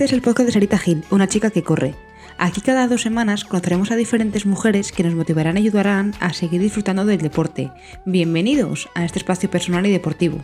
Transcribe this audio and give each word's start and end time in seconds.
Este 0.00 0.06
es 0.06 0.12
el 0.14 0.22
podcast 0.22 0.46
de 0.46 0.52
Sarita 0.52 0.78
Gil, 0.78 1.04
una 1.10 1.28
chica 1.28 1.50
que 1.50 1.62
corre. 1.62 1.94
Aquí 2.38 2.62
cada 2.62 2.88
dos 2.88 3.02
semanas 3.02 3.44
conoceremos 3.44 3.90
a 3.90 3.96
diferentes 3.96 4.46
mujeres 4.46 4.92
que 4.92 5.02
nos 5.02 5.14
motivarán 5.14 5.58
y 5.58 5.60
ayudarán 5.60 6.14
a 6.20 6.32
seguir 6.32 6.62
disfrutando 6.62 7.04
del 7.04 7.20
deporte. 7.20 7.70
Bienvenidos 8.06 8.88
a 8.94 9.04
este 9.04 9.18
espacio 9.18 9.50
personal 9.50 9.84
y 9.84 9.90
deportivo. 9.90 10.42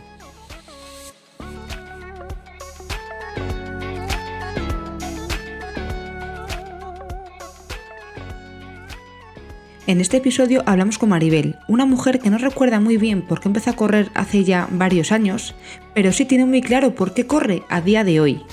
En 9.87 10.01
este 10.01 10.17
episodio 10.17 10.61
hablamos 10.67 10.99
con 10.99 11.09
Maribel, 11.09 11.55
una 11.67 11.87
mujer 11.87 12.19
que 12.19 12.29
no 12.29 12.37
recuerda 12.37 12.79
muy 12.79 12.97
bien 12.97 13.23
por 13.23 13.39
qué 13.39 13.47
empezó 13.47 13.71
a 13.71 13.75
correr 13.75 14.11
hace 14.13 14.43
ya 14.43 14.67
varios 14.69 15.11
años, 15.11 15.55
pero 15.95 16.11
sí 16.11 16.25
tiene 16.25 16.45
muy 16.45 16.61
claro 16.61 16.93
por 16.93 17.15
qué 17.15 17.25
corre 17.25 17.63
a 17.69 17.81
día 17.81 18.03
de 18.03 18.19
hoy. 18.19 18.43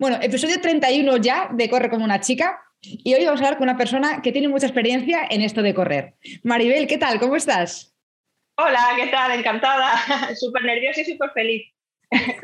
Bueno, 0.00 0.16
episodio 0.22 0.58
31 0.62 1.18
ya 1.18 1.50
de 1.52 1.68
Corre 1.68 1.90
como 1.90 2.06
una 2.06 2.20
chica. 2.20 2.58
Y 2.80 3.12
hoy 3.12 3.26
vamos 3.26 3.42
a 3.42 3.44
hablar 3.44 3.58
con 3.58 3.68
una 3.68 3.76
persona 3.76 4.22
que 4.22 4.32
tiene 4.32 4.48
mucha 4.48 4.64
experiencia 4.64 5.26
en 5.28 5.42
esto 5.42 5.60
de 5.60 5.74
correr. 5.74 6.14
Maribel, 6.42 6.86
¿qué 6.86 6.96
tal? 6.96 7.20
¿Cómo 7.20 7.36
estás? 7.36 7.94
Hola, 8.56 8.80
¿qué 8.96 9.08
tal? 9.08 9.32
Encantada, 9.32 9.92
súper 10.40 10.64
nerviosa 10.64 11.02
y 11.02 11.04
súper 11.04 11.30
feliz. 11.32 11.74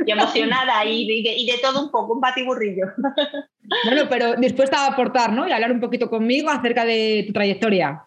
y 0.05 0.11
emocionada 0.13 0.85
y 0.85 1.07
de, 1.07 1.33
y 1.33 1.47
de, 1.47 1.57
todo 1.63 1.83
un 1.83 1.91
poco, 1.91 2.13
un 2.13 2.21
batiburrillo. 2.21 2.89
bueno, 3.87 4.03
pero 4.11 4.35
dispuesta 4.37 4.85
a 4.85 4.89
aportar, 4.89 5.33
¿no? 5.33 5.49
Y 5.49 5.53
hablar 5.53 5.73
un 5.73 5.81
poquito 5.81 6.11
conmigo 6.11 6.51
acerca 6.51 6.85
de 6.85 7.25
tu 7.27 7.33
trayectoria. 7.33 8.05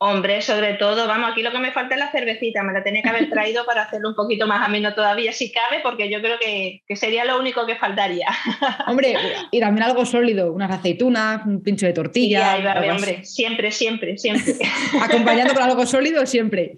Hombre, 0.00 0.42
sobre 0.42 0.74
todo, 0.74 1.08
vamos, 1.08 1.32
aquí 1.32 1.42
lo 1.42 1.50
que 1.50 1.58
me 1.58 1.72
falta 1.72 1.96
es 1.96 2.00
la 2.00 2.12
cervecita, 2.12 2.62
me 2.62 2.72
la 2.72 2.84
tenía 2.84 3.02
que 3.02 3.08
haber 3.08 3.28
traído 3.30 3.66
para 3.66 3.82
hacerlo 3.82 4.10
un 4.10 4.14
poquito 4.14 4.46
más 4.46 4.64
ameno 4.64 4.94
todavía, 4.94 5.32
si 5.32 5.50
cabe, 5.50 5.80
porque 5.82 6.08
yo 6.08 6.20
creo 6.20 6.38
que, 6.38 6.82
sería 6.94 7.24
lo 7.24 7.38
único 7.38 7.66
que 7.66 7.74
faltaría. 7.74 8.28
Hombre, 8.86 9.16
y 9.50 9.58
también 9.58 9.82
algo 9.82 10.06
sólido, 10.06 10.52
unas 10.52 10.70
aceitunas, 10.70 11.44
un 11.44 11.64
pincho 11.64 11.86
de 11.86 11.92
tortilla. 11.92 12.56
Sí, 12.56 12.88
hombre, 12.88 13.24
siempre, 13.24 13.72
siempre, 13.72 14.18
siempre. 14.18 14.54
Acompañando 15.02 15.52
con 15.52 15.64
algo 15.64 15.84
sólido, 15.84 16.24
siempre. 16.26 16.76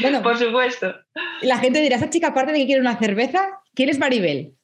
Bueno, 0.00 0.22
por 0.22 0.38
supuesto. 0.38 0.94
La 1.42 1.58
gente 1.58 1.82
dirá, 1.82 1.96
esa 1.96 2.08
chica, 2.08 2.28
aparte 2.28 2.52
de 2.52 2.60
que 2.60 2.66
quiere 2.66 2.80
una 2.80 2.98
cerveza, 2.98 3.46
¿quién 3.74 3.90
es 3.90 3.98
Maribel? 3.98 4.54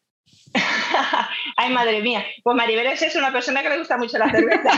Ay, 1.61 1.69
madre 1.75 2.01
mía. 2.01 2.25
Pues 2.43 2.57
Maribel 2.57 2.87
es 2.87 3.17
una 3.17 3.31
persona 3.31 3.63
que 3.63 3.69
le 3.69 3.79
gusta 3.79 3.99
mucho 3.99 4.17
la 4.17 4.31
cerveza. 4.31 4.71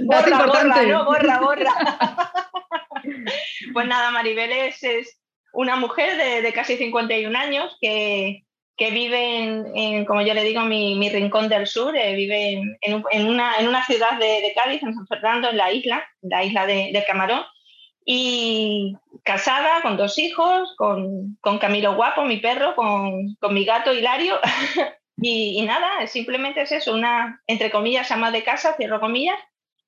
borra, 0.00 0.46
borra, 0.46 0.82
no, 0.82 1.04
borra, 1.04 1.38
borra. 1.38 1.72
pues 3.72 3.86
nada, 3.86 4.10
Maribel 4.10 4.50
es, 4.50 5.20
una 5.52 5.76
mujer 5.76 6.42
de, 6.42 6.52
casi 6.52 6.76
51 6.76 7.38
años 7.38 7.76
que, 7.80 8.42
vive 8.78 9.44
en, 9.74 10.04
como 10.06 10.22
yo 10.22 10.34
le 10.34 10.42
digo, 10.42 10.62
mi, 10.62 11.08
rincón 11.08 11.48
del 11.48 11.68
sur, 11.68 11.96
eh, 11.96 12.16
vive 12.16 12.60
en, 12.80 13.28
una, 13.28 13.86
ciudad 13.86 14.18
de, 14.18 14.52
Cádiz, 14.56 14.82
en 14.82 14.94
San 14.94 15.06
Fernando, 15.06 15.50
en 15.50 15.56
la 15.56 15.70
isla, 15.70 16.04
la 16.22 16.42
isla 16.42 16.66
de, 16.66 17.04
Camarón, 17.06 17.42
y 18.04 18.96
casada 19.22 19.82
con 19.82 19.96
dos 19.96 20.18
hijos, 20.18 20.74
con, 20.76 21.38
Camilo 21.60 21.94
Guapo, 21.94 22.24
mi 22.24 22.38
perro, 22.38 22.74
con, 22.74 23.36
con 23.38 23.54
mi 23.54 23.64
gato 23.64 23.92
Hilario, 23.92 24.40
y, 25.22 25.62
nada, 25.62 26.06
simplemente 26.06 26.62
es 26.62 26.72
eso, 26.72 26.94
una, 26.94 27.42
entre 27.46 27.70
comillas, 27.70 28.10
ama 28.10 28.30
de 28.30 28.42
casa, 28.42 28.74
cierro 28.76 29.00
comillas, 29.00 29.38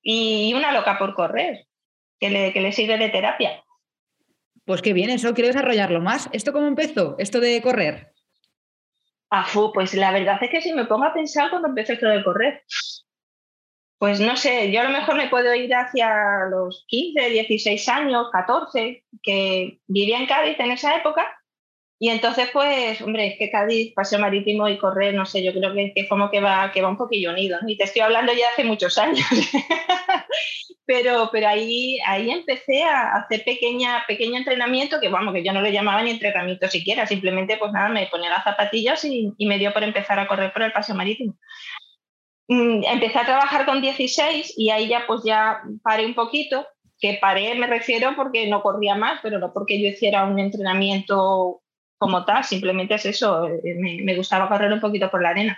y 0.01 0.53
una 0.53 0.71
loca 0.71 0.97
por 0.97 1.15
correr, 1.15 1.65
que 2.19 2.29
le, 2.29 2.53
que 2.53 2.61
le 2.61 2.71
sirve 2.71 2.97
de 2.97 3.09
terapia. 3.09 3.63
Pues 4.65 4.81
qué 4.81 4.93
bien, 4.93 5.09
eso 5.09 5.33
quiero 5.33 5.47
desarrollarlo 5.47 6.01
más. 6.01 6.29
¿Esto 6.31 6.53
cómo 6.53 6.67
empezó, 6.67 7.15
esto 7.17 7.39
de 7.39 7.61
correr? 7.61 8.13
Ah, 9.29 9.47
pues 9.73 9.93
la 9.95 10.11
verdad 10.11 10.37
es 10.41 10.49
que 10.49 10.61
si 10.61 10.73
me 10.73 10.85
pongo 10.85 11.05
a 11.05 11.13
pensar 11.13 11.49
cuando 11.49 11.67
empecé 11.67 11.93
esto 11.93 12.07
de 12.07 12.23
correr, 12.23 12.63
pues 13.97 14.19
no 14.19 14.35
sé, 14.35 14.71
yo 14.71 14.81
a 14.81 14.83
lo 14.83 14.91
mejor 14.91 15.15
me 15.15 15.29
puedo 15.29 15.55
ir 15.55 15.73
hacia 15.73 16.45
los 16.51 16.85
15, 16.87 17.29
16 17.29 17.89
años, 17.89 18.27
14, 18.31 19.03
que 19.23 19.79
vivía 19.87 20.19
en 20.19 20.27
Cádiz 20.27 20.59
en 20.59 20.71
esa 20.71 20.95
época 20.97 21.25
y 21.99 22.09
entonces, 22.09 22.49
pues, 22.51 23.01
hombre, 23.01 23.27
es 23.27 23.37
que 23.37 23.49
Cádiz, 23.49 23.93
paseo 23.93 24.19
marítimo 24.19 24.67
y 24.67 24.77
correr, 24.77 25.13
no 25.13 25.25
sé, 25.25 25.43
yo 25.43 25.53
creo 25.53 25.73
que, 25.73 25.93
es 25.95 26.09
como 26.09 26.29
que 26.29 26.41
va, 26.41 26.71
que 26.71 26.81
va 26.81 26.89
un 26.89 26.97
poquillo 26.97 27.31
unido. 27.31 27.59
Y 27.65 27.77
te 27.77 27.85
estoy 27.85 28.01
hablando 28.01 28.33
ya 28.33 28.49
hace 28.49 28.63
muchos 28.65 28.97
años. 28.97 29.25
pero 30.85 31.29
pero 31.31 31.47
ahí, 31.47 31.97
ahí 32.05 32.29
empecé 32.29 32.83
a 32.83 33.13
hacer 33.15 33.45
pequeña, 33.45 34.03
pequeño 34.05 34.37
entrenamiento, 34.37 34.99
que 34.99 35.07
vamos, 35.07 35.33
que 35.33 35.43
yo 35.43 35.53
no 35.53 35.61
lo 35.61 35.69
llamaba 35.69 36.03
ni 36.03 36.11
entrenamiento 36.11 36.67
siquiera, 36.67 37.07
simplemente 37.07 37.55
pues 37.57 37.71
nada, 37.71 37.87
me 37.89 38.07
ponía 38.07 38.29
las 38.29 38.43
zapatillas 38.43 39.05
y, 39.05 39.31
y 39.37 39.45
me 39.45 39.57
dio 39.57 39.71
por 39.71 39.83
empezar 39.83 40.19
a 40.19 40.27
correr 40.27 40.51
por 40.51 40.63
el 40.63 40.73
paseo 40.73 40.95
marítimo. 40.95 41.37
Mm, 42.49 42.83
empecé 42.83 43.19
a 43.19 43.25
trabajar 43.25 43.65
con 43.65 43.81
16 43.81 44.55
y 44.57 44.69
ahí 44.69 44.89
ya 44.89 45.05
pues 45.07 45.21
ya 45.23 45.61
paré 45.83 46.05
un 46.05 46.13
poquito, 46.13 46.67
que 46.99 47.17
paré 47.21 47.55
me 47.55 47.67
refiero 47.67 48.13
porque 48.15 48.47
no 48.47 48.61
corría 48.61 48.95
más, 48.95 49.19
pero 49.23 49.39
no 49.39 49.53
porque 49.53 49.81
yo 49.81 49.87
hiciera 49.87 50.25
un 50.25 50.39
entrenamiento 50.39 51.62
como 52.03 52.25
tal, 52.25 52.43
simplemente 52.43 52.95
es 52.95 53.05
eso, 53.05 53.47
eh, 53.47 53.75
me, 53.77 54.15
gustaba 54.15 54.49
correr 54.49 54.73
un 54.73 54.81
poquito 54.81 55.09
por 55.09 55.21
la 55.21 55.29
arena. 55.29 55.57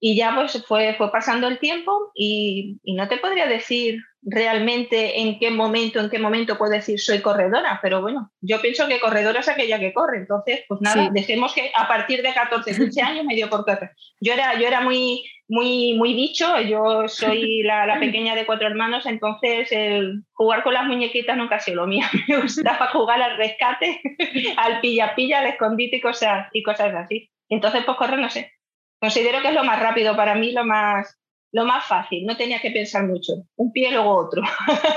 Y 0.00 0.16
ya 0.16 0.34
pues 0.34 0.64
fue, 0.66 0.94
fue 0.94 1.10
pasando 1.12 1.46
el 1.46 1.58
tiempo 1.58 2.10
y, 2.14 2.80
y, 2.82 2.94
no 2.94 3.08
te 3.08 3.18
podría 3.18 3.46
decir 3.46 4.00
realmente 4.22 5.20
en 5.20 5.38
qué 5.38 5.50
momento, 5.50 6.00
en 6.00 6.10
qué 6.10 6.18
momento 6.18 6.58
puedo 6.58 6.72
decir 6.72 7.00
soy 7.00 7.20
corredora, 7.20 7.78
pero 7.80 8.00
bueno, 8.00 8.32
yo 8.40 8.60
pienso 8.60 8.88
que 8.88 9.00
corredora 9.00 9.40
es 9.40 9.48
aquella 9.48 9.78
que 9.78 9.92
corre, 9.92 10.18
entonces 10.18 10.64
pues 10.68 10.80
nada, 10.80 11.10
dejemos 11.12 11.54
que 11.54 11.70
a 11.76 11.86
partir 11.86 12.22
de 12.22 12.34
14, 12.34 12.76
15 12.76 13.02
años 13.02 13.24
me 13.24 13.34
dio 13.36 13.48
por 13.48 13.64
correr. 13.64 13.90
Yo 14.20 14.32
era, 14.32 14.58
yo 14.58 14.66
era 14.66 14.80
muy, 14.80 15.24
muy, 15.48 15.94
muy 15.94 16.14
bicho, 16.14 16.60
yo 16.60 17.08
soy 17.08 17.62
la, 17.64 17.86
la, 17.86 17.98
pequeña 17.98 18.34
de 18.34 18.46
cuatro 18.46 18.66
hermanos, 18.66 19.06
entonces 19.06 19.72
el 19.72 20.24
jugar 20.32 20.62
con 20.62 20.74
las 20.74 20.86
muñequitas 20.86 21.36
nunca 21.36 21.56
ha 21.56 21.60
sido 21.60 21.78
lo 21.78 21.86
mío, 21.86 22.06
me 22.28 22.40
gustaba 22.40 22.88
jugar 22.88 23.20
al 23.20 23.36
rescate, 23.36 24.00
al 24.56 24.80
pilla-pilla, 24.80 25.40
al 25.40 25.46
escondite 25.46 25.96
y 25.96 26.00
cosas, 26.00 26.48
y 26.52 26.62
cosas 26.62 26.94
así. 26.94 27.30
Entonces 27.48 27.82
pues 27.84 27.96
correr, 27.96 28.18
no 28.18 28.28
sé, 28.28 28.52
considero 29.00 29.40
que 29.40 29.48
es 29.48 29.54
lo 29.54 29.64
más 29.64 29.80
rápido 29.80 30.14
para 30.14 30.34
mí, 30.34 30.52
lo 30.52 30.64
más 30.64 31.14
lo 31.50 31.64
más 31.64 31.86
fácil, 31.86 32.26
no 32.26 32.36
tenía 32.36 32.60
que 32.60 32.70
pensar 32.70 33.06
mucho, 33.06 33.32
un 33.56 33.72
pie 33.72 33.90
luego 33.90 34.14
otro. 34.14 34.42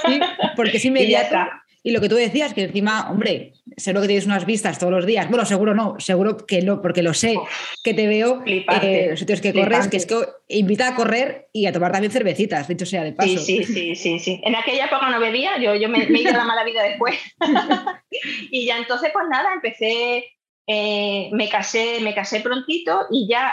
Sí, 0.05 0.19
porque 0.57 0.77
es 0.77 0.85
inmediato. 0.85 1.37
Y, 1.83 1.91
lo 1.91 2.01
que 2.01 2.09
tú 2.09 2.15
decías, 2.15 2.53
que 2.53 2.63
encima, 2.63 3.09
hombre, 3.09 3.53
seguro 3.77 4.01
que 4.01 4.07
tienes 4.07 4.25
unas 4.25 4.45
vistas 4.45 4.79
todos 4.79 4.91
los 4.91 5.05
días. 5.05 5.29
Bueno, 5.29 5.45
seguro 5.45 5.73
no, 5.73 5.99
seguro 5.99 6.37
que 6.45 6.61
no, 6.61 6.81
porque 6.81 7.01
lo 7.01 7.13
sé, 7.13 7.37
que 7.83 7.93
te 7.93 8.07
veo 8.07 8.43
en 8.45 9.09
los 9.09 9.19
sitios 9.19 9.41
que 9.41 9.53
corres, 9.53 9.87
que 9.87 9.97
es 9.97 10.05
que 10.05 10.15
invita 10.49 10.89
a 10.89 10.95
correr 10.95 11.49
y 11.53 11.65
a 11.65 11.71
tomar 11.71 11.91
también 11.91 12.11
cervecitas, 12.11 12.67
dicho 12.67 12.85
sea 12.85 13.03
de 13.03 13.13
paso. 13.13 13.37
Sí, 13.37 13.63
sí, 13.63 13.95
sí, 13.95 14.19
sí. 14.19 14.41
En 14.43 14.55
aquella 14.55 14.85
época 14.85 15.09
no 15.09 15.19
bebía, 15.19 15.59
yo, 15.59 15.75
yo 15.75 15.89
me, 15.89 16.05
me 16.07 16.19
he 16.19 16.21
ido 16.21 16.31
a 16.31 16.37
la 16.37 16.45
mala 16.45 16.63
vida 16.63 16.83
después. 16.83 17.15
y 18.51 18.65
ya 18.65 18.77
entonces, 18.77 19.09
pues 19.13 19.25
nada, 19.29 19.53
empecé 19.53 20.25
eh, 20.67 21.29
me 21.33 21.49
casé, 21.49 21.99
me 22.01 22.13
casé 22.13 22.39
prontito 22.39 23.07
y 23.09 23.27
ya 23.27 23.51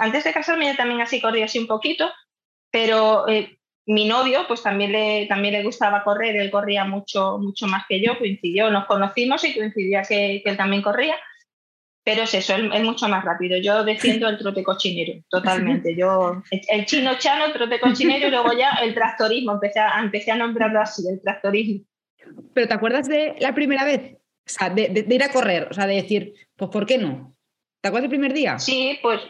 antes 0.00 0.24
de 0.24 0.32
casarme 0.32 0.66
ya 0.66 0.76
también 0.76 1.00
así 1.00 1.20
corría 1.20 1.44
así 1.44 1.58
un 1.58 1.66
poquito, 1.66 2.10
pero 2.70 3.28
eh, 3.28 3.57
mi 3.88 4.04
novio 4.04 4.44
pues 4.46 4.62
también 4.62 4.92
le, 4.92 5.26
también 5.26 5.54
le 5.54 5.62
gustaba 5.62 6.04
correr, 6.04 6.36
él 6.36 6.50
corría 6.50 6.84
mucho, 6.84 7.38
mucho 7.38 7.66
más 7.66 7.84
que 7.88 8.00
yo, 8.00 8.18
coincidió, 8.18 8.70
nos 8.70 8.86
conocimos 8.86 9.42
y 9.44 9.54
coincidía 9.54 10.02
que, 10.02 10.42
él 10.44 10.56
también 10.56 10.82
corría, 10.82 11.16
pero 12.04 12.22
es 12.22 12.34
eso, 12.34 12.54
es 12.54 12.84
mucho 12.84 13.08
más 13.08 13.24
rápido. 13.24 13.58
Yo 13.58 13.84
defiendo 13.84 14.28
el 14.28 14.38
trote 14.38 14.62
cochinero, 14.62 15.22
totalmente. 15.30 15.96
Yo, 15.96 16.42
el 16.50 16.86
chino 16.86 17.18
chano, 17.18 17.46
el 17.46 17.52
trote 17.52 17.80
cochinero 17.80 18.28
y 18.28 18.30
luego 18.30 18.52
ya 18.52 18.72
el 18.82 18.94
tractorismo, 18.94 19.52
empecé 19.52 19.80
a, 19.80 19.98
empecé 20.00 20.32
a 20.32 20.36
nombrarlo 20.36 20.80
así, 20.80 21.02
el 21.08 21.20
tractorismo. 21.22 21.84
¿Pero 22.52 22.68
te 22.68 22.74
acuerdas 22.74 23.08
de 23.08 23.36
la 23.40 23.54
primera 23.54 23.84
vez 23.84 24.18
o 24.48 24.50
sea, 24.50 24.70
de, 24.70 25.06
ir 25.08 25.22
a 25.22 25.30
correr, 25.30 25.68
o 25.70 25.74
sea, 25.74 25.86
de 25.86 25.96
decir, 25.96 26.34
pues 26.56 26.70
¿por 26.70 26.86
qué 26.86 26.96
no? 26.96 27.36
¿Te 27.82 27.88
acuerdas 27.88 28.10
del 28.10 28.18
primer 28.18 28.32
día? 28.32 28.58
Sí, 28.58 28.98
pues, 29.02 29.20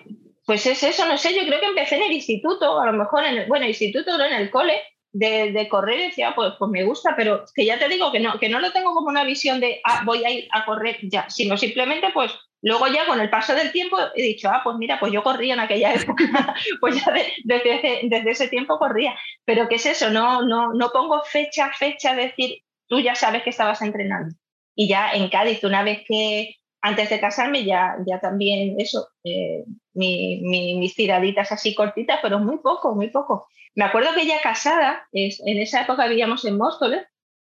pues 0.48 0.64
es 0.64 0.82
eso, 0.82 1.06
no 1.06 1.18
sé, 1.18 1.34
yo 1.34 1.46
creo 1.46 1.60
que 1.60 1.66
empecé 1.66 1.96
en 1.96 2.04
el 2.04 2.12
instituto, 2.12 2.80
a 2.80 2.86
lo 2.86 2.94
mejor 2.94 3.22
en 3.22 3.36
el, 3.36 3.48
bueno, 3.48 3.66
instituto 3.66 4.16
no 4.16 4.24
en 4.24 4.32
el 4.32 4.48
cole, 4.48 4.80
de, 5.12 5.52
de, 5.52 5.68
correr 5.68 6.00
decía, 6.00 6.34
pues, 6.34 6.54
pues 6.58 6.70
me 6.70 6.84
gusta, 6.84 7.14
pero 7.14 7.44
que 7.54 7.66
ya 7.66 7.78
te 7.78 7.86
digo 7.86 8.10
que 8.10 8.18
no, 8.18 8.38
que 8.38 8.48
no 8.48 8.58
lo 8.58 8.72
tengo 8.72 8.94
como 8.94 9.08
una 9.08 9.24
visión 9.24 9.60
de, 9.60 9.82
ah, 9.84 10.04
voy 10.06 10.24
a 10.24 10.30
ir 10.30 10.48
a 10.52 10.64
correr 10.64 11.00
ya, 11.02 11.28
sino 11.28 11.58
simplemente 11.58 12.08
pues 12.14 12.32
luego 12.62 12.86
ya 12.86 13.04
con 13.04 13.20
el 13.20 13.28
paso 13.28 13.54
del 13.54 13.72
tiempo 13.72 13.98
he 14.14 14.22
dicho, 14.22 14.48
ah, 14.48 14.62
pues 14.64 14.78
mira, 14.78 14.98
pues 14.98 15.12
yo 15.12 15.22
corría 15.22 15.52
en 15.52 15.60
aquella 15.60 15.92
época, 16.00 16.54
pues 16.80 16.96
ya 16.96 17.12
desde, 17.44 17.74
ese, 17.74 18.00
desde 18.04 18.30
ese 18.30 18.48
tiempo 18.48 18.78
corría, 18.78 19.14
pero 19.44 19.68
¿qué 19.68 19.74
es 19.74 19.84
eso? 19.84 20.08
No, 20.08 20.40
no, 20.46 20.72
no 20.72 20.88
pongo 20.94 21.22
fecha, 21.24 21.70
fecha, 21.78 22.14
decir, 22.14 22.62
tú 22.86 23.00
ya 23.00 23.14
sabes 23.14 23.42
que 23.42 23.50
estabas 23.50 23.82
entrenando. 23.82 24.34
Y 24.74 24.88
ya 24.88 25.10
en 25.12 25.28
Cádiz, 25.28 25.62
una 25.62 25.82
vez 25.82 26.04
que, 26.08 26.57
antes 26.80 27.10
de 27.10 27.20
casarme 27.20 27.64
ya, 27.64 27.96
ya 28.06 28.20
también 28.20 28.76
eso, 28.78 29.08
eh, 29.24 29.64
mis 29.94 30.94
tiraditas 30.94 31.50
así 31.52 31.74
cortitas, 31.74 32.20
pero 32.22 32.38
muy 32.38 32.58
poco, 32.58 32.94
muy 32.94 33.08
poco. 33.10 33.48
Me 33.74 33.84
acuerdo 33.84 34.14
que 34.14 34.26
ya 34.26 34.40
casada, 34.40 35.06
es, 35.12 35.40
en 35.44 35.58
esa 35.58 35.82
época 35.82 36.06
vivíamos 36.06 36.44
en 36.44 36.56
Móstoles, 36.56 37.06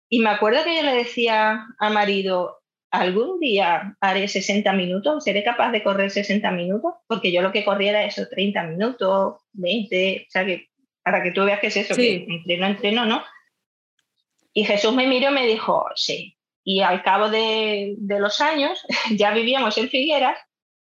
y 0.09 0.21
me 0.21 0.31
acuerdo 0.31 0.65
que 0.65 0.76
yo 0.76 0.82
le 0.82 0.94
decía 0.94 1.67
a 1.79 1.91
marido, 1.91 2.59
algún 2.91 3.41
día 3.41 3.97
haré 4.00 4.29
60 4.29 4.73
minutos, 4.75 5.25
seré 5.25 5.43
capaz 5.43 5.73
de 5.73 5.82
correr 5.82 6.11
60 6.11 6.50
minutos, 6.53 6.94
porque 7.06 7.32
yo 7.32 7.43
lo 7.43 7.50
que 7.50 7.65
corría 7.65 7.91
era 7.91 8.05
eso, 8.05 8.29
30 8.29 8.62
minutos, 8.65 9.41
20, 9.53 10.26
o 10.29 10.31
sea 10.31 10.44
que 10.44 10.69
para 11.03 11.23
que 11.23 11.32
tú 11.32 11.44
veas 11.44 11.61
que 11.61 11.67
es 11.67 11.76
eso, 11.76 11.94
que 11.94 12.25
entreno, 12.29 12.67
entreno, 12.67 13.05
¿no? 13.05 13.23
Y 14.53 14.65
Jesús 14.65 14.94
me 14.94 15.06
miró 15.06 15.31
y 15.31 15.35
me 15.35 15.47
dijo, 15.47 15.85
sí. 15.97 16.33
Y 16.64 16.81
al 16.81 17.02
cabo 17.02 17.28
de, 17.28 17.96
los 17.99 18.40
años 18.40 18.84
ya 19.16 19.32
vivíamos 19.32 19.76
en 19.78 19.88
Figueras 19.88 20.38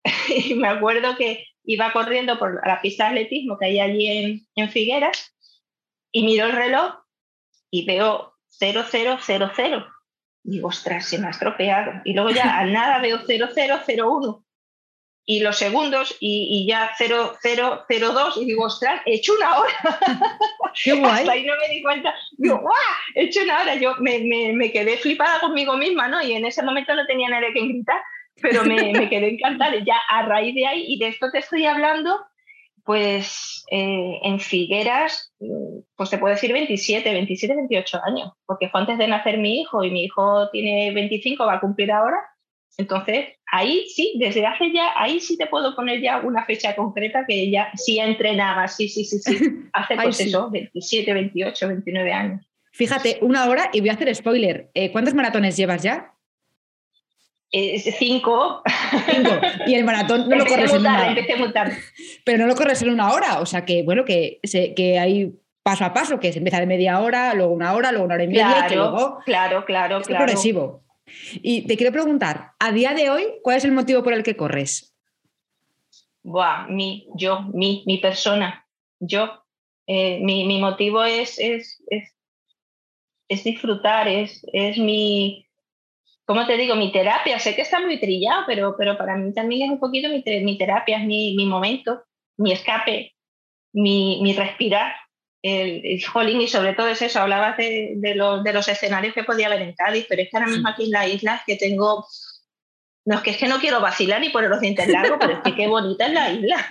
y 0.28 0.54
me 0.54 0.68
acuerdo 0.68 1.16
que 1.16 1.46
iba 1.64 1.92
corriendo 1.92 2.38
por 2.38 2.66
la 2.66 2.80
pista 2.80 3.04
de 3.04 3.10
atletismo 3.10 3.58
que 3.58 3.66
hay 3.66 3.80
allí 3.80 4.06
en, 4.06 4.46
en 4.54 4.70
Figueras 4.70 5.34
y 6.12 6.24
miro 6.24 6.46
el 6.46 6.52
reloj 6.52 6.94
y 7.70 7.84
veo 7.84 8.34
0000. 8.48 9.84
Digo, 10.44 10.68
ostras, 10.68 11.06
se 11.08 11.18
me 11.18 11.26
ha 11.26 11.30
estropeado. 11.30 12.02
Y 12.04 12.14
luego 12.14 12.30
ya 12.30 12.58
al 12.58 12.72
nada 12.72 13.00
veo 13.00 13.18
0001 13.26 14.43
y 15.26 15.40
los 15.40 15.56
segundos 15.56 16.16
y, 16.20 16.66
ya 16.68 16.92
0002 16.98 18.36
y 18.36 18.44
digo, 18.44 18.64
ostras, 18.64 19.00
he 19.06 19.14
hecho 19.14 19.34
una 19.34 19.58
hora. 19.58 19.72
Qué 20.84 20.92
guay. 20.92 21.20
Hasta 21.20 21.32
ahí 21.32 21.46
no 21.46 21.54
me 21.56 21.74
di 21.74 21.82
cuenta. 21.82 22.14
Digo, 22.36 22.58
¡guau! 22.58 22.74
He 23.14 23.24
hecho 23.24 23.42
una 23.42 23.62
hora. 23.62 23.74
Yo 23.76 23.94
me, 24.00 24.20
me, 24.20 24.72
quedé 24.72 24.96
flipada 24.98 25.40
conmigo 25.40 25.76
misma, 25.76 26.08
¿no? 26.08 26.22
Y 26.22 26.32
en 26.32 26.44
ese 26.44 26.62
momento 26.62 26.94
no 26.94 27.06
tenía 27.06 27.28
nadie 27.28 27.52
que 27.54 27.66
gritar, 27.66 28.00
pero 28.42 28.64
me, 28.64 28.76
me 28.92 29.08
quedé 29.08 29.30
encantada. 29.30 29.76
Ya 29.84 29.96
a 30.10 30.22
raíz 30.22 30.54
de 30.54 30.66
ahí, 30.66 30.84
y 30.86 30.98
de 30.98 31.08
esto 31.08 31.30
te 31.30 31.38
estoy 31.38 31.64
hablando, 31.64 32.20
pues 32.84 33.64
eh, 33.70 34.20
en 34.22 34.40
Figueras, 34.40 35.32
pues 35.96 36.10
te 36.10 36.18
puedo 36.18 36.34
decir 36.34 36.52
27, 36.52 37.12
27, 37.12 37.54
28 37.54 38.00
años, 38.04 38.32
porque 38.44 38.68
fue 38.68 38.80
antes 38.80 38.98
de 38.98 39.08
nacer 39.08 39.38
mi 39.38 39.60
hijo 39.60 39.84
y 39.84 39.90
mi 39.90 40.04
hijo 40.04 40.50
tiene 40.50 40.92
25, 40.92 41.46
va 41.46 41.54
a 41.54 41.60
cumplir 41.60 41.92
ahora. 41.92 42.18
Entonces, 42.76 43.28
ahí 43.50 43.86
sí, 43.88 44.14
desde 44.18 44.46
hace 44.46 44.72
ya, 44.72 44.92
ahí 44.96 45.20
sí 45.20 45.36
te 45.36 45.46
puedo 45.46 45.76
poner 45.76 46.00
ya 46.00 46.18
una 46.18 46.44
fecha 46.44 46.74
concreta 46.74 47.24
que 47.26 47.50
ya 47.50 47.70
sí 47.76 48.00
entrenaba, 48.00 48.66
sí, 48.66 48.88
sí, 48.88 49.04
sí, 49.04 49.18
sí. 49.18 49.36
Hace 49.72 49.94
pues 49.96 50.20
eso, 50.20 50.50
27, 50.50 51.12
28, 51.12 51.68
29 51.68 52.12
años. 52.12 52.46
Fíjate, 52.72 53.18
una 53.20 53.48
hora 53.48 53.70
y 53.72 53.80
voy 53.80 53.90
a 53.90 53.92
hacer 53.92 54.12
spoiler. 54.14 54.70
Eh, 54.74 54.90
¿Cuántos 54.90 55.14
maratones 55.14 55.56
llevas 55.56 55.82
ya? 55.82 56.12
Eh, 57.52 57.78
cinco. 57.78 58.62
cinco. 59.08 59.30
Y 59.66 59.74
el 59.74 59.84
maratón 59.84 60.28
no 60.28 60.34
lo 60.34 60.44
corres 60.44 60.72
en 60.72 60.80
una 60.80 61.02
hora. 61.02 61.16
Pero 62.24 62.38
no 62.38 62.46
lo 62.48 62.56
corres 62.56 62.82
en 62.82 62.90
una 62.90 63.12
hora. 63.12 63.38
O 63.38 63.46
sea 63.46 63.64
que, 63.64 63.84
bueno, 63.84 64.04
que, 64.04 64.40
se, 64.42 64.74
que 64.74 64.98
hay 64.98 65.32
paso 65.62 65.84
a 65.84 65.94
paso, 65.94 66.18
que 66.18 66.32
se 66.32 66.38
empieza 66.38 66.58
de 66.58 66.66
media 66.66 66.98
hora, 66.98 67.32
luego 67.34 67.52
una 67.52 67.72
hora, 67.72 67.92
luego 67.92 68.06
una 68.06 68.16
hora 68.16 68.24
y 68.24 68.28
media. 68.28 68.66
Claro, 68.66 68.74
luego 68.74 69.18
claro, 69.24 69.64
claro, 69.64 69.98
es 69.98 70.08
progresivo. 70.08 70.83
Y 71.42 71.66
te 71.66 71.76
quiero 71.76 71.92
preguntar, 71.92 72.52
a 72.58 72.72
día 72.72 72.94
de 72.94 73.10
hoy, 73.10 73.24
¿cuál 73.42 73.56
es 73.56 73.64
el 73.64 73.72
motivo 73.72 74.02
por 74.02 74.12
el 74.12 74.22
que 74.22 74.36
corres? 74.36 74.94
Buah, 76.22 76.66
mi, 76.68 77.06
yo, 77.14 77.42
mi, 77.52 77.84
mi 77.86 77.98
persona, 77.98 78.66
yo. 78.98 79.42
Eh, 79.86 80.20
mi, 80.20 80.44
mi, 80.46 80.58
motivo 80.58 81.04
es, 81.04 81.38
es, 81.38 81.82
es, 83.28 83.44
disfrutar, 83.44 84.08
es, 84.08 84.40
es 84.52 84.78
mi, 84.78 85.46
¿cómo 86.24 86.46
te 86.46 86.56
digo? 86.56 86.74
Mi 86.74 86.90
terapia. 86.90 87.38
Sé 87.38 87.54
que 87.54 87.62
está 87.62 87.80
muy 87.80 88.00
trillado, 88.00 88.44
pero, 88.46 88.74
pero 88.78 88.96
para 88.96 89.16
mí 89.16 89.34
también 89.34 89.62
es 89.62 89.70
un 89.70 89.80
poquito 89.80 90.08
mi, 90.08 90.22
mi 90.42 90.56
terapia, 90.56 90.98
es 90.98 91.04
mi, 91.04 91.36
mi 91.36 91.44
momento, 91.44 92.02
mi 92.38 92.52
escape, 92.52 93.14
mi, 93.72 94.20
mi 94.22 94.32
respirar 94.32 94.94
el, 95.44 95.82
el 95.84 96.40
y 96.40 96.48
sobre 96.48 96.72
todo 96.72 96.88
es 96.88 97.02
eso, 97.02 97.20
hablabas 97.20 97.58
de, 97.58 97.92
de, 97.96 98.14
los, 98.14 98.42
de, 98.42 98.54
los, 98.54 98.66
escenarios 98.66 99.12
que 99.12 99.24
podía 99.24 99.48
haber 99.48 99.60
en 99.60 99.74
Cádiz, 99.74 100.06
pero 100.08 100.22
es 100.22 100.30
que 100.30 100.36
ahora 100.38 100.48
mismo 100.48 100.66
aquí 100.70 100.84
en 100.84 100.90
la 100.90 101.06
isla 101.06 101.42
que 101.46 101.56
tengo, 101.56 102.06
no 103.04 103.16
es 103.16 103.20
que 103.20 103.30
es 103.32 103.36
que 103.36 103.46
no 103.46 103.60
quiero 103.60 103.78
vacilar 103.78 104.22
ni 104.22 104.30
poner 104.30 104.48
los 104.48 104.62
dientes 104.62 104.88
largos, 104.88 105.18
pero 105.20 105.34
es 105.34 105.40
que 105.40 105.54
qué 105.54 105.66
bonita 105.66 106.06
es 106.06 106.12
la 106.14 106.32
isla. 106.32 106.66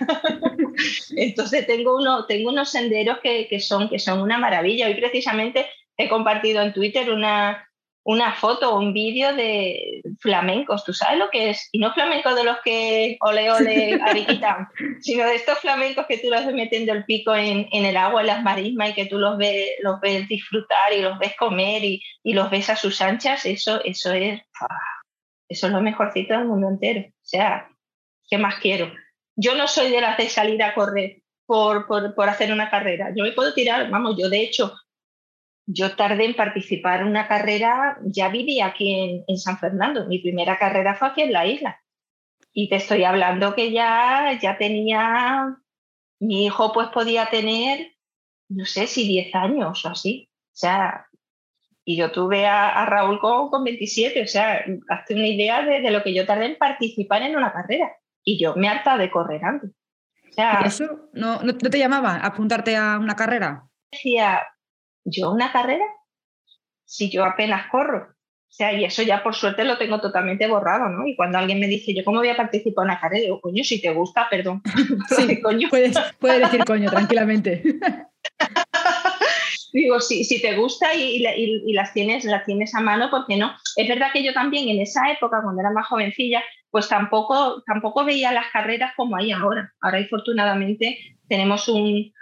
Entonces 1.16 1.68
tengo, 1.68 1.96
uno, 1.96 2.26
tengo 2.26 2.50
unos 2.50 2.68
senderos 2.68 3.18
que, 3.22 3.46
que, 3.46 3.60
son, 3.60 3.88
que 3.88 4.00
son 4.00 4.20
una 4.20 4.38
maravilla. 4.38 4.88
Hoy 4.88 4.94
precisamente 4.94 5.66
he 5.96 6.08
compartido 6.08 6.60
en 6.60 6.72
Twitter 6.72 7.12
una, 7.12 7.68
una 8.04 8.34
foto 8.34 8.74
o 8.74 8.78
un 8.78 8.92
vídeo 8.92 9.34
de 9.34 10.02
flamencos, 10.20 10.84
¿tú 10.84 10.92
sabes 10.92 11.18
lo 11.18 11.30
que 11.30 11.50
es? 11.50 11.68
Y 11.72 11.78
no 11.78 11.92
flamencos 11.94 12.36
de 12.36 12.44
los 12.44 12.58
que 12.62 13.16
ole 13.20 13.50
ole 13.50 13.94
ariquitán, 14.04 14.68
sino 15.00 15.24
de 15.24 15.34
estos 15.34 15.58
flamencos 15.58 16.06
que 16.06 16.18
tú 16.18 16.28
los 16.30 16.44
ves 16.44 16.54
metiendo 16.54 16.92
el 16.92 17.04
pico 17.04 17.34
en, 17.34 17.66
en, 17.72 17.84
el 17.84 17.96
agua, 17.96 18.20
en 18.20 18.26
las 18.26 18.42
marismas 18.42 18.90
y 18.90 18.94
que 18.94 19.06
tú 19.06 19.18
los 19.18 19.38
ves, 19.38 19.70
los 19.82 20.00
ves 20.00 20.28
disfrutar 20.28 20.92
y 20.92 21.00
los 21.00 21.18
ves 21.18 21.34
comer 21.38 21.82
y, 21.82 22.02
y 22.22 22.34
los 22.34 22.50
ves 22.50 22.68
a 22.68 22.76
sus 22.76 23.00
anchas, 23.00 23.46
eso, 23.46 23.82
eso 23.84 24.12
es 24.12 24.42
eso 25.48 25.66
es 25.66 25.72
lo 25.72 25.80
mejorcito 25.80 26.34
del 26.34 26.46
mundo 26.46 26.68
entero. 26.68 27.02
O 27.08 27.26
sea, 27.26 27.68
¿qué 28.28 28.38
más 28.38 28.56
quiero? 28.56 28.92
Yo 29.36 29.54
no 29.54 29.66
soy 29.66 29.90
de 29.90 30.00
las 30.00 30.16
de 30.16 30.28
salir 30.28 30.62
a 30.62 30.74
correr 30.74 31.22
por, 31.46 31.86
por, 31.86 32.14
por 32.14 32.28
hacer 32.28 32.52
una 32.52 32.70
carrera. 32.70 33.12
Yo 33.14 33.24
me 33.24 33.32
puedo 33.32 33.54
tirar, 33.54 33.90
vamos, 33.90 34.16
yo 34.18 34.28
de 34.28 34.42
hecho 34.42 34.74
yo 35.66 35.96
tardé 35.96 36.26
en 36.26 36.34
participar 36.34 37.00
en 37.00 37.08
una 37.08 37.26
carrera, 37.26 37.98
ya 38.04 38.28
viví 38.28 38.60
aquí 38.60 39.24
en, 39.26 39.38
San 39.38 39.58
Fernando, 39.58 40.06
mi 40.06 40.18
primera 40.18 40.58
carrera 40.58 40.94
fue 40.94 41.08
aquí 41.08 41.22
en 41.22 41.32
la 41.32 41.46
isla. 41.46 41.80
Y 42.52 42.68
te 42.68 42.76
estoy 42.76 43.04
hablando 43.04 43.54
que 43.54 43.72
ya, 43.72 44.38
ya 44.40 44.58
tenía, 44.58 45.56
mi 46.20 46.44
hijo 46.44 46.72
pues 46.72 46.88
podía 46.88 47.26
tener, 47.30 47.92
no 48.48 48.64
sé 48.64 48.86
si 48.86 49.08
10 49.08 49.34
años 49.34 49.84
o 49.84 49.88
así. 49.88 50.28
O 50.30 50.56
sea, 50.56 51.06
y 51.84 51.96
yo 51.96 52.12
tuve 52.12 52.46
a, 52.46 52.86
Raúl 52.86 53.18
con, 53.18 53.50
con, 53.50 53.64
27, 53.64 54.22
o 54.22 54.26
sea, 54.26 54.64
hazte 54.88 55.14
una 55.14 55.26
idea 55.26 55.62
de, 55.62 55.90
lo 55.90 56.02
que 56.02 56.14
yo 56.14 56.26
tardé 56.26 56.46
en 56.46 56.56
participar 56.56 57.22
en 57.22 57.36
una 57.36 57.52
carrera. 57.52 57.90
Y 58.22 58.38
yo 58.38 58.54
me 58.54 58.68
harta 58.68 58.96
de 58.96 59.10
correr 59.10 59.44
antes. 59.44 59.70
O 60.30 60.32
sea, 60.32 60.62
¿Eso 60.64 61.10
no, 61.12 61.42
no, 61.42 61.56
te 61.56 61.78
llamaba 61.78 62.16
apuntarte 62.16 62.76
a 62.76 62.98
una 62.98 63.14
carrera? 63.16 63.68
Decía, 63.92 64.42
yo 65.04 65.30
una 65.30 65.52
carrera, 65.52 65.84
si 66.84 67.10
yo 67.10 67.24
apenas 67.24 67.70
corro. 67.70 68.08
O 68.08 68.56
sea, 68.56 68.72
y 68.72 68.84
eso 68.84 69.02
ya 69.02 69.22
por 69.22 69.34
suerte 69.34 69.64
lo 69.64 69.78
tengo 69.78 70.00
totalmente 70.00 70.46
borrado, 70.46 70.88
¿no? 70.88 71.06
Y 71.06 71.16
cuando 71.16 71.38
alguien 71.38 71.58
me 71.58 71.66
dice, 71.66 71.92
yo 71.92 72.04
cómo 72.04 72.18
voy 72.18 72.28
a 72.28 72.36
participar 72.36 72.84
en 72.84 72.90
una 72.90 73.00
carrera, 73.00 73.22
digo, 73.22 73.40
coño, 73.40 73.64
si 73.64 73.80
te 73.80 73.92
gusta, 73.92 74.28
perdón. 74.30 74.62
Sí, 75.08 75.40
coño. 75.40 75.68
Puedes, 75.70 75.96
puedes 76.20 76.40
decir 76.40 76.64
coño, 76.64 76.88
tranquilamente. 76.90 77.62
digo, 79.74 80.00
si, 80.00 80.22
si 80.22 80.40
te 80.40 80.56
gusta 80.56 80.94
y, 80.94 81.16
y, 81.16 81.72
las, 81.72 81.92
tienes, 81.92 82.24
las 82.24 82.44
tienes 82.44 82.74
a 82.76 82.80
mano, 82.80 83.10
¿por 83.10 83.26
qué 83.26 83.36
no? 83.36 83.52
Es 83.74 83.88
verdad 83.88 84.12
que 84.12 84.22
yo 84.22 84.32
también 84.32 84.68
en 84.68 84.80
esa 84.80 85.10
época, 85.10 85.40
cuando 85.42 85.60
era 85.60 85.72
más 85.72 85.88
jovencilla, 85.88 86.42
pues 86.70 86.88
tampoco, 86.88 87.60
tampoco 87.66 88.04
veía 88.04 88.30
las 88.30 88.46
carreras 88.52 88.92
como 88.96 89.16
hay 89.16 89.32
ahora. 89.32 89.72
Ahora, 89.80 89.98
afortunadamente, 89.98 90.96
tenemos 91.28 91.68
un, 91.68 92.12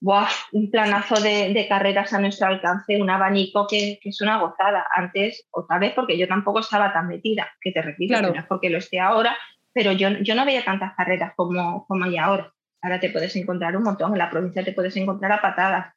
un 0.00 0.70
planazo 0.70 1.20
de, 1.20 1.66
carreras 1.68 2.12
a 2.12 2.20
nuestro 2.20 2.46
alcance, 2.46 3.00
un 3.00 3.10
abanico 3.10 3.66
que, 3.66 3.98
es 4.02 4.20
una 4.20 4.38
gozada. 4.38 4.86
Antes, 4.94 5.46
otra 5.50 5.78
vez, 5.78 5.92
porque 5.94 6.16
yo 6.18 6.28
tampoco 6.28 6.60
estaba 6.60 6.92
tan 6.92 7.08
metida, 7.08 7.48
que 7.60 7.72
te 7.72 7.82
repito, 7.82 8.20
no 8.20 8.28
es 8.28 8.46
porque 8.46 8.70
lo 8.70 8.78
esté 8.78 9.00
ahora, 9.00 9.36
pero 9.72 9.92
yo, 9.92 10.08
yo 10.22 10.34
no 10.34 10.44
veía 10.44 10.64
tantas 10.64 10.94
carreras 10.96 11.32
como, 11.36 11.86
como 11.86 12.04
hay 12.04 12.16
ahora. 12.16 12.52
Ahora 12.80 13.00
te 13.00 13.10
puedes 13.10 13.34
encontrar 13.36 13.76
un 13.76 13.82
montón, 13.82 14.12
en 14.12 14.18
la 14.18 14.30
provincia 14.30 14.64
te 14.64 14.72
puedes 14.72 14.96
encontrar 14.96 15.32
a 15.32 15.42
patadas, 15.42 15.94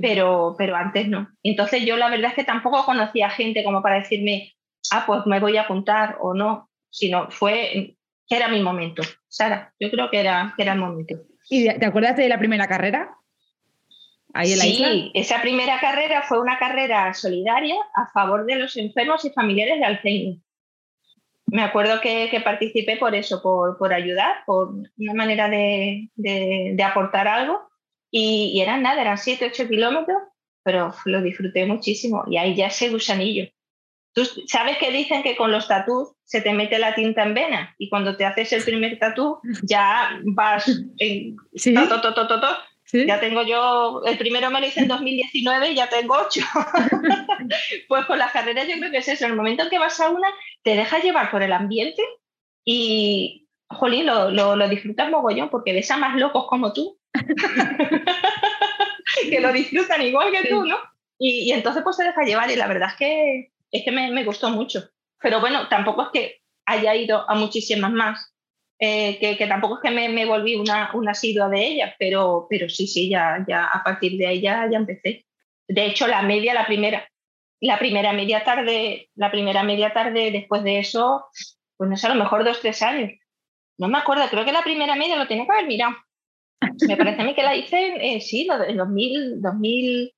pero, 0.00 0.54
pero 0.58 0.76
antes 0.76 1.08
no. 1.08 1.28
Entonces 1.42 1.84
yo 1.86 1.96
la 1.96 2.10
verdad 2.10 2.30
es 2.30 2.34
que 2.34 2.44
tampoco 2.44 2.84
conocía 2.84 3.30
gente 3.30 3.62
como 3.62 3.82
para 3.82 3.96
decirme, 3.96 4.52
ah, 4.92 5.04
pues 5.06 5.26
me 5.26 5.40
voy 5.40 5.56
a 5.56 5.62
apuntar 5.62 6.16
o 6.20 6.34
no, 6.34 6.70
sino 6.90 7.30
fue 7.30 7.96
que 8.26 8.36
era 8.36 8.48
mi 8.48 8.62
momento. 8.62 9.02
Sara, 9.28 9.72
yo 9.78 9.90
creo 9.90 10.10
que 10.10 10.20
era, 10.20 10.54
que 10.56 10.62
era 10.62 10.72
el 10.72 10.80
momento. 10.80 11.14
¿Y 11.48 11.68
te 11.78 11.86
acuerdas 11.86 12.16
de 12.16 12.28
la 12.28 12.38
primera 12.38 12.66
carrera? 12.66 13.16
Sí, 14.42 15.10
esa 15.14 15.40
primera 15.40 15.78
carrera 15.80 16.22
fue 16.22 16.40
una 16.40 16.58
carrera 16.58 17.14
solidaria 17.14 17.76
a 17.94 18.06
favor 18.12 18.44
de 18.46 18.56
los 18.56 18.76
enfermos 18.76 19.24
y 19.24 19.30
familiares 19.30 19.78
de 19.78 19.84
Alzheimer. 19.84 20.38
Me 21.46 21.62
acuerdo 21.62 22.00
que, 22.00 22.40
participé 22.42 22.96
por 22.96 23.14
eso, 23.14 23.40
por, 23.40 23.78
por, 23.78 23.92
ayudar, 23.92 24.38
por 24.44 24.70
una 24.96 25.14
manera 25.14 25.48
de, 25.48 26.08
de, 26.16 26.82
aportar 26.82 27.28
algo. 27.28 27.60
Y, 28.10 28.60
eran 28.60 28.82
nada, 28.82 29.00
eran 29.00 29.18
7, 29.18 29.50
8 29.52 29.68
kilómetros, 29.68 30.18
pero 30.64 30.92
lo 31.04 31.22
disfruté 31.22 31.64
muchísimo. 31.66 32.24
Y 32.26 32.38
ahí 32.38 32.56
ya 32.56 32.66
ese 32.66 32.90
gusanillo. 32.90 33.48
Tú 34.14 34.24
sabes 34.46 34.78
que 34.78 34.90
dicen 34.90 35.22
que 35.22 35.36
con 35.36 35.52
los 35.52 35.68
tatús 35.68 36.14
se 36.24 36.40
te 36.40 36.52
mete 36.52 36.78
la 36.78 36.94
tinta 36.94 37.24
en 37.24 37.34
vena 37.34 37.74
y 37.78 37.88
cuando 37.88 38.16
te 38.16 38.24
haces 38.24 38.52
el 38.52 38.62
primer 38.62 38.98
tatú 38.98 39.38
ya 39.62 40.20
vas 40.24 40.68
en 40.98 41.36
¿Sí? 41.54 41.74
Ya 43.06 43.18
tengo 43.18 43.42
yo, 43.42 44.02
el 44.06 44.16
primero 44.16 44.50
me 44.50 44.60
lo 44.60 44.66
hice 44.66 44.80
en 44.80 44.88
2019 44.88 45.70
y 45.70 45.74
ya 45.74 45.88
tengo 45.88 46.14
ocho. 46.14 46.40
pues 47.88 48.04
con 48.06 48.18
las 48.18 48.30
carreras 48.30 48.68
yo 48.68 48.76
creo 48.78 48.90
que 48.90 48.98
es 48.98 49.08
eso, 49.08 49.24
en 49.24 49.32
el 49.32 49.36
momento 49.36 49.64
en 49.64 49.70
que 49.70 49.80
vas 49.80 49.98
a 50.00 50.10
una, 50.10 50.28
te 50.62 50.76
dejas 50.76 51.02
llevar 51.02 51.30
por 51.30 51.42
el 51.42 51.52
ambiente 51.52 52.02
Y, 52.64 53.48
jolín, 53.68 54.06
lo, 54.06 54.30
lo, 54.30 54.54
lo 54.54 54.68
disfrutas 54.68 55.10
mogollón 55.10 55.50
porque 55.50 55.72
ves 55.72 55.90
a 55.90 55.96
más 55.96 56.16
locos 56.16 56.46
como 56.48 56.72
tú, 56.72 57.00
que 59.30 59.40
lo 59.40 59.52
disfrutan 59.52 60.02
igual 60.02 60.30
que 60.30 60.48
tú, 60.48 60.64
¿no? 60.64 60.78
Y, 61.18 61.52
entonces 61.52 61.82
pues 61.82 61.96
se 61.96 62.04
deja 62.04 62.22
llevar 62.22 62.50
y 62.50 62.56
la 62.56 62.66
verdad 62.66 62.90
es 62.90 62.96
que, 62.96 63.52
es 63.70 63.84
que 63.84 63.92
me, 63.92 64.10
me, 64.10 64.24
gustó 64.24 64.50
mucho. 64.50 64.88
Pero 65.20 65.40
bueno, 65.40 65.68
tampoco 65.68 66.02
es 66.02 66.08
que 66.12 66.40
haya 66.66 66.94
ido 66.94 67.28
a 67.28 67.34
muchísimas 67.34 67.92
más, 67.92 68.33
eh, 68.84 69.18
que, 69.18 69.36
que, 69.36 69.46
tampoco 69.46 69.76
es 69.76 69.82
que 69.82 69.90
me, 69.90 70.08
me, 70.08 70.26
volví 70.26 70.54
una, 70.56 70.90
una 70.94 71.12
asidua 71.12 71.48
de 71.48 71.66
ellas, 71.66 71.94
pero, 71.98 72.46
pero 72.48 72.68
sí, 72.68 72.86
sí, 72.86 73.08
ya, 73.08 73.44
ya 73.48 73.66
a 73.66 73.82
partir 73.82 74.18
de 74.18 74.26
ahí 74.26 74.40
ya, 74.40 74.68
ya 74.70 74.78
empecé. 74.78 75.26
De 75.68 75.86
hecho, 75.86 76.06
la 76.06 76.22
media, 76.22 76.54
la 76.54 76.66
primera, 76.66 77.08
la 77.60 77.78
primera 77.78 78.12
media 78.12 78.44
tarde, 78.44 79.10
la 79.14 79.30
primera 79.30 79.62
media 79.62 79.92
tarde 79.92 80.30
después 80.30 80.62
de 80.62 80.78
eso, 80.78 81.26
pues 81.76 81.90
no 81.90 81.96
sé, 81.96 82.06
a 82.06 82.14
lo 82.14 82.22
mejor 82.22 82.44
dos, 82.44 82.60
tres 82.60 82.82
años. 82.82 83.10
No 83.78 83.88
me 83.88 83.98
acuerdo, 83.98 84.24
creo 84.30 84.44
que 84.44 84.52
la 84.52 84.62
primera 84.62 84.94
media 84.96 85.16
lo 85.16 85.26
tenía 85.26 85.46
que 85.46 85.52
haber 85.52 85.66
mirado. 85.66 85.94
Me 86.86 86.96
parece 86.96 87.22
a 87.22 87.24
mí 87.24 87.34
que 87.34 87.42
la 87.42 87.56
hice, 87.56 87.96
eh, 88.00 88.20
sí, 88.20 88.46
en 88.68 88.76
2000, 88.76 89.40
2000, 89.40 90.14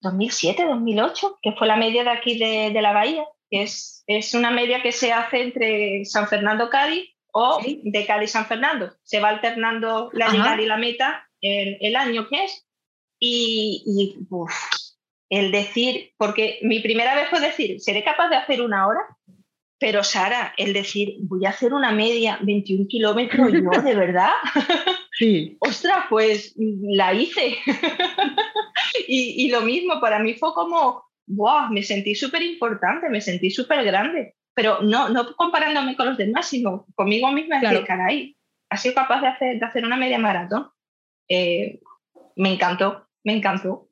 2007, 0.00 0.64
2008, 0.66 1.38
que 1.42 1.52
fue 1.52 1.66
la 1.66 1.76
media 1.76 2.04
de 2.04 2.10
aquí 2.10 2.38
de, 2.38 2.70
de 2.70 2.82
la 2.82 2.92
Bahía, 2.92 3.24
que 3.50 3.62
es, 3.62 4.02
es, 4.06 4.34
una 4.34 4.50
media 4.50 4.82
que 4.82 4.92
se 4.92 5.12
hace 5.12 5.42
entre 5.42 6.04
San 6.04 6.28
Fernando-Cádiz 6.28 7.10
o 7.32 7.60
de 7.62 8.06
Cádiz-San 8.06 8.46
Fernando. 8.46 8.92
Se 9.02 9.20
va 9.20 9.28
alternando 9.28 10.10
la 10.12 10.28
llegada 10.28 10.60
y 10.60 10.66
la 10.66 10.76
meta 10.76 11.28
el, 11.40 11.78
el, 11.80 11.96
año 11.96 12.28
que 12.28 12.44
es. 12.44 12.66
Y, 13.18 13.82
y 13.86 14.26
uf, 14.30 14.52
el 15.30 15.52
decir, 15.52 16.12
porque 16.16 16.58
mi 16.62 16.80
primera 16.80 17.14
vez 17.14 17.28
fue 17.30 17.40
decir, 17.40 17.80
¿seré 17.80 18.02
capaz 18.02 18.28
de 18.28 18.36
hacer 18.36 18.60
una 18.60 18.86
hora? 18.86 19.00
Pero 19.78 20.04
Sara, 20.04 20.52
el 20.58 20.72
decir, 20.72 21.14
voy 21.20 21.46
a 21.46 21.50
hacer 21.50 21.72
una 21.72 21.92
media 21.92 22.38
21 22.42 22.86
kilómetros, 22.88 23.52
yo, 23.52 23.70
¿de 23.82 23.94
verdad? 23.94 24.32
Sí. 25.12 25.56
Ostras, 25.60 26.04
pues 26.10 26.54
la 26.56 27.14
hice. 27.14 27.56
y, 29.08 29.44
y, 29.44 29.48
lo 29.50 29.62
mismo, 29.62 30.00
para 30.00 30.18
mí 30.18 30.34
fue 30.34 30.52
como, 30.52 31.04
wow, 31.28 31.70
me 31.70 31.82
sentí 31.82 32.14
súper 32.14 32.42
importante, 32.42 33.08
me 33.08 33.20
sentí 33.20 33.50
súper 33.50 33.84
grande. 33.84 34.34
Pero 34.60 34.82
no, 34.82 35.08
no 35.08 35.34
comparándome 35.36 35.96
con 35.96 36.04
los 36.04 36.18
demás, 36.18 36.46
sino 36.46 36.84
conmigo 36.94 37.32
misma, 37.32 37.60
claro. 37.60 37.76
decir, 37.76 37.86
caray, 37.86 38.36
¿has 38.68 38.82
sido 38.82 38.94
capaz 38.94 39.22
de 39.22 39.28
hacer, 39.28 39.58
de 39.58 39.64
hacer 39.64 39.86
una 39.86 39.96
media 39.96 40.18
maratón? 40.18 40.68
Eh, 41.30 41.80
me 42.36 42.52
encantó, 42.52 43.08
me 43.24 43.32
encantó. 43.32 43.88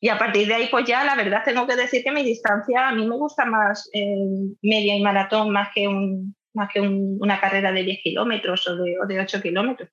Y 0.00 0.08
a 0.08 0.18
partir 0.18 0.48
de 0.48 0.54
ahí, 0.54 0.68
pues 0.68 0.84
ya 0.84 1.04
la 1.04 1.14
verdad 1.14 1.42
tengo 1.44 1.64
que 1.64 1.76
decir 1.76 2.02
que 2.02 2.10
mi 2.10 2.24
distancia, 2.24 2.88
a 2.88 2.92
mí 2.92 3.06
me 3.06 3.14
gusta 3.14 3.44
más 3.44 3.88
eh, 3.92 4.16
media 4.62 4.96
y 4.96 5.00
maratón 5.00 5.50
más 5.50 5.68
que, 5.72 5.86
un, 5.86 6.34
más 6.54 6.68
que 6.72 6.80
un, 6.80 7.16
una 7.20 7.38
carrera 7.38 7.70
de 7.70 7.84
10 7.84 8.00
kilómetros 8.02 8.66
o 8.66 8.82
de, 8.82 8.98
o 8.98 9.06
de 9.06 9.20
8 9.20 9.40
kilómetros. 9.40 9.90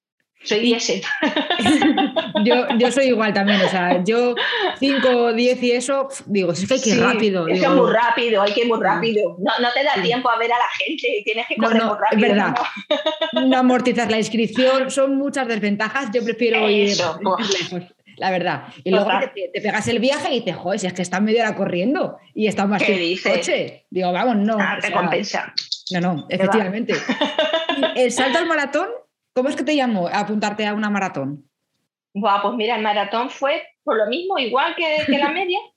Soy 0.47 0.59
diésel. 0.59 1.01
yo, 2.45 2.67
yo 2.77 2.91
soy 2.91 3.07
igual 3.07 3.33
también, 3.33 3.59
o 3.61 3.69
sea, 3.69 4.03
yo 4.03 4.33
5, 4.79 5.33
10 5.33 5.63
y 5.63 5.71
eso, 5.71 6.07
digo, 6.25 6.53
es 6.53 6.65
que 6.65 6.73
hay 6.73 6.81
que 6.81 6.89
ir 6.91 7.01
rápido. 7.01 7.47
Eso 7.47 7.63
es 7.65 7.69
muy 7.69 7.91
rápido, 7.91 8.41
hay 8.41 8.53
que 8.53 8.61
ir 8.61 8.67
muy 8.67 8.79
rápido. 8.81 9.35
No, 9.39 9.51
no 9.59 9.73
te 9.73 9.83
da 9.83 9.95
sí. 9.95 10.01
tiempo 10.03 10.29
a 10.29 10.37
ver 10.37 10.51
a 10.51 10.57
la 10.57 10.85
gente, 10.85 11.21
tienes 11.25 11.47
que 11.47 11.55
correr 11.57 11.77
no, 11.77 11.83
no, 11.83 11.93
muy 11.93 11.99
rápido. 12.01 12.27
Es 12.27 12.35
verdad. 12.35 12.55
No. 13.33 13.45
no 13.45 13.57
amortizas 13.57 14.09
la 14.09 14.17
inscripción, 14.17 14.89
son 14.89 15.17
muchas 15.17 15.47
desventajas, 15.47 16.09
yo 16.13 16.23
prefiero 16.23 16.67
eso, 16.67 17.19
ir, 17.39 17.47
lejos 17.59 17.97
la 18.17 18.31
verdad. 18.31 18.63
Y 18.83 18.91
luego 18.91 19.09
te, 19.19 19.49
te, 19.53 19.61
pegas 19.61 19.87
el 19.87 19.99
viaje 19.99 20.33
y 20.33 20.41
te 20.41 20.51
jodes, 20.51 20.81
si 20.81 20.87
es 20.87 20.93
que 20.93 21.03
estás 21.03 21.21
media 21.21 21.43
hora 21.43 21.55
corriendo 21.55 22.17
y 22.33 22.47
está 22.47 22.65
más 22.65 22.81
¿Qué 22.81 22.93
que 22.93 22.99
dices? 22.99 23.37
coche. 23.37 23.85
Digo, 23.89 24.11
vamos, 24.11 24.37
no. 24.37 24.57
Ah, 24.59 24.77
te 24.81 24.87
o 24.87 24.89
sea, 24.89 24.99
compensa. 24.99 25.53
No, 25.91 26.01
no, 26.01 26.25
efectivamente. 26.27 26.93
el 27.95 28.11
salto 28.11 28.39
al 28.39 28.47
maratón, 28.47 28.87
¿cómo 29.37 29.49
es 29.49 29.55
que 29.55 29.63
te 29.63 29.75
llamó 29.75 30.07
a 30.07 30.21
apuntarte 30.21 30.65
a 30.65 30.73
una 30.73 30.89
maratón? 30.89 31.47
Buah, 32.15 32.41
pues 32.41 32.55
mira, 32.55 32.75
el 32.75 32.81
maratón 32.81 33.29
fue 33.29 33.61
por 33.83 33.95
lo 33.95 34.07
mismo, 34.07 34.39
igual 34.39 34.75
que, 34.75 35.05
que 35.05 35.19
la 35.19 35.29
media. 35.29 35.59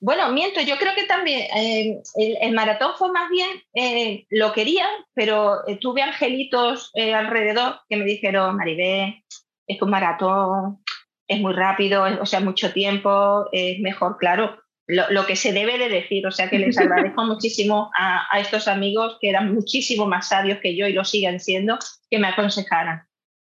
Bueno, 0.00 0.30
miento, 0.32 0.60
yo 0.60 0.76
creo 0.76 0.94
que 0.94 1.04
también 1.04 1.42
eh, 1.56 2.02
el, 2.16 2.36
el, 2.38 2.52
maratón 2.52 2.92
fue 2.98 3.10
más 3.10 3.30
bien, 3.30 3.48
eh, 3.72 4.26
lo 4.28 4.52
quería, 4.52 4.86
pero 5.14 5.66
eh, 5.66 5.78
tuve 5.80 6.02
angelitos 6.02 6.92
alrededor 6.94 7.76
que 7.88 7.96
me 7.96 8.04
dijeron, 8.04 8.54
Maribé, 8.54 9.24
es 9.66 9.78
que 9.78 9.84
un 9.84 9.90
maratón 9.90 10.84
es 11.26 11.40
muy 11.40 11.54
rápido, 11.54 12.04
o 12.20 12.26
sea, 12.26 12.40
mucho 12.40 12.70
tiempo, 12.74 13.48
es 13.50 13.80
mejor, 13.80 14.18
claro, 14.18 14.58
lo, 14.86 15.10
lo, 15.10 15.26
que 15.26 15.36
se 15.36 15.52
debe 15.52 15.78
de 15.78 15.88
decir. 15.88 16.26
O 16.26 16.30
sea, 16.30 16.48
que 16.50 16.58
les 16.58 16.78
agradezco 16.78 17.24
muchísimo 17.26 17.90
a, 17.96 18.26
a, 18.30 18.40
estos 18.40 18.68
amigos 18.68 19.18
que 19.20 19.30
eran 19.30 19.54
muchísimo 19.54 20.06
más 20.06 20.28
sabios 20.28 20.58
que 20.60 20.76
yo 20.76 20.86
y 20.86 20.92
lo 20.92 21.04
siguen 21.04 21.40
siendo, 21.40 21.78
que 22.10 22.18
me 22.18 22.28
aconsejaran. 22.28 23.06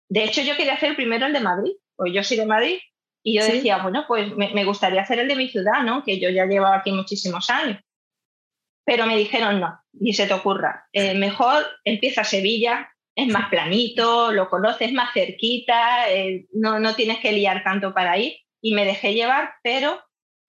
De 0.09 0.23
hecho, 0.23 0.41
yo 0.41 0.55
quería 0.55 0.73
hacer 0.73 0.95
primero 0.95 1.25
el 1.25 1.33
de 1.33 1.39
Madrid, 1.39 1.73
pues 1.95 2.13
yo 2.13 2.23
soy 2.23 2.37
de 2.37 2.45
Madrid, 2.45 2.77
y 3.23 3.37
yo 3.37 3.43
¿Sí? 3.43 3.53
decía, 3.53 3.77
bueno, 3.77 4.03
pues 4.07 4.35
me, 4.35 4.53
me, 4.53 4.65
gustaría 4.65 5.01
hacer 5.01 5.19
el 5.19 5.29
de 5.29 5.37
mi 5.37 5.47
ciudad, 5.47 5.81
¿no? 5.83 6.03
Que 6.03 6.19
yo 6.19 6.29
ya 6.29 6.45
llevo 6.45 6.67
aquí 6.67 6.91
muchísimos 6.91 7.49
años. 7.49 7.79
Pero 8.85 9.07
me 9.07 9.17
dijeron, 9.17 9.61
no, 9.61 9.79
ni 9.93 10.13
se 10.13 10.27
te 10.27 10.33
ocurra, 10.33 10.87
eh, 10.91 11.13
mejor 11.13 11.65
empieza 11.85 12.25
Sevilla, 12.25 12.89
es 13.15 13.27
más 13.27 13.49
planito, 13.49 14.31
lo 14.31 14.49
conoces 14.49 14.91
más 14.91 15.13
cerquita, 15.13 16.11
eh, 16.11 16.47
no, 16.51 16.79
no 16.79 16.95
tienes 16.95 17.19
que 17.19 17.31
liar 17.31 17.63
tanto 17.63 17.93
para 17.93 18.17
ir. 18.17 18.35
Y 18.61 18.73
me 18.73 18.85
dejé 18.85 19.13
llevar, 19.13 19.53
pero 19.61 20.01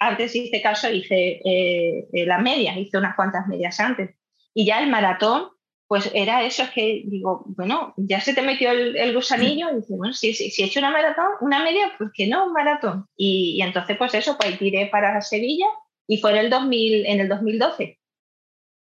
antes 0.08 0.34
hice 0.34 0.62
caso, 0.62 0.90
hice 0.90 1.40
eh, 1.44 2.06
la 2.26 2.38
media, 2.38 2.78
hice 2.78 2.98
unas 2.98 3.16
cuantas 3.16 3.46
medias 3.46 3.78
antes. 3.80 4.14
Y 4.52 4.66
ya 4.66 4.80
el 4.80 4.90
maratón, 4.90 5.48
pues 5.86 6.10
era 6.14 6.44
eso, 6.44 6.62
es 6.62 6.70
que 6.70 7.02
digo, 7.06 7.44
bueno, 7.46 7.94
ya 7.96 8.20
se 8.20 8.34
te 8.34 8.42
metió 8.42 8.70
el, 8.70 8.96
el 8.96 9.14
gusanillo 9.14 9.70
y 9.70 9.76
dice, 9.76 9.94
bueno, 9.96 10.14
si, 10.14 10.32
si, 10.34 10.50
si, 10.50 10.62
he 10.62 10.66
hecho 10.66 10.80
una 10.80 10.90
maratón, 10.90 11.26
una 11.40 11.62
media, 11.62 11.92
pues 11.98 12.10
que 12.14 12.26
no, 12.26 12.46
un 12.46 12.52
maratón. 12.52 13.06
Y, 13.16 13.56
y 13.58 13.62
entonces, 13.62 13.96
pues 13.96 14.14
eso, 14.14 14.36
pues 14.38 14.58
tiré 14.58 14.86
para 14.86 15.20
Sevilla 15.20 15.66
y 16.06 16.18
fue 16.18 16.32
en 16.32 16.38
el, 16.38 16.50
2000, 16.50 17.06
en 17.06 17.20
el 17.20 17.28
2012. 17.28 17.98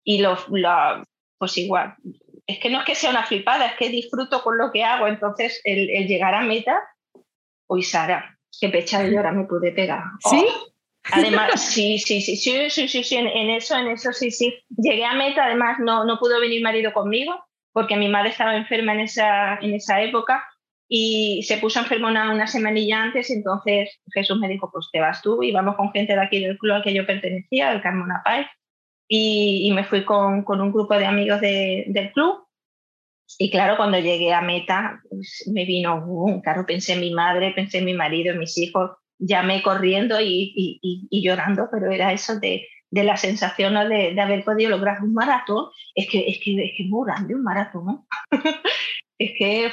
Y 0.04 0.20
lo, 0.20 0.38
lo, 0.50 1.04
pues 1.38 1.58
igual, 1.58 1.96
es 2.46 2.60
que 2.60 2.70
no 2.70 2.80
es 2.80 2.86
que 2.86 2.96
sea 2.96 3.10
una 3.10 3.26
flipada, 3.26 3.68
es 3.68 3.78
que 3.78 3.90
disfruto 3.90 4.42
con 4.42 4.58
lo 4.58 4.72
que 4.72 4.84
hago. 4.84 5.08
Entonces, 5.08 5.60
el, 5.66 5.90
el 5.90 6.08
llegar 6.08 6.34
a 6.34 6.42
meta, 6.42 6.82
hoy 7.68 7.84
Sara, 7.84 8.38
qué 8.60 8.70
pecha 8.70 9.04
de 9.04 9.12
llorar 9.12 9.36
me 9.36 9.46
pude 9.46 9.72
pegar. 9.72 10.04
¿Sí? 10.30 10.46
Además, 11.12 11.62
sí, 11.62 11.98
sí, 12.00 12.22
sí, 12.22 12.36
sí, 12.36 12.70
sí, 12.70 12.88
sí, 12.88 13.04
sí, 13.04 13.16
en, 13.16 13.50
eso, 13.50 13.78
en 13.78 13.88
eso 13.88 14.12
sí, 14.12 14.32
sí. 14.32 14.54
Llegué 14.70 15.06
a 15.06 15.14
meta, 15.14 15.46
además 15.46 15.78
no, 15.80 16.06
no 16.06 16.20
pudo 16.20 16.40
venir 16.40 16.62
marido 16.62 16.94
conmigo, 16.94 17.34
porque 17.72 17.96
mi 17.96 18.08
madre 18.08 18.30
estaba 18.30 18.56
enferma 18.56 18.94
en 18.94 19.02
esa, 19.02 19.56
en 19.56 19.74
esa 19.74 20.02
época 20.02 20.44
y 20.90 21.44
se 21.44 21.58
puso 21.58 21.80
enferma 21.80 22.10
una, 22.10 22.32
una 22.32 22.48
semanilla 22.48 23.04
antes, 23.04 23.30
entonces 23.30 24.00
Jesús 24.14 24.40
me 24.40 24.48
dijo, 24.48 24.70
pues 24.72 24.88
te 24.92 25.02
vas 25.02 25.22
tú 25.22 25.44
y 25.44 25.52
vamos 25.52 25.76
con 25.76 25.92
gente 25.92 26.14
de 26.14 26.22
aquí 26.22 26.42
del 26.42 26.58
club 26.58 26.76
al 26.76 26.84
que 26.84 26.94
yo 26.94 27.06
pertenecía, 27.06 27.72
el 27.72 27.82
Carmona 27.82 28.22
Paz, 28.24 28.48
y, 29.10 29.68
y, 29.68 29.74
me 29.74 29.86
fui 29.86 30.04
con, 30.04 30.44
con, 30.44 30.60
un 30.60 30.72
grupo 30.72 30.98
de 30.98 31.06
amigos 31.06 31.40
de, 31.40 31.86
del 31.88 32.12
club. 32.12 32.46
Y 33.38 33.50
claro, 33.50 33.78
cuando 33.78 34.00
llegué 34.00 34.34
a 34.34 34.42
meta, 34.42 35.02
pues 35.10 35.50
me 35.54 35.64
vino, 35.64 36.04
uh, 36.06 36.42
claro, 36.42 36.66
pensé 36.66 36.94
en 36.94 37.02
mi 37.02 37.14
madre, 37.14 37.52
pensé 37.52 37.78
en 37.78 37.86
mi 37.86 37.94
marido, 37.94 38.34
en 38.34 38.40
mis 38.40 38.58
hijos, 38.58 38.92
llamé 39.20 39.62
corriendo 39.62 40.20
y, 40.22 40.54
y, 40.56 41.08
y 41.10 41.24
llorando, 41.24 41.70
pero 41.72 41.92
era 41.92 42.14
eso 42.14 42.40
de, 42.40 42.68
de 42.90 43.04
la 43.04 43.18
sensación 43.18 43.74
¿no? 43.74 43.88
de, 43.88 44.14
de, 44.14 44.22
haber 44.22 44.44
podido 44.44 44.70
lograr 44.70 45.02
un 45.02 45.14
maratón. 45.14 45.68
Es 45.96 46.10
que 46.10 46.28
es, 46.28 46.40
que, 46.44 46.54
es, 46.54 46.72
que 46.78 46.84
es 46.84 46.90
muy 46.90 47.06
grande 47.06 47.36
un 47.36 47.44
maratón, 47.44 47.86
¿no? 47.86 48.08
es 49.20 49.32
que 49.38 49.72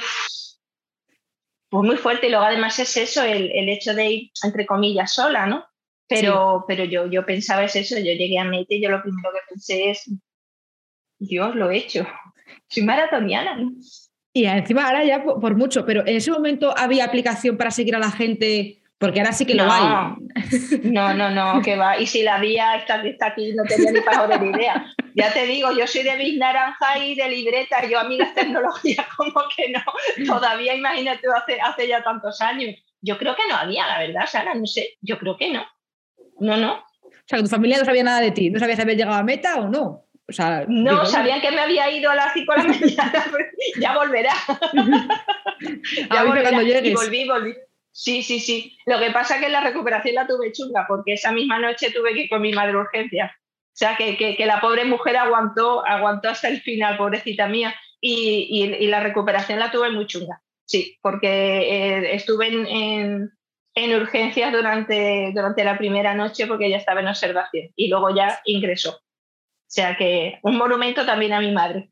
pues 1.69 1.87
muy 1.87 1.97
fuerte 1.97 2.27
y 2.27 2.29
luego 2.29 2.45
además 2.45 2.77
es 2.79 2.95
eso, 2.95 3.23
el, 3.23 3.51
el 3.51 3.69
hecho 3.69 3.93
de 3.93 4.09
ir, 4.09 4.31
entre 4.43 4.65
comillas, 4.65 5.13
sola, 5.13 5.45
¿no? 5.45 5.65
Pero, 6.07 6.59
sí. 6.59 6.65
pero 6.67 6.83
yo, 6.85 7.07
yo 7.07 7.25
pensaba 7.25 7.63
es 7.63 7.75
eso, 7.75 7.97
yo 7.97 8.13
llegué 8.13 8.37
a 8.37 8.43
meta 8.43 8.75
y 8.75 8.81
yo 8.81 8.89
lo 8.89 9.01
primero 9.01 9.31
que 9.31 9.39
pensé 9.49 9.89
es, 9.89 10.09
Dios, 11.19 11.55
lo 11.55 11.71
he 11.71 11.77
hecho, 11.77 12.05
soy 12.67 12.83
maratoniana. 12.83 13.57
Y 14.31 14.45
encima 14.45 14.85
ahora 14.85 15.03
ya 15.03 15.23
por, 15.23 15.39
por, 15.39 15.55
mucho, 15.55 15.85
pero 15.85 16.01
en 16.01 16.15
ese 16.15 16.31
momento 16.31 16.73
había 16.77 17.05
aplicación 17.05 17.57
para 17.57 17.71
seguir 17.71 17.95
a 17.95 17.99
la 17.99 18.11
gente, 18.11 18.83
porque 18.97 19.19
ahora 19.19 19.33
sí 19.33 19.45
que 19.45 19.55
no, 19.55 19.65
lo 19.65 19.71
hay. 19.71 19.83
No, 20.83 21.13
no, 21.13 21.29
no, 21.29 21.61
que 21.61 21.75
va. 21.75 21.99
Y 21.99 22.07
si 22.07 22.23
la 22.23 22.35
había, 22.35 22.77
está, 22.77 23.01
está 23.03 23.27
aquí, 23.27 23.53
no 23.53 23.63
tenía 23.63 23.91
ni 23.91 24.01
para 24.01 24.37
de 24.37 24.45
idea. 24.47 24.85
Ya 25.15 25.33
te 25.33 25.45
digo, 25.45 25.71
yo 25.77 25.85
soy 25.85 26.03
de 26.03 26.15
bis 26.15 26.37
naranja 26.37 26.97
y 27.03 27.15
de 27.15 27.29
libreta, 27.29 27.85
yo 27.87 27.99
amigas 27.99 28.33
tecnología, 28.33 29.05
como 29.17 29.43
que 29.55 29.69
no. 29.69 29.83
Todavía 30.25 30.75
imagínate 30.75 31.27
hace, 31.35 31.59
hace 31.59 31.87
ya 31.87 32.03
tantos 32.03 32.39
años. 32.41 32.75
Yo 33.01 33.17
creo 33.17 33.35
que 33.35 33.47
no 33.49 33.55
había, 33.55 33.85
la 33.85 33.99
verdad, 33.99 34.25
Sara, 34.27 34.55
no 34.55 34.65
sé, 34.65 34.97
yo 35.01 35.19
creo 35.19 35.37
que 35.37 35.51
no. 35.51 35.65
No, 36.39 36.57
no. 36.57 36.83
O 37.03 37.27
sea, 37.27 37.39
tu 37.39 37.47
familia 37.47 37.77
no 37.77 37.85
sabía 37.85 38.03
nada 38.03 38.21
de 38.21 38.31
ti, 38.31 38.49
no 38.49 38.59
sabía 38.59 38.75
si 38.75 38.81
habías 38.81 38.97
llegado 38.97 39.17
a 39.17 39.23
meta 39.23 39.57
o 39.57 39.67
no. 39.67 40.05
O 40.27 40.33
sea, 40.33 40.65
no, 40.67 40.91
digo, 40.91 41.05
sabían 41.05 41.39
que 41.39 41.51
me 41.51 41.59
había 41.61 41.89
ido 41.91 42.09
a 42.09 42.15
las 42.15 42.33
5 42.33 42.53
de 42.53 42.57
la 42.57 42.63
mañana, 42.69 43.25
ya 43.79 43.95
volverá. 43.95 44.33
ya 46.11 46.23
volverá. 46.23 46.49
Cuando 46.49 46.61
llegues. 46.63 46.91
Y 46.91 46.95
volví, 46.95 47.27
volví. 47.27 47.53
Sí, 47.97 48.23
sí, 48.23 48.41
sí. 48.41 48.77
Lo 48.85 48.99
que 48.99 49.11
pasa 49.11 49.35
es 49.35 49.41
que 49.41 49.47
la 49.47 49.61
recuperación 49.61 50.15
la 50.15 50.27
tuve 50.27 50.51
chunga, 50.51 50.85
porque 50.85 51.13
esa 51.13 51.31
misma 51.31 51.59
noche 51.59 51.91
tuve 51.91 52.13
que 52.13 52.23
ir 52.23 52.29
con 52.29 52.41
mi 52.41 52.51
madre 52.51 52.75
urgencia. 52.75 53.33
O 53.37 53.77
sea, 53.77 53.95
que, 53.95 54.17
que, 54.17 54.45
la 54.45 54.59
pobre 54.59 54.83
mujer 54.83 55.15
aguantó, 55.15 55.85
aguantó 55.85 56.27
hasta 56.27 56.49
el 56.49 56.59
final, 56.59 56.97
pobrecita 56.97 57.47
mía. 57.47 57.73
y, 58.01 58.85
la 58.87 58.99
recuperación 58.99 59.59
la 59.59 59.71
tuve 59.71 59.91
muy 59.91 60.07
chunga, 60.07 60.41
sí, 60.65 60.97
porque 61.01 61.29
eh, 61.29 62.15
estuve 62.15 62.47
en, 62.47 63.31
en, 63.75 63.95
urgencias 63.95 64.51
durante, 64.51 65.31
durante 65.33 65.63
la 65.63 65.77
primera 65.77 66.13
noche 66.15 66.47
porque 66.47 66.69
ya 66.69 66.77
estaba 66.77 66.99
en 66.99 67.07
observación 67.07 67.69
y 67.77 67.87
luego 67.87 68.13
ya 68.13 68.41
ingresó. 68.43 68.91
O 68.91 69.71
sea 69.71 69.95
que 69.95 70.39
un 70.43 70.57
monumento 70.57 71.05
también 71.05 71.31
a 71.31 71.39
mi 71.39 71.51
madre. 71.53 71.89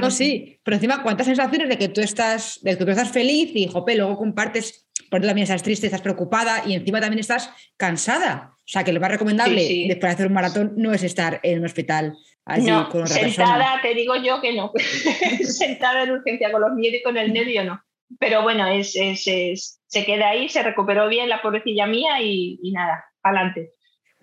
No, 0.00 0.10
sí, 0.10 0.60
pero 0.64 0.76
encima, 0.76 1.02
¿cuántas 1.02 1.26
sensaciones 1.26 1.68
de 1.68 1.78
que 1.78 1.88
tú 1.88 2.00
estás, 2.00 2.58
de 2.62 2.76
que 2.76 2.84
tú 2.84 2.90
estás 2.90 3.12
feliz 3.12 3.52
y, 3.54 3.68
jope, 3.68 3.94
luego 3.94 4.16
compartes, 4.16 4.89
por 5.10 5.20
también 5.20 5.42
estás 5.42 5.62
triste, 5.62 5.86
estás 5.86 6.02
preocupada 6.02 6.62
y 6.66 6.74
encima 6.74 7.00
también 7.00 7.20
estás 7.20 7.50
cansada? 7.76 8.54
O 8.56 8.72
sea, 8.72 8.84
que 8.84 8.92
lo 8.92 9.00
más 9.00 9.10
recomendable 9.10 9.60
después 9.88 10.10
de 10.10 10.14
hacer 10.14 10.26
un 10.28 10.32
maratón 10.32 10.74
no 10.76 10.92
es 10.92 11.02
estar 11.02 11.40
en 11.42 11.58
un 11.58 11.64
hospital 11.66 12.14
no, 12.58 13.06
sentada, 13.06 13.80
te 13.82 13.94
digo 13.94 14.14
yo 14.16 14.40
que 14.40 14.52
no. 14.54 14.72
sentada 15.44 16.02
en 16.02 16.10
urgencia 16.10 16.50
con 16.50 16.62
los 16.62 16.72
miedos 16.72 17.00
y 17.00 17.02
con 17.02 17.16
el 17.16 17.32
nervio, 17.32 17.64
no. 17.64 17.80
Pero 18.18 18.42
bueno, 18.42 18.66
es, 18.66 18.92
se 18.92 20.04
queda 20.04 20.30
ahí, 20.30 20.48
se 20.48 20.62
recuperó 20.62 21.08
bien 21.08 21.28
la 21.28 21.42
pobrecilla 21.42 21.86
mía 21.86 22.20
y, 22.20 22.58
nada, 22.72 23.04
adelante. 23.22 23.72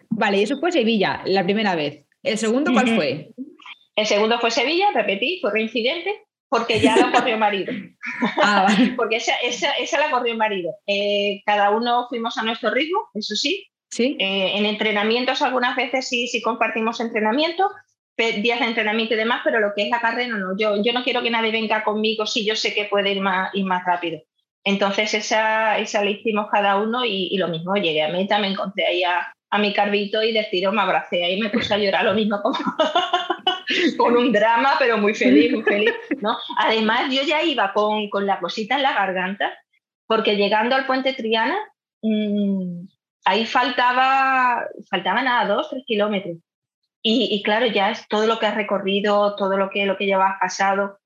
Vale, 0.09 0.39
y 0.39 0.43
eso 0.43 0.59
fue 0.59 0.71
Sevilla, 0.71 1.21
la 1.25 1.43
primera 1.43 1.75
vez. 1.75 2.05
¿El 2.23 2.37
segundo 2.37 2.73
cuál 2.73 2.95
fue? 2.95 3.29
El 3.95 4.05
segundo 4.05 4.39
fue 4.39 4.51
Sevilla, 4.51 4.87
repetí, 4.93 5.39
fue 5.41 5.51
reincidente, 5.51 6.26
porque 6.49 6.79
ya 6.79 6.95
lo 6.97 7.11
corrió 7.11 7.37
marido. 7.37 7.73
Ah, 8.41 8.67
porque 8.95 9.17
esa, 9.17 9.33
esa, 9.35 9.99
la 9.99 10.09
corrió 10.09 10.35
marido. 10.35 10.73
Eh, 10.87 11.41
cada 11.45 11.71
uno 11.71 12.07
fuimos 12.07 12.37
a 12.37 12.43
nuestro 12.43 12.71
ritmo, 12.71 12.99
eso 13.13 13.35
sí. 13.35 13.67
¿Sí? 13.89 14.15
Eh, 14.19 14.53
en 14.55 14.65
entrenamientos 14.65 15.41
algunas 15.41 15.75
veces 15.75 16.07
sí, 16.07 16.27
sí 16.27 16.41
compartimos 16.41 16.99
entrenamiento, 17.01 17.69
días 18.17 18.59
de 18.59 18.65
entrenamiento 18.65 19.13
y 19.13 19.17
demás, 19.17 19.41
pero 19.43 19.59
lo 19.59 19.73
que 19.75 19.83
es 19.83 19.89
la 19.89 19.99
carrera 19.99 20.37
no. 20.37 20.57
Yo, 20.57 20.81
yo 20.81 20.93
no 20.93 21.03
quiero 21.03 21.21
que 21.21 21.29
nadie 21.29 21.51
venga 21.51 21.83
conmigo 21.83 22.25
si 22.25 22.45
yo 22.45 22.55
sé 22.55 22.73
que 22.73 22.85
puede 22.85 23.11
ir 23.11 23.21
más, 23.21 23.53
ir 23.53 23.65
más 23.65 23.83
rápido. 23.85 24.21
Entonces 24.63 25.13
esa, 25.13 25.77
esa 25.77 26.03
la 26.03 26.09
hicimos 26.09 26.47
cada 26.51 26.75
uno 26.77 27.05
y, 27.05 27.37
lo 27.37 27.47
mismo, 27.47 27.75
llegué 27.75 28.03
a 28.03 28.09
meta, 28.09 28.37
me 28.37 28.47
encontré 28.47 28.85
ahí 28.85 29.03
a, 29.03 29.33
mi 29.59 29.73
carvito 29.73 30.21
y 30.21 30.33
de 30.33 30.43
tiro 30.51 30.73
me 30.73 30.81
abracé 30.81 31.23
ahí 31.23 31.37
y 31.37 31.41
me 31.41 31.49
puse 31.49 31.73
a 31.73 31.77
llorar 31.77 32.03
lo 32.03 32.13
mismo 32.13 32.41
como 32.41 32.57
con 33.97 34.15
un 34.15 34.31
drama, 34.31 34.75
pero 34.79 34.97
muy 34.97 35.13
feliz, 35.13 35.51
muy 35.51 35.63
feliz. 35.63 35.93
¿no? 36.21 36.37
Además 36.57 37.13
yo 37.13 37.23
ya 37.23 37.43
iba 37.43 37.73
con, 37.73 38.09
con 38.09 38.25
la 38.25 38.39
cosita 38.39 38.75
en 38.75 38.83
la 38.83 38.93
garganta, 38.93 39.53
porque 40.05 40.35
llegando 40.35 40.75
al 40.75 40.85
puente 40.85 41.13
Triana, 41.13 41.57
mmm, 42.01 42.85
ahí 43.25 43.45
faltaba, 43.45 44.65
faltaba 44.89 45.21
nada, 45.21 45.53
dos, 45.53 45.69
tres 45.69 45.83
kilómetros. 45.85 46.37
Y, 47.09 47.41
claro, 47.41 47.67
ya 47.67 47.89
es 47.89 48.05
todo 48.09 48.27
lo 48.27 48.37
que 48.37 48.47
has 48.47 48.55
recorrido, 48.55 49.35
todo 49.37 49.55
lo 49.55 49.69
que, 49.69 49.85
lo 49.85 49.95
que 49.95 50.05
llevas 50.05 50.35
pasado. 50.41 50.99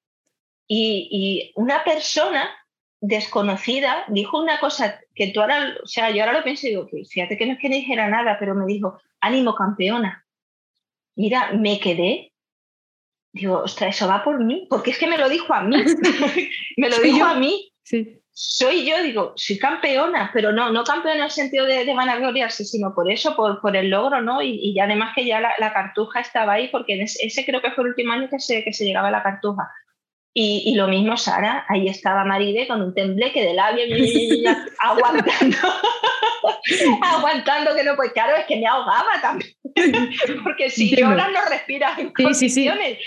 Y, 0.68 1.52
una 1.56 1.84
persona 1.84 2.50
desconocida 3.02 4.06
dijo 4.08 4.42
una 4.42 4.60
cosa 4.60 5.00
que 5.14 5.28
tú 5.28 5.42
ahora, 5.42 5.76
o 5.84 5.86
sea, 5.86 6.10
yo 6.10 6.24
ahora 6.24 6.38
lo 6.38 6.44
pienso 6.44 6.66
y 6.66 6.72
digo, 6.72 6.88
fíjate 6.88 7.38
que 7.38 7.46
no 7.46 7.54
es 7.54 7.60
que 7.60 7.70
dijera 7.70 8.08
nada, 8.10 8.38
pero 8.40 8.56
me 8.56 8.66
dijo, 8.66 9.00
ánimo 9.20 9.54
campeona. 9.54 10.26
Mira, 11.16 11.52
me 11.54 11.80
quedé. 11.80 12.31
Digo, 13.34 13.60
ostras, 13.60 13.96
eso 13.96 14.08
va 14.08 14.24
por 14.24 14.44
mí, 14.44 14.68
porque 14.70 14.92
es 14.92 14.98
que 14.98 15.08
me 15.08 15.18
lo 15.18 15.30
dijo 15.30 15.54
a 15.54 15.62
mí. 15.62 15.78
me 16.78 16.90
lo 16.90 17.00
dijo 17.00 17.24
a 17.26 17.36
mí. 17.36 17.72
Sí 17.84 18.22
soy 18.34 18.90
yo, 18.90 19.04
digo, 19.04 19.34
soy 19.36 19.60
campeona, 19.60 20.32
pero 20.34 20.52
no, 20.52 20.72
no 20.72 20.84
campeona 20.84 21.18
en 21.18 21.24
el 21.26 21.32
sentido 21.32 21.66
de, 21.66 21.86
de 21.86 21.94
vanagloriarse, 21.94 22.64
sino 22.64 22.94
por 22.96 23.12
eso, 23.12 23.36
por, 23.36 23.60
por 23.62 23.76
el 23.76 23.90
logro, 23.90 24.22
¿no? 24.22 24.42
Y, 24.42 24.60
y 24.62 24.80
además 24.80 25.14
que 25.16 25.26
ya 25.26 25.42
la, 25.42 25.74
cartuja 25.74 26.22
estaba 26.22 26.54
ahí, 26.54 26.70
porque 26.70 27.02
ese, 27.02 27.46
creo 27.46 27.62
que 27.62 27.72
fue 27.72 27.84
el 27.84 27.90
último 27.90 28.14
año 28.14 28.30
que 28.30 28.40
se, 28.40 28.64
que 28.64 28.74
se 28.74 28.86
llegaba 28.86 29.10
a 29.10 29.12
la 29.12 29.24
cartuja. 29.24 29.70
Y, 30.34 30.64
y, 30.66 30.76
lo 30.76 30.88
mismo 30.88 31.18
Sara, 31.18 31.66
ahí 31.68 31.88
estaba 31.88 32.24
Maride 32.24 32.66
con 32.66 32.82
un 32.82 32.94
tembleque 32.94 33.44
de 33.44 33.54
labio, 33.54 33.84
aguantando, 34.80 35.58
aguantando 37.02 37.76
que 37.76 37.84
no, 37.84 37.98
pues 37.98 38.14
claro, 38.14 38.38
es 38.38 38.46
que 38.46 38.56
me 38.56 38.66
ahogaba 38.66 39.20
también, 39.22 39.52
porque 40.44 40.70
si 40.70 40.96
lloras 40.96 41.32
no 41.34 41.40
respiras 41.50 42.00
en 42.00 42.14
condiciones. 42.14 43.00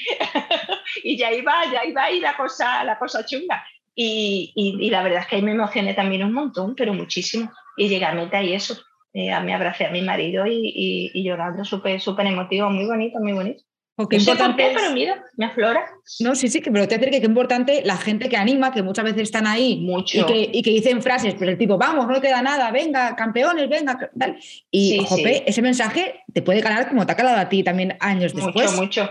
y 1.03 1.17
ya 1.17 1.33
iba, 1.33 1.55
ya 1.73 1.87
iba 1.87 2.05
ahí 2.05 2.21
la 2.21 2.37
cosa, 2.37 2.85
la 2.85 2.99
cosa 2.99 3.25
chunga. 3.25 3.65
Y, 3.97 4.53
y, 4.55 4.91
la 4.91 5.03
verdad 5.03 5.21
es 5.21 5.27
que 5.29 5.37
ahí 5.37 5.43
me 5.43 5.53
emocioné 5.53 5.95
también 5.95 6.25
un 6.25 6.33
montón, 6.33 6.75
pero 6.75 6.93
muchísimo. 6.93 7.51
Y 7.77 7.89
llegué 7.89 8.05
a 8.05 8.13
meta 8.13 8.43
y 8.43 8.53
eso. 8.53 8.77
Eh, 9.15 9.31
me 9.41 9.55
abracé 9.55 9.87
a 9.87 9.91
mi 9.91 10.03
marido 10.03 10.45
y, 10.47 11.11
y 11.15 11.25
llorando, 11.25 11.65
súper 11.65 12.01
súper 12.01 12.27
emotivo, 12.27 12.69
muy 12.71 12.87
bonito, 12.87 13.21
muy 13.21 13.33
bonito. 13.33 13.63
O 13.97 14.09
qué 14.09 14.17
importante 14.17 14.73
pero 14.75 14.93
mira, 14.93 15.23
me 15.37 15.47
aflora. 15.47 15.87
No, 16.19 16.35
sí, 16.35 16.49
sí, 16.49 16.61
pero 16.61 16.89
te 16.89 16.97
voy 16.97 16.97
a 16.97 16.99
decir 16.99 17.11
que 17.11 17.21
qué 17.21 17.27
importante 17.27 17.83
la 17.85 17.97
gente 17.97 18.29
que 18.29 18.37
anima, 18.37 18.73
que 18.73 18.83
muchas 18.83 19.05
veces 19.05 19.23
están 19.23 19.47
ahí 19.47 19.77
Mucho. 19.77 20.21
Y, 20.21 20.25
que, 20.25 20.51
y 20.53 20.63
que 20.63 20.71
dicen 20.71 21.01
frases, 21.01 21.35
pues 21.35 21.49
el 21.51 21.59
tipo, 21.59 21.79
vamos, 21.79 22.09
no 22.09 22.21
queda 22.21 22.43
nada, 22.43 22.73
venga, 22.73 23.15
campeones, 23.15 23.69
venga, 23.69 24.11
tal. 24.19 24.37
Y 24.71 25.05
jope, 25.05 25.45
ese 25.47 25.63
mensaje 25.63 26.25
te 26.33 26.43
puede 26.43 26.61
ganar 26.61 26.89
como 26.89 27.07
te 27.07 27.13
ha 27.13 27.17
calado 27.17 27.39
a 27.39 27.49
ti 27.49 27.63
también 27.63 27.97
años 28.01 28.35
después. 28.35 28.73
Mucho, 28.73 29.05
mucho. 29.05 29.11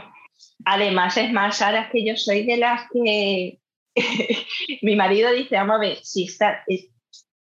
Además, 0.65 1.15
es 1.17 1.31
más, 1.31 1.57
Sara, 1.57 1.89
que 1.89 2.05
yo 2.05 2.17
soy 2.17 2.45
de 2.45 2.57
las 2.57 2.81
que 2.91 3.59
mi 4.81 4.95
marido 4.95 5.31
dice, 5.31 5.55
vamos 5.55 5.77
a 5.77 5.79
ver, 5.79 5.97
si, 6.03 6.25
está, 6.25 6.63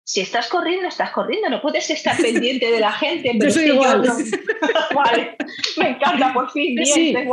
si 0.03 0.21
estás 0.21 0.49
corriendo, 0.49 0.87
estás 0.87 1.11
corriendo, 1.11 1.49
no 1.49 1.61
puedes 1.61 1.89
estar 1.89 2.17
pendiente 2.17 2.71
de 2.71 2.79
la 2.79 2.91
gente. 2.91 3.31
yo 3.35 3.49
soy 3.49 3.65
igual. 3.65 4.01
me 5.77 5.89
encanta, 5.89 6.33
por 6.33 6.51
fin, 6.51 6.75
bien, 6.75 7.29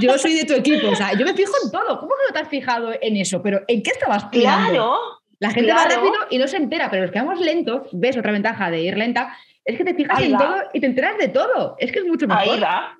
Yo 0.00 0.18
soy 0.18 0.34
de 0.34 0.44
tu 0.44 0.54
equipo, 0.54 0.88
o 0.88 0.96
sea, 0.96 1.12
yo 1.14 1.24
me 1.24 1.34
fijo 1.34 1.52
en 1.64 1.70
todo. 1.70 1.98
¿Cómo 1.98 2.10
que 2.10 2.28
no 2.28 2.34
te 2.34 2.38
has 2.40 2.48
fijado 2.48 2.92
en 3.00 3.16
eso? 3.16 3.42
Pero 3.42 3.62
¿en 3.68 3.82
qué 3.82 3.90
estabas 3.90 4.24
pillando? 4.26 4.70
Claro. 4.70 4.96
La 5.38 5.50
gente 5.50 5.72
va 5.72 5.84
rápido 5.84 6.12
y 6.28 6.36
no 6.36 6.46
se 6.46 6.58
entera, 6.58 6.90
pero 6.90 7.02
los 7.02 7.12
que 7.12 7.18
vamos 7.18 7.40
lentos, 7.40 7.88
ves 7.92 8.16
otra 8.16 8.32
ventaja 8.32 8.70
de 8.70 8.82
ir 8.82 8.98
lenta, 8.98 9.34
es 9.64 9.78
que 9.78 9.84
te 9.84 9.94
fijas 9.94 10.20
en 10.20 10.36
todo 10.36 10.56
y 10.74 10.80
te 10.80 10.86
enteras 10.86 11.16
de 11.16 11.28
todo. 11.28 11.76
Es 11.78 11.92
que 11.92 12.00
es 12.00 12.04
mucho 12.04 12.26
mejor. 12.26 12.54
Ahí 12.54 12.60
va. 12.60 12.99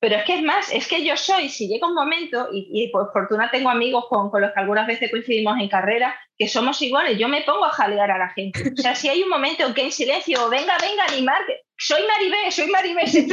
Pero 0.00 0.16
es 0.16 0.24
que 0.24 0.34
es 0.34 0.42
más, 0.42 0.72
es 0.72 0.88
que 0.88 1.04
yo 1.04 1.14
soy, 1.14 1.50
si 1.50 1.68
llega 1.68 1.86
un 1.86 1.94
momento, 1.94 2.48
y, 2.52 2.88
por 2.90 3.12
fortuna 3.12 3.50
tengo 3.50 3.68
amigos 3.68 4.06
con, 4.08 4.30
con, 4.30 4.40
los 4.40 4.52
que 4.52 4.60
algunas 4.60 4.86
veces 4.86 5.10
coincidimos 5.10 5.60
en 5.60 5.68
carrera, 5.68 6.18
que 6.38 6.48
somos 6.48 6.80
iguales, 6.80 7.18
yo 7.18 7.28
me 7.28 7.42
pongo 7.42 7.66
a 7.66 7.70
jalear 7.70 8.10
a 8.10 8.16
la 8.16 8.30
gente. 8.30 8.72
O 8.72 8.76
sea, 8.80 8.94
si 8.94 9.10
hay 9.10 9.22
un 9.22 9.28
momento 9.28 9.66
en 9.66 9.74
que 9.74 9.82
en 9.82 9.92
silencio, 9.92 10.48
venga, 10.48 10.78
venga, 10.80 11.04
animar, 11.04 11.42
soy 11.76 12.00
Maribé, 12.06 12.50
soy 12.50 12.68
Maribé, 12.68 13.06
soy 13.10 13.26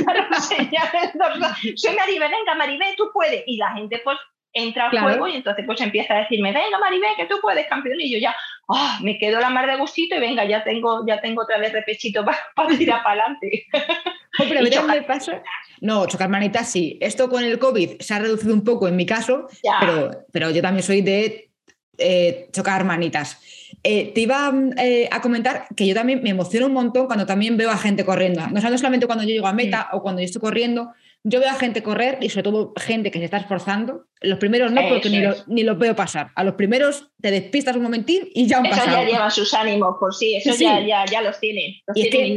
Maribé, 1.95 2.27
venga, 2.27 2.55
Maribé, 2.55 2.95
tú 2.97 3.11
puedes. 3.13 3.45
Y 3.47 3.55
la 3.55 3.71
gente 3.71 4.01
pues 4.03 4.17
entra 4.57 4.89
al 4.89 4.99
juego 4.99 5.27
y 5.27 5.35
entonces 5.35 5.65
pues 5.65 5.79
empieza 5.81 6.15
a 6.15 6.19
decirme, 6.19 6.51
venga 6.51 6.79
Maribé, 6.79 7.07
que 7.15 7.25
tú 7.25 7.35
puedes, 7.41 7.67
campeón. 7.67 7.99
Y 7.99 8.11
yo 8.11 8.19
ya, 8.19 8.35
oh, 8.67 8.97
me 9.01 9.17
quedo 9.17 9.39
la 9.39 9.49
mar 9.49 9.67
de 9.67 9.77
gustito 9.77 10.15
y 10.15 10.19
venga, 10.19 10.45
ya 10.45 10.63
tengo, 10.63 11.05
ya 11.07 11.21
tengo 11.21 11.43
otra 11.43 11.57
vez 11.57 11.73
repechito 11.73 12.25
para, 12.25 12.37
para 12.55 12.77
tirar 12.77 13.03
para 13.03 13.21
adelante. 13.21 13.65
pero 14.37 14.61
me 14.87 15.01
pasa. 15.03 15.41
No, 15.81 16.07
chocar 16.07 16.29
manitas 16.29 16.69
sí. 16.71 16.97
Esto 17.01 17.29
con 17.29 17.43
el 17.43 17.59
COVID 17.59 17.99
se 17.99 18.13
ha 18.13 18.19
reducido 18.19 18.53
un 18.53 18.63
poco 18.63 18.87
en 18.87 18.95
mi 18.95 19.05
caso, 19.05 19.47
pero, 19.79 20.11
pero 20.31 20.49
yo 20.51 20.61
también 20.61 20.83
soy 20.83 21.01
de 21.01 21.49
eh, 21.97 22.49
chocar 22.51 22.83
manitas. 22.83 23.39
Eh, 23.83 24.11
te 24.13 24.21
iba 24.21 24.53
eh, 24.77 25.07
a 25.11 25.21
comentar 25.21 25.67
que 25.75 25.87
yo 25.87 25.93
también 25.93 26.21
me 26.23 26.29
emociono 26.29 26.67
un 26.67 26.73
montón 26.73 27.07
cuando 27.07 27.25
también 27.25 27.57
veo 27.57 27.69
a 27.69 27.77
gente 27.77 28.05
corriendo. 28.05 28.45
No, 28.47 28.61
solamente 28.61 29.05
cuando 29.05 29.23
yo 29.23 29.29
llego 29.29 29.47
a 29.47 29.53
meta 29.53 29.89
o 29.93 30.01
cuando 30.01 30.21
yo 30.21 30.25
estoy 30.25 30.41
corriendo, 30.41 30.93
yo 31.23 31.39
veo 31.39 31.49
a 31.49 31.55
gente 31.55 31.83
correr 31.83 32.19
y 32.21 32.29
sobre 32.29 32.43
todo 32.43 32.73
gente 32.77 33.11
que 33.11 33.19
se 33.19 33.25
está 33.25 33.37
esforzando. 33.37 34.05
Los 34.21 34.39
primeros 34.39 34.71
no, 34.71 34.81
porque 34.87 35.09
ni 35.09 35.19
lo, 35.19 35.35
ni 35.47 35.63
lo, 35.63 35.75
veo 35.75 35.95
pasar. 35.95 36.31
A 36.35 36.43
los 36.43 36.55
primeros 36.55 37.11
te 37.21 37.31
despistas 37.31 37.75
un 37.75 37.83
momentín 37.83 38.29
y 38.33 38.47
ya 38.47 38.59
han 38.59 38.65
eso 38.65 38.77
pasado. 38.77 39.03
ya 39.03 39.09
lleva 39.09 39.29
sus 39.29 39.53
ánimos 39.53 39.97
por 39.99 40.15
sí, 40.15 40.35
eso 40.35 40.51
Ya, 40.57 40.79
ya, 40.79 41.05
ya, 41.05 41.21
los 41.21 41.39
tiene. 41.39 41.81
Los 41.85 41.97
y 41.97 42.09
tienen 42.09 42.35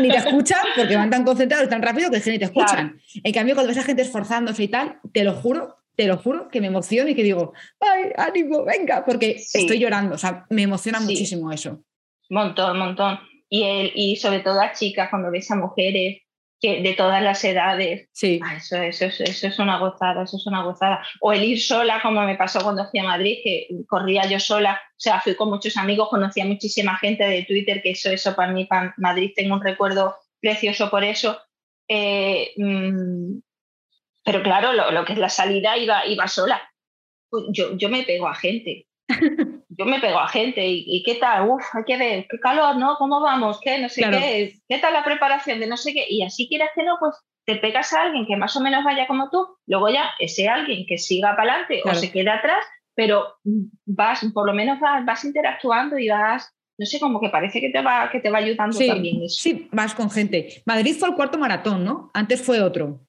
ni 0.00 0.08
te 0.08 0.16
escuchan 0.18 0.60
porque 0.76 0.96
van 0.96 1.10
tan 1.10 1.24
concentrados 1.24 1.66
y 1.66 1.70
tan 1.70 1.82
rápido 1.82 2.10
que 2.10 2.18
es 2.18 2.24
que 2.24 2.30
ni 2.30 2.38
te 2.38 2.44
escuchan. 2.46 3.00
En 3.22 3.32
cambio, 3.32 3.54
cuando 3.54 3.68
ves 3.68 3.78
a 3.78 3.82
gente 3.82 4.02
esforzándose 4.02 4.62
y 4.62 4.68
tal, 4.68 4.98
te 5.12 5.24
lo 5.24 5.34
juro, 5.34 5.78
te 5.96 6.06
lo 6.06 6.16
juro 6.16 6.48
que 6.48 6.60
me 6.60 6.68
emociono 6.68 7.10
y 7.10 7.14
que 7.14 7.22
digo, 7.22 7.52
ay, 7.80 8.12
ánimo, 8.16 8.64
venga, 8.64 9.04
porque 9.04 9.32
estoy 9.32 9.78
llorando. 9.78 10.14
O 10.14 10.18
sea, 10.18 10.46
me 10.50 10.62
emociona 10.62 11.00
muchísimo 11.00 11.52
eso. 11.52 11.82
Montón, 12.28 12.78
montón. 12.78 13.18
Y, 13.48 13.64
el, 13.64 13.92
y 13.94 14.16
sobre 14.16 14.40
todo 14.40 14.60
a 14.60 14.72
chicas, 14.72 15.10
cuando 15.10 15.30
ves 15.32 15.50
a 15.50 15.56
mujeres 15.56 16.22
que 16.60 16.82
de 16.82 16.92
todas 16.92 17.22
las 17.22 17.42
edades. 17.42 18.08
Sí. 18.12 18.38
Ah, 18.44 18.56
eso, 18.56 18.76
eso, 18.76 19.06
eso, 19.06 19.46
es 19.46 19.58
una 19.58 19.78
gozada, 19.78 20.24
eso 20.24 20.36
es 20.36 20.46
una 20.46 20.62
gozada. 20.62 21.02
O 21.20 21.32
el 21.32 21.42
ir 21.42 21.60
sola, 21.60 22.00
como 22.02 22.20
me 22.22 22.36
pasó 22.36 22.62
cuando 22.62 22.86
fui 22.88 23.00
a 23.00 23.04
Madrid, 23.04 23.38
que 23.42 23.68
corría 23.88 24.26
yo 24.26 24.38
sola, 24.38 24.74
o 24.74 25.00
sea, 25.00 25.20
fui 25.20 25.34
con 25.34 25.48
muchos 25.48 25.76
amigos, 25.78 26.10
conocía 26.10 26.44
muchísima 26.44 26.98
gente 26.98 27.24
de 27.24 27.44
Twitter, 27.44 27.80
que 27.82 27.92
eso, 27.92 28.10
eso 28.10 28.36
para 28.36 28.52
mí, 28.52 28.66
para 28.66 28.94
Madrid, 28.98 29.32
tengo 29.34 29.54
un 29.54 29.62
recuerdo 29.62 30.16
precioso 30.40 30.90
por 30.90 31.02
eso. 31.02 31.40
Eh, 31.88 32.52
mm, 32.56 33.40
pero 34.24 34.42
claro, 34.42 34.74
lo, 34.74 34.90
lo, 34.90 35.04
que 35.04 35.14
es 35.14 35.18
la 35.18 35.30
salida 35.30 35.78
iba, 35.78 36.06
iba 36.06 36.28
sola. 36.28 36.60
Pues 37.30 37.44
yo, 37.52 37.76
yo 37.76 37.88
me 37.88 38.02
pego 38.02 38.28
a 38.28 38.34
gente. 38.34 38.86
yo 39.80 39.86
me 39.86 39.98
pego 39.98 40.20
a 40.20 40.28
gente 40.28 40.62
y, 40.62 41.02
qué 41.04 41.14
tal, 41.14 41.48
uf, 41.48 41.64
hay 41.72 41.84
que 41.84 41.96
ver, 41.96 42.26
qué 42.28 42.38
calor, 42.38 42.76
¿no? 42.76 42.96
¿Cómo 42.98 43.18
vamos? 43.18 43.58
¿Qué? 43.62 43.78
No 43.78 43.88
sé 43.88 44.02
qué, 44.02 44.52
¿qué 44.68 44.78
tal 44.78 44.92
la 44.92 45.02
preparación 45.02 45.58
de 45.58 45.66
no 45.66 45.78
sé 45.78 45.94
qué? 45.94 46.04
Y 46.06 46.22
así 46.22 46.48
quieras 46.48 46.68
que 46.74 46.84
no, 46.84 46.96
pues 47.00 47.14
te 47.46 47.56
pegas 47.56 47.90
a 47.94 48.02
alguien 48.02 48.26
que 48.26 48.36
más 48.36 48.54
o 48.56 48.60
menos 48.60 48.84
vaya 48.84 49.06
como 49.06 49.30
tú, 49.30 49.46
luego 49.66 49.88
ya 49.88 50.10
ese 50.18 50.48
alguien 50.48 50.84
que 50.86 50.98
siga 50.98 51.34
para 51.34 51.54
adelante 51.54 51.80
o 51.86 51.94
se 51.94 52.12
queda 52.12 52.34
atrás, 52.34 52.62
pero 52.94 53.36
vas, 53.86 54.22
por 54.34 54.46
lo 54.46 54.52
menos 54.52 54.78
vas, 54.80 55.24
interactuando 55.24 55.98
y 55.98 56.10
vas, 56.10 56.54
no 56.78 56.84
sé, 56.84 57.00
como 57.00 57.18
que 57.18 57.30
parece 57.30 57.62
que 57.62 57.70
te 57.70 57.80
va, 57.80 58.10
que 58.12 58.20
te 58.20 58.28
va 58.28 58.38
ayudando 58.38 58.78
también 58.78 59.22
eso. 59.22 59.40
Sí, 59.40 59.66
vas 59.72 59.94
con 59.94 60.10
gente. 60.10 60.62
Madrid 60.66 60.94
fue 60.94 61.08
el 61.08 61.14
cuarto 61.14 61.38
maratón, 61.38 61.86
¿no? 61.86 62.10
Antes 62.12 62.42
fue 62.42 62.60
otro. 62.60 63.00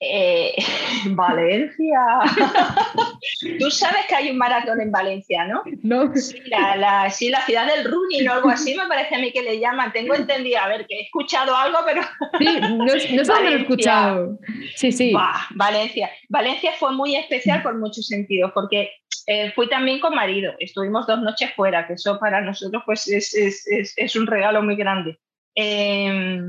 Eh, 0.00 0.54
Valencia. 1.10 2.00
Tú 3.58 3.70
sabes 3.70 4.06
que 4.08 4.14
hay 4.14 4.30
un 4.30 4.38
maratón 4.38 4.80
en 4.80 4.92
Valencia, 4.92 5.44
¿no? 5.46 5.62
No. 5.82 6.14
Sí, 6.14 6.40
la, 6.50 7.10
ciudad 7.10 7.66
del 7.66 7.84
running 7.84 8.28
o 8.28 8.34
algo 8.34 8.48
así 8.50 8.76
me 8.76 8.86
parece 8.86 9.16
a 9.16 9.18
mí 9.18 9.32
que 9.32 9.42
le 9.42 9.58
llaman. 9.58 9.92
Tengo 9.92 10.14
entendido, 10.14 10.60
a 10.60 10.68
ver, 10.68 10.86
que 10.86 10.96
he 10.96 11.02
escuchado 11.02 11.56
algo, 11.56 11.78
pero... 11.84 12.02
Sí, 12.38 12.60
no, 12.60 12.86
no 12.86 12.92
he 12.92 13.54
escuchado. 13.60 14.38
Sí, 14.76 14.92
sí. 14.92 15.12
Valencia. 15.50 16.10
Valencia 16.28 16.72
fue 16.78 16.92
muy 16.92 17.16
especial 17.16 17.62
por 17.62 17.76
muchos 17.76 18.06
sentidos, 18.06 18.52
porque 18.54 18.90
eh, 19.26 19.50
fui 19.52 19.68
también 19.68 19.98
con 19.98 20.14
marido. 20.14 20.52
Estuvimos 20.60 21.06
dos 21.06 21.20
noches 21.20 21.52
fuera, 21.54 21.86
que 21.86 21.94
eso 21.94 22.18
para 22.20 22.40
nosotros 22.40 22.82
pues 22.86 23.08
es, 23.08 23.34
es, 23.34 23.66
es, 23.66 23.94
es 23.96 24.16
un 24.16 24.26
regalo 24.26 24.62
muy 24.62 24.76
grande. 24.76 25.18
Eh, 25.56 26.40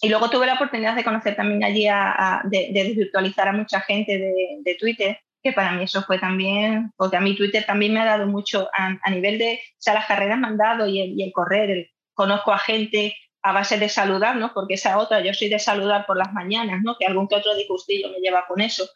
y 0.00 0.08
luego 0.08 0.30
tuve 0.30 0.46
la 0.46 0.54
oportunidad 0.54 0.94
de 0.94 1.04
conocer 1.04 1.34
también 1.34 1.64
allí, 1.64 1.86
a, 1.88 2.42
de, 2.44 2.70
de, 2.72 2.84
desvirtualizar 2.84 3.48
a 3.48 3.52
mucha 3.52 3.80
gente 3.80 4.18
de, 4.18 4.34
de, 4.60 4.74
Twitter, 4.76 5.18
que 5.42 5.52
para 5.52 5.72
mí 5.72 5.84
eso 5.84 6.02
fue 6.02 6.18
también, 6.18 6.92
porque 6.96 7.16
a 7.16 7.20
mí 7.20 7.36
Twitter 7.36 7.64
también 7.66 7.94
me 7.94 8.00
ha 8.00 8.04
dado 8.04 8.26
mucho 8.26 8.68
a, 8.76 9.10
nivel 9.10 9.38
de, 9.38 9.60
o 9.62 9.76
sea, 9.80 9.94
las 9.94 10.06
carreras 10.06 10.38
me 10.38 10.46
han 10.46 10.56
dado 10.56 10.86
y 10.86 11.00
el, 11.00 11.18
y 11.18 11.22
el 11.22 11.32
correr, 11.32 11.90
conozco 12.14 12.52
a 12.52 12.58
gente 12.58 13.16
a 13.42 13.52
base 13.52 13.78
de 13.78 13.88
saludar, 13.88 14.36
¿no? 14.36 14.52
Porque 14.52 14.74
esa 14.74 14.98
otra, 14.98 15.20
yo 15.20 15.32
soy 15.32 15.48
de 15.48 15.58
saludar 15.58 16.06
por 16.06 16.16
las 16.16 16.32
mañanas, 16.32 16.80
¿no? 16.82 16.96
Que 16.98 17.06
algún 17.06 17.28
que 17.28 17.36
otro 17.36 17.54
disgustillo 17.54 18.10
me 18.10 18.18
lleva 18.18 18.44
con 18.46 18.60
eso. 18.60 18.88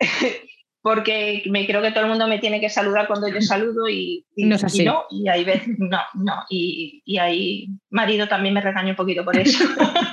porque 0.82 1.44
me 1.46 1.64
creo 1.64 1.80
que 1.80 1.92
todo 1.92 2.02
el 2.02 2.10
mundo 2.10 2.26
me 2.26 2.40
tiene 2.40 2.60
que 2.60 2.68
saludar 2.68 3.06
cuando 3.06 3.28
yo 3.28 3.40
saludo 3.40 3.88
y, 3.88 4.26
y 4.34 4.44
no, 4.46 4.56
es 4.56 4.64
así. 4.64 4.82
y 4.82 4.84
no, 4.84 5.04
y 5.10 5.28
hay 5.28 5.44
veces, 5.44 5.78
no, 5.78 6.00
no, 6.14 6.44
y, 6.50 7.02
y 7.04 7.18
ahí 7.18 7.68
marido 7.88 8.26
también 8.26 8.52
me 8.52 8.60
regaña 8.60 8.90
un 8.90 8.96
poquito 8.96 9.24
por 9.24 9.38
eso. 9.38 9.64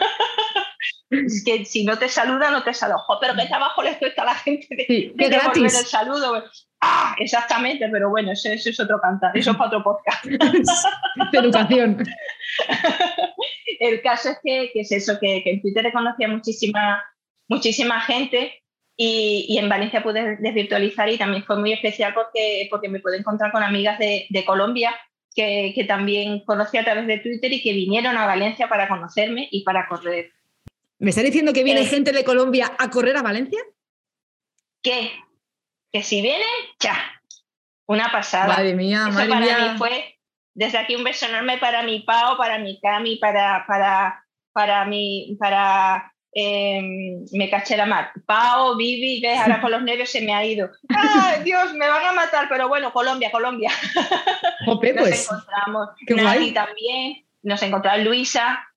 es 1.10 1.44
que 1.44 1.66
si 1.66 1.84
no 1.84 1.98
te 1.98 2.08
saluda, 2.08 2.52
no 2.52 2.64
te 2.64 2.74
saluda. 2.74 3.04
pero 3.20 3.34
qué 3.36 3.48
trabajo 3.48 3.82
le 3.82 3.98
cuesta 3.98 4.22
a 4.22 4.26
la 4.26 4.36
gente 4.36 4.68
de, 4.76 4.86
sí, 4.86 5.12
de 5.16 5.30
gratis. 5.30 5.80
el 5.80 5.86
saludo. 5.86 6.44
Ah, 6.82 7.16
exactamente, 7.20 7.90
pero 7.92 8.10
bueno, 8.10 8.32
eso, 8.32 8.50
eso, 8.50 8.70
es 8.70 8.80
otro 8.80 9.02
cantar, 9.02 9.36
eso 9.36 9.52
es 9.52 9.58
para 9.58 9.68
otro 9.68 9.84
podcast. 9.84 10.26
de 11.32 11.38
educación. 11.38 12.04
el 13.80 14.02
caso 14.02 14.30
es 14.30 14.38
que, 14.44 14.72
que 14.72 14.82
es 14.82 14.92
eso, 14.92 15.18
que, 15.20 15.44
que, 15.44 15.52
en 15.52 15.62
Twitter 15.62 15.92
conocía 15.92 16.28
muchísima, 16.28 17.04
muchísima 17.48 18.00
gente 18.02 18.62
y, 18.96 19.46
y, 19.50 19.58
en 19.58 19.68
Valencia 19.68 20.04
pude 20.04 20.38
desvirtualizar 20.38 21.10
y 21.10 21.18
también 21.18 21.44
fue 21.44 21.58
muy 21.58 21.74
especial 21.74 22.14
porque, 22.14 22.68
porque 22.70 22.90
me 22.90 23.00
pude 23.00 23.18
encontrar 23.18 23.52
con 23.52 23.64
amigas 23.64 23.98
de, 24.00 24.28
de 24.30 24.46
Colombia 24.46 24.96
que, 25.36 25.74
que, 25.76 25.84
también 25.86 26.44
conocí 26.46 26.78
a 26.78 26.84
través 26.84 27.08
de 27.08 27.20
Twitter 27.20 27.52
y 27.52 27.62
que 27.62 27.74
vinieron 27.74 28.18
a 28.18 28.26
Valencia 28.26 28.68
para 28.68 28.88
conocerme 28.88 29.48
y 29.52 29.64
para 29.64 29.88
correr 29.88 30.32
¿Me 31.00 31.12
está 31.12 31.22
diciendo 31.22 31.54
que 31.54 31.64
viene 31.64 31.86
gente 31.86 32.12
de 32.12 32.24
Colombia 32.24 32.74
a 32.78 32.90
correr 32.90 33.16
a 33.16 33.22
Valencia? 33.22 33.60
¿Qué? 34.84 35.12
Que 35.92 36.04
si 36.04 36.22
viene, 36.22 36.46
ya. 36.80 36.96
Una 37.88 38.12
pasada. 38.12 38.48
Madre 38.48 38.76
mía, 38.76 39.06
Eso 39.08 39.12
madre 39.12 39.30
para 39.30 39.40
mía. 39.40 39.72
mí 39.72 39.78
fue, 39.78 40.20
desde 40.54 40.78
aquí 40.78 40.96
un 40.96 41.04
beso 41.04 41.26
enorme 41.26 41.58
para 41.58 41.84
mi 41.84 42.02
Pau, 42.02 42.38
para 42.38 42.60
mi 42.60 42.80
Cami, 42.82 43.16
para, 43.16 43.66
para, 43.66 44.26
para 44.54 44.86
mi, 44.86 45.38
para 45.40 46.14
eh, 46.34 46.82
me 47.32 47.50
caché 47.50 47.78
la 47.78 47.86
mar. 47.86 48.12
Pau, 48.26 48.76
Vivi, 48.76 49.22
ves, 49.22 49.40
ahora 49.40 49.62
con 49.62 49.72
los 49.72 49.82
nervios 49.82 50.10
se 50.10 50.22
me 50.22 50.34
ha 50.34 50.46
ido. 50.46 50.70
¡Ay, 50.90 51.44
Dios, 51.44 51.74
me 51.74 51.88
van 51.88 52.06
a 52.06 52.12
matar! 52.12 52.48
Pero 52.50 52.68
bueno, 52.68 52.92
Colombia, 52.92 53.32
Colombia. 53.32 53.72
Jope, 54.66 54.94
nos 54.94 55.08
pues. 55.08 55.24
encontramos. 55.24 55.90
Qué 56.06 56.16
Nati 56.16 56.52
también. 56.52 57.26
Nos 57.42 57.64
encontramos 57.64 58.04
Luisa, 58.06 58.69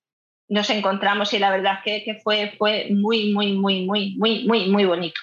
nos 0.53 0.69
encontramos 0.69 1.33
y 1.33 1.39
la 1.39 1.49
verdad 1.49 1.79
es 1.79 1.83
que, 1.83 2.03
que, 2.03 2.19
fue, 2.21 2.53
fue 2.59 2.87
muy, 2.91 3.33
muy, 3.33 3.53
muy, 3.53 3.85
muy, 3.87 4.15
muy, 4.17 4.45
muy, 4.45 4.67
muy 4.69 4.85
bonito. 4.85 5.19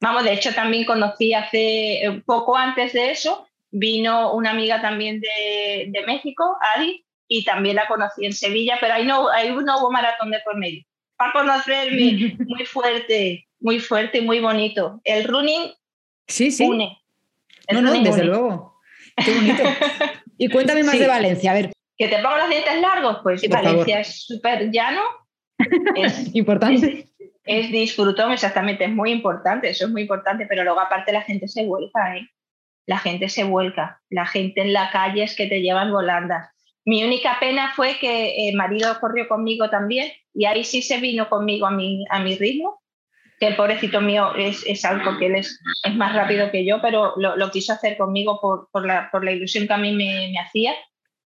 Vamos, 0.00 0.22
de 0.22 0.32
hecho 0.32 0.54
también 0.54 0.84
conocí 0.84 1.34
hace 1.34 2.04
eh, 2.04 2.22
poco 2.24 2.56
antes 2.56 2.92
de 2.92 3.10
eso, 3.10 3.48
vino 3.72 4.32
una 4.32 4.50
amiga 4.50 4.80
también 4.80 5.20
de, 5.20 5.88
de 5.88 6.06
México, 6.06 6.56
Adi, 6.76 7.04
y 7.26 7.44
también 7.44 7.76
la 7.76 7.88
conocí 7.88 8.24
en 8.24 8.32
Sevilla, 8.32 8.78
pero 8.80 8.94
ahí 8.94 9.04
no, 9.04 9.28
ahí 9.28 9.50
no 9.50 9.80
hubo 9.80 9.90
maratón 9.90 10.30
de 10.30 10.38
por 10.44 10.56
medio. 10.56 10.84
Para 11.16 11.32
conocerme, 11.32 12.36
muy 12.46 12.64
fuerte, 12.64 13.48
muy 13.58 13.80
fuerte 13.80 14.18
y 14.18 14.22
muy 14.22 14.38
bonito. 14.38 15.00
El 15.02 15.24
running 15.24 15.72
sí, 16.28 16.52
sí. 16.52 16.64
une. 16.64 16.96
El 17.66 17.82
no, 17.82 17.82
no, 17.82 17.92
desde 17.92 18.22
une. 18.22 18.24
luego. 18.24 18.80
Qué 19.16 19.34
bonito. 19.34 19.62
Y 20.42 20.48
cuéntame 20.48 20.82
más 20.84 20.92
sí. 20.92 21.00
de 21.00 21.06
Valencia, 21.06 21.50
a 21.50 21.54
ver, 21.54 21.70
¿Que 22.00 22.08
te 22.08 22.16
pongo 22.22 22.38
los 22.38 22.48
dientes 22.48 22.80
largos? 22.80 23.18
Pues 23.22 23.42
sí, 23.42 23.48
Valencia 23.48 23.96
favor. 23.96 24.00
es 24.00 24.24
súper 24.24 24.70
llano. 24.70 25.02
Es 25.94 26.30
importante. 26.34 27.10
Es, 27.18 27.66
es, 27.66 27.70
disfrutón, 27.70 28.32
exactamente, 28.32 28.84
es 28.84 28.90
muy 28.90 29.10
importante, 29.10 29.68
eso 29.68 29.84
es 29.84 29.90
muy 29.90 30.00
importante, 30.00 30.46
pero 30.46 30.64
luego 30.64 30.80
aparte 30.80 31.12
la 31.12 31.20
gente 31.20 31.46
se 31.46 31.66
vuelca, 31.66 32.16
¿eh? 32.16 32.26
La 32.86 32.96
gente 32.96 33.28
se 33.28 33.44
vuelca, 33.44 34.00
la 34.08 34.24
gente 34.24 34.62
en 34.62 34.72
la 34.72 34.90
calle 34.90 35.24
es 35.24 35.36
que 35.36 35.46
te 35.46 35.60
llevan 35.60 35.92
volandas. 35.92 36.48
Mi 36.86 37.04
única 37.04 37.36
pena 37.38 37.74
fue 37.76 37.98
que 38.00 38.48
el 38.48 38.56
marido 38.56 38.98
corrió 38.98 39.28
conmigo 39.28 39.68
también 39.68 40.10
y 40.32 40.46
ahí 40.46 40.64
sí 40.64 40.80
se 40.80 41.00
vino 41.00 41.28
conmigo 41.28 41.66
a 41.66 41.70
mi, 41.70 42.06
a 42.08 42.20
mi 42.20 42.34
ritmo, 42.34 42.80
que 43.38 43.48
el 43.48 43.56
pobrecito 43.56 44.00
mío 44.00 44.34
es, 44.36 44.64
es 44.66 44.86
algo 44.86 45.18
que 45.18 45.26
él 45.26 45.34
es, 45.34 45.60
es, 45.84 45.94
más 45.96 46.14
rápido 46.14 46.50
que 46.50 46.64
yo, 46.64 46.80
pero 46.80 47.12
lo, 47.18 47.36
lo 47.36 47.50
quiso 47.50 47.74
hacer 47.74 47.98
conmigo 47.98 48.40
por, 48.40 48.70
por, 48.72 48.86
la, 48.86 49.10
por 49.10 49.22
la 49.22 49.32
ilusión 49.32 49.66
que 49.66 49.74
a 49.74 49.78
mí 49.78 49.92
me, 49.92 50.30
me 50.32 50.38
hacía 50.38 50.72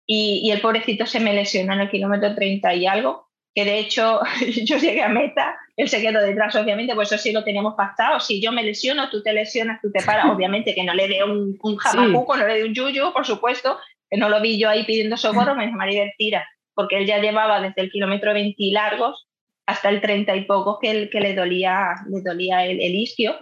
y, 0.07 0.41
y, 0.45 0.51
el 0.53 0.61
pobrecito 0.61 1.07
se 1.07 1.21
me 1.21 1.35
lesionó 1.35 1.73
en 1.75 1.81
el 1.81 1.91
kilómetro 1.91 2.35
30 2.35 2.75
y 2.75 2.87
algo, 2.87 3.27
que 3.55 3.65
de 3.65 3.79
hecho 3.79 4.21
yo 4.65 4.77
llegué 4.77 5.03
a 5.03 5.09
meta, 5.09 5.57
él 5.77 5.89
se 5.89 6.01
quedó 6.01 6.21
detrás, 6.21 6.55
obviamente, 6.55 6.95
pues 6.95 7.11
eso 7.11 7.21
sí 7.21 7.33
lo 7.33 7.43
teníamos 7.43 7.75
pactado, 7.75 8.21
si 8.21 8.41
yo 8.41 8.53
me 8.53 8.63
lesiono, 8.63 9.11
tú 9.11 9.23
te 9.23 9.33
lesionas, 9.33 9.81
tú 9.81 9.91
te 9.91 10.05
paras, 10.05 10.27
obviamente 10.31 10.75
que 10.75 10.85
no 10.85 10.95
le 10.95 11.09
dé 11.09 11.25
un, 11.25 11.59
un 11.63 11.77
jamacuco, 11.77 12.35
sí. 12.35 12.41
no 12.41 12.47
le 12.47 12.55
dé 12.55 12.65
un 12.65 12.75
yuyu, 12.75 13.13
por 13.13 13.27
supuesto, 13.27 13.79
que 14.11 14.19
no 14.19 14.29
lo 14.29 14.41
vi 14.41 14.59
yo 14.59 14.69
ahí 14.69 14.85
pidiendo 14.85 15.17
socorro, 15.17 15.55
me 15.57 15.67
dijo 15.67 15.77
Maribel, 15.79 16.13
tira, 16.19 16.47
porque 16.75 16.99
él 16.99 17.07
ya 17.07 17.19
llevaba 17.19 17.61
desde 17.61 17.83
el 17.83 17.91
kilómetro 17.91 18.35
20 18.35 18.55
y 18.59 18.71
largos 18.73 19.27
hasta 19.67 19.89
el 19.89 20.01
30 20.01 20.37
y 20.37 20.45
poco 20.45 20.79
que, 20.79 20.91
el, 20.91 21.11
que 21.11 21.21
le 21.21 21.35
dolía, 21.35 21.95
le 22.09 22.21
dolía 22.21 22.65
el, 22.65 22.81
el 22.81 22.95
isquio, 22.95 23.37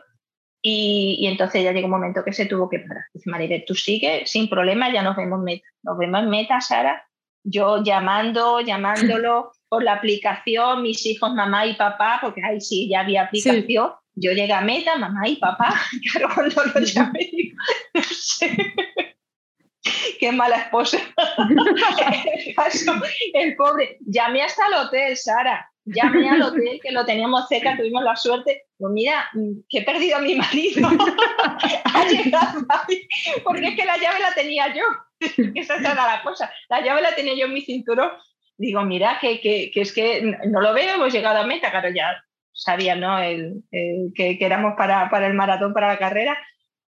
y, 0.67 1.19
y, 1.21 1.27
entonces 1.27 1.63
ya 1.63 1.73
llegó 1.73 1.89
un 1.89 1.91
momento 1.91 2.25
que 2.25 2.33
se 2.33 2.47
tuvo 2.47 2.71
que 2.71 2.79
parar. 2.79 3.05
Dice 3.13 3.29
Maribel, 3.29 3.65
tú 3.67 3.75
sigue 3.75 4.23
sin 4.25 4.49
problema, 4.49 4.91
ya 4.91 5.03
nos 5.03 5.15
vemos 5.15 5.41
en 5.41 5.45
meta. 5.45 5.69
Nos 5.83 5.99
vemos 5.99 6.23
en 6.23 6.31
meta, 6.31 6.59
Sara. 6.63 7.07
Yo 7.43 7.83
llamando, 7.83 8.63
llamándolo 8.63 9.53
por 9.69 9.85
la 9.85 9.93
aplicación, 9.93 10.81
mis 10.81 11.05
hijos, 11.05 11.35
mamá 11.35 11.67
y 11.67 11.75
papá, 11.75 12.19
porque 12.23 12.41
ahí 12.43 12.63
sí 12.63 12.89
ya 12.89 13.01
había 13.01 13.25
aplicación. 13.25 13.67
Sí. 13.67 13.77
Yo 14.15 14.33
llegué 14.33 14.55
a 14.55 14.63
meta, 14.63 14.97
mamá 14.97 15.29
y 15.29 15.37
papá. 15.37 15.75
Claro, 16.13 16.31
cuando 16.35 16.65
lo 16.65 16.81
llamé, 16.81 17.29
digo, 17.31 17.59
no 17.93 18.03
sé. 18.03 18.57
Qué 20.19 20.33
mala 20.33 20.57
esposa. 20.57 20.97
el, 20.97 22.55
caso, 22.55 22.95
el 23.35 23.55
pobre. 23.55 23.99
Llamé 24.07 24.43
hasta 24.43 24.67
el 24.69 24.87
hotel, 24.87 25.15
Sara 25.15 25.71
llamé 25.85 26.29
al 26.29 26.43
hotel 26.43 26.81
que 26.83 26.93
lo 26.93 27.05
teníamos 27.05 27.47
cerca, 27.49 27.77
tuvimos 27.77 28.03
la 28.03 28.17
suerte, 28.17 28.65
pues 28.79 28.93
mira, 28.93 29.31
que 29.69 29.79
he 29.79 29.85
perdido 29.85 30.17
a 30.17 30.21
mi 30.21 30.35
marido, 30.35 30.89
ha 31.85 32.07
llegado 32.07 32.67
porque 33.45 33.69
es 33.69 33.77
que 33.77 33.85
la 33.85 33.97
llave 33.99 34.21
la 34.21 34.35
tenía 34.35 34.75
yo, 34.75 34.85
esa 35.55 35.77
era 35.77 35.95
la 35.95 36.23
cosa, 36.23 36.53
la 36.69 36.81
llave 36.81 37.03
la 37.03 37.15
tenía 37.15 37.35
yo 37.35 37.47
en 37.47 37.55
mi 37.55 37.63
cinturón, 37.63 38.11
digo, 38.57 38.83
mira, 38.85 39.19
que, 39.21 39.41
que, 39.41 39.71
que 39.73 39.81
es 39.81 39.93
que 39.93 40.23
no 40.47 40.61
lo 40.61 40.73
veo, 40.73 40.95
hemos 40.95 41.13
llegado 41.13 41.41
a 41.41 41.47
meta, 41.47 41.71
claro, 41.71 41.91
ya 41.91 42.23
sabía, 42.53 42.95
¿no? 42.95 43.19
El, 43.19 43.65
el, 43.71 44.13
que, 44.15 44.39
que, 44.39 44.47
éramos 44.47 44.75
para, 44.77 45.11
para 45.11 45.27
el 45.27 45.35
maratón, 45.35 45.75
para 45.75 45.89
la 45.89 45.99
carrera, 45.99 46.39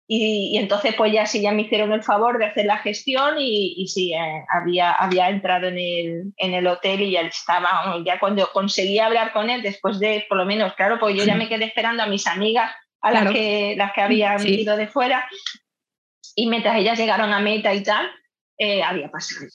y, 0.08 0.52
y, 0.52 0.58
entonces 0.58 0.94
pues 0.94 1.12
ya 1.12 1.26
sí, 1.26 1.42
ya 1.42 1.50
me 1.52 1.62
hicieron 1.62 1.92
el 1.92 2.02
favor 2.02 2.38
de 2.38 2.46
hacer 2.46 2.66
la 2.66 2.78
gestión 2.78 3.36
y, 3.38 3.74
y 3.76 3.88
sí, 3.88 4.14
eh, 4.14 4.44
había, 4.48 4.92
había 4.92 5.28
entrado 5.28 5.66
en 5.66 5.78
el, 5.78 6.32
en 6.36 6.54
el 6.54 6.66
hotel 6.66 7.02
y 7.02 7.12
ya 7.12 7.22
estaba, 7.22 7.68
ya 8.04 8.20
cuando 8.20 8.48
conseguí 8.52 9.00
hablar 9.00 9.32
con 9.32 9.50
él, 9.50 9.62
después 9.62 9.98
de, 9.98 10.24
por 10.28 10.38
lo 10.38 10.44
menos, 10.44 10.74
claro, 10.74 10.98
pues 11.00 11.16
yo 11.16 11.24
ya 11.24 11.34
me 11.34 11.48
quedé 11.48 11.64
esperando 11.64 12.04
a 12.04 12.06
mis 12.06 12.26
amigas, 12.26 12.70
a 13.00 13.10
las, 13.10 13.32
que, 13.32 13.74
las 13.76 13.92
que 13.92 14.00
habían 14.00 14.38
sí. 14.38 14.60
ido 14.60 14.76
de 14.76 14.86
fuera, 14.86 15.28
y 16.36 16.48
mientras 16.48 16.76
ellas 16.76 16.98
llegaron 16.98 17.32
a 17.32 17.40
meta 17.40 17.74
y 17.74 17.82
tal, 17.82 18.08
eh, 18.58 18.82
había 18.82 19.10
pasado 19.10 19.46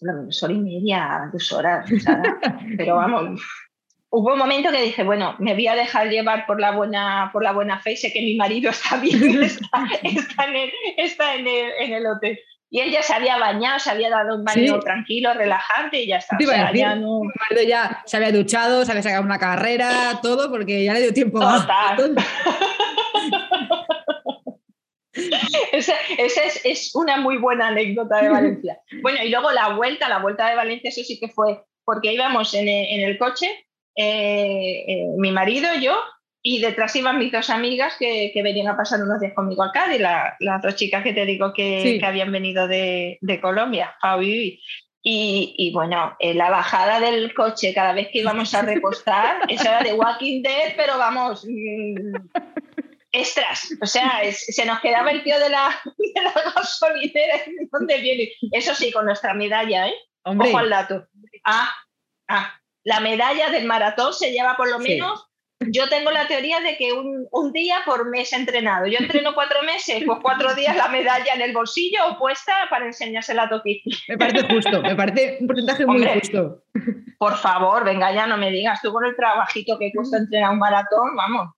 por 0.00 0.08
lo 0.08 0.20
menos 0.20 0.42
hora 0.42 0.52
y 0.52 0.58
media, 0.58 1.30
dos 1.32 1.52
horas, 1.52 1.88
pero 2.76 2.96
vamos, 2.96 3.40
hubo 4.10 4.32
un 4.32 4.38
momento 4.38 4.70
que 4.70 4.82
dije, 4.82 5.04
bueno, 5.04 5.36
me 5.38 5.54
voy 5.54 5.68
a 5.68 5.76
dejar 5.76 6.08
llevar 6.08 6.44
por 6.46 6.60
la 6.60 6.72
buena, 6.72 7.30
por 7.32 7.44
la 7.44 7.52
buena 7.52 7.78
fe, 7.80 7.96
sé 7.96 8.12
que 8.12 8.20
mi 8.20 8.36
marido 8.36 8.70
está 8.70 8.96
bien, 8.96 9.42
está, 9.42 9.88
está, 10.02 10.44
en, 10.44 10.56
el, 10.56 10.72
está 10.96 11.34
en, 11.34 11.46
el, 11.46 11.70
en, 11.78 11.92
el, 11.92 12.06
hotel. 12.06 12.38
y 12.68 12.80
él 12.80 12.90
ya 12.90 13.02
se 13.02 13.14
había 13.14 13.38
bañado, 13.38 13.78
se 13.78 13.90
había 13.90 14.10
dado 14.10 14.36
un 14.36 14.44
baño 14.44 14.80
tranquilo, 14.80 15.32
relajante 15.32 16.02
y 16.02 16.08
ya 16.08 16.16
está. 16.16 16.36
ya, 16.74 16.96
no... 16.96 17.22
ya 17.66 18.02
se 18.04 18.16
había 18.16 18.32
duchado, 18.32 18.84
se 18.84 18.90
había 18.90 19.02
sacado 19.02 19.24
una 19.24 19.38
carrera, 19.38 20.18
todo, 20.20 20.50
porque 20.50 20.84
ya 20.84 20.92
le 20.92 21.02
dio 21.02 21.14
tiempo 21.14 21.40
a... 21.40 21.96
Esa, 25.72 25.94
es, 26.18 26.60
es, 26.64 26.94
una 26.94 27.16
muy 27.16 27.36
buena 27.36 27.68
anécdota 27.68 28.22
de 28.22 28.28
Valencia. 28.28 28.80
Bueno, 29.02 29.22
y 29.22 29.28
luego 29.28 29.52
la 29.52 29.74
vuelta, 29.74 30.08
la 30.08 30.18
vuelta 30.18 30.48
de 30.48 30.56
Valencia, 30.56 30.88
eso 30.88 31.02
sí 31.04 31.18
que 31.18 31.28
fue 31.28 31.62
porque 31.84 32.12
íbamos 32.12 32.54
en, 32.54 32.68
en 32.68 33.00
el 33.00 33.18
coche, 33.18 33.48
eh, 34.00 34.84
eh, 34.86 35.06
mi 35.18 35.30
marido, 35.30 35.68
yo, 35.80 35.98
y 36.42 36.60
detrás 36.60 36.96
iban 36.96 37.18
mis 37.18 37.32
dos 37.32 37.50
amigas 37.50 37.96
que, 37.98 38.30
que, 38.32 38.42
venían 38.42 38.68
a 38.68 38.76
pasar 38.76 39.02
unos 39.02 39.20
días 39.20 39.34
conmigo 39.34 39.62
a 39.62 39.72
Cádiz, 39.72 40.00
las 40.00 40.62
dos 40.62 40.76
chicas 40.76 41.02
que 41.02 41.12
te 41.12 41.26
digo 41.26 41.52
que, 41.52 41.98
que 42.00 42.06
habían 42.06 42.32
venido 42.32 42.66
de, 42.66 43.18
de 43.20 43.40
Colombia, 43.40 43.94
y, 45.02 45.54
y, 45.56 45.72
bueno, 45.72 46.14
en 46.18 46.36
la 46.36 46.50
bajada 46.50 47.00
del 47.00 47.32
coche, 47.32 47.72
cada 47.72 47.94
vez 47.94 48.08
que 48.12 48.18
íbamos 48.18 48.54
a 48.54 48.62
repostar, 48.62 49.40
eso 49.48 49.64
era 49.64 49.82
de 49.82 49.94
Walking 49.94 50.42
Dead, 50.42 50.74
pero 50.76 50.98
vamos, 50.98 51.46
mm, 51.48 52.16
extras. 53.12 53.68
O 53.82 53.86
sea, 53.86 54.20
se 54.32 54.66
nos 54.66 54.80
quedaba 54.80 55.10
el 55.10 55.22
tío 55.22 55.38
de 55.38 55.48
la, 55.48 55.70
de 55.84 56.22
la 56.22 56.32
gasolinera. 56.54 57.40
¿Dónde 57.72 57.98
viene? 57.98 58.30
Eso 58.52 58.74
sí, 58.74 58.92
con 58.92 59.06
nuestra 59.06 59.32
medalla, 59.32 59.88
¿eh? 59.88 59.94
Ojo 60.22 60.58
al 60.58 60.68
dato. 60.68 61.06
Ah, 61.44 61.74
ah, 62.28 62.59
la 62.84 63.00
medalla 63.00 63.50
del 63.50 63.66
maratón 63.66 64.12
se 64.12 64.30
lleva 64.30 64.56
por 64.56 64.70
lo 64.70 64.78
menos. 64.78 65.26
Yo 65.72 65.90
tengo 65.90 66.10
la 66.10 66.26
teoría 66.26 66.60
de 66.60 66.78
que 66.78 66.94
un, 66.94 67.28
un, 67.30 67.52
día 67.52 67.82
por 67.84 68.08
mes 68.08 68.32
entrenado. 68.32 68.86
Yo 68.86 68.96
entreno 68.98 69.34
cuatro 69.34 69.62
meses, 69.62 70.02
pues 70.06 70.18
cuatro 70.22 70.54
días 70.54 70.74
la 70.74 70.88
medalla 70.88 71.34
en 71.34 71.42
el 71.42 71.52
bolsillo 71.52 71.98
o 72.08 72.18
puesta 72.18 72.54
para 72.70 72.86
enseñársela 72.86 73.42
a 73.42 73.48
Toki. 73.50 73.82
Me 74.08 74.16
parece 74.16 74.48
justo, 74.48 74.80
me 74.80 74.96
parece 74.96 75.36
un 75.38 75.46
porcentaje 75.46 75.84
muy 75.84 76.06
justo. 76.06 76.62
Por 77.18 77.36
favor, 77.36 77.84
venga, 77.84 78.10
ya 78.14 78.26
no 78.26 78.38
me 78.38 78.50
digas, 78.50 78.80
tú 78.80 78.90
con 78.90 79.04
el 79.04 79.14
trabajito 79.14 79.78
que 79.78 79.92
cuesta 79.92 80.16
entrenar 80.16 80.52
un 80.52 80.58
maratón, 80.58 81.14
vamos 81.14 81.50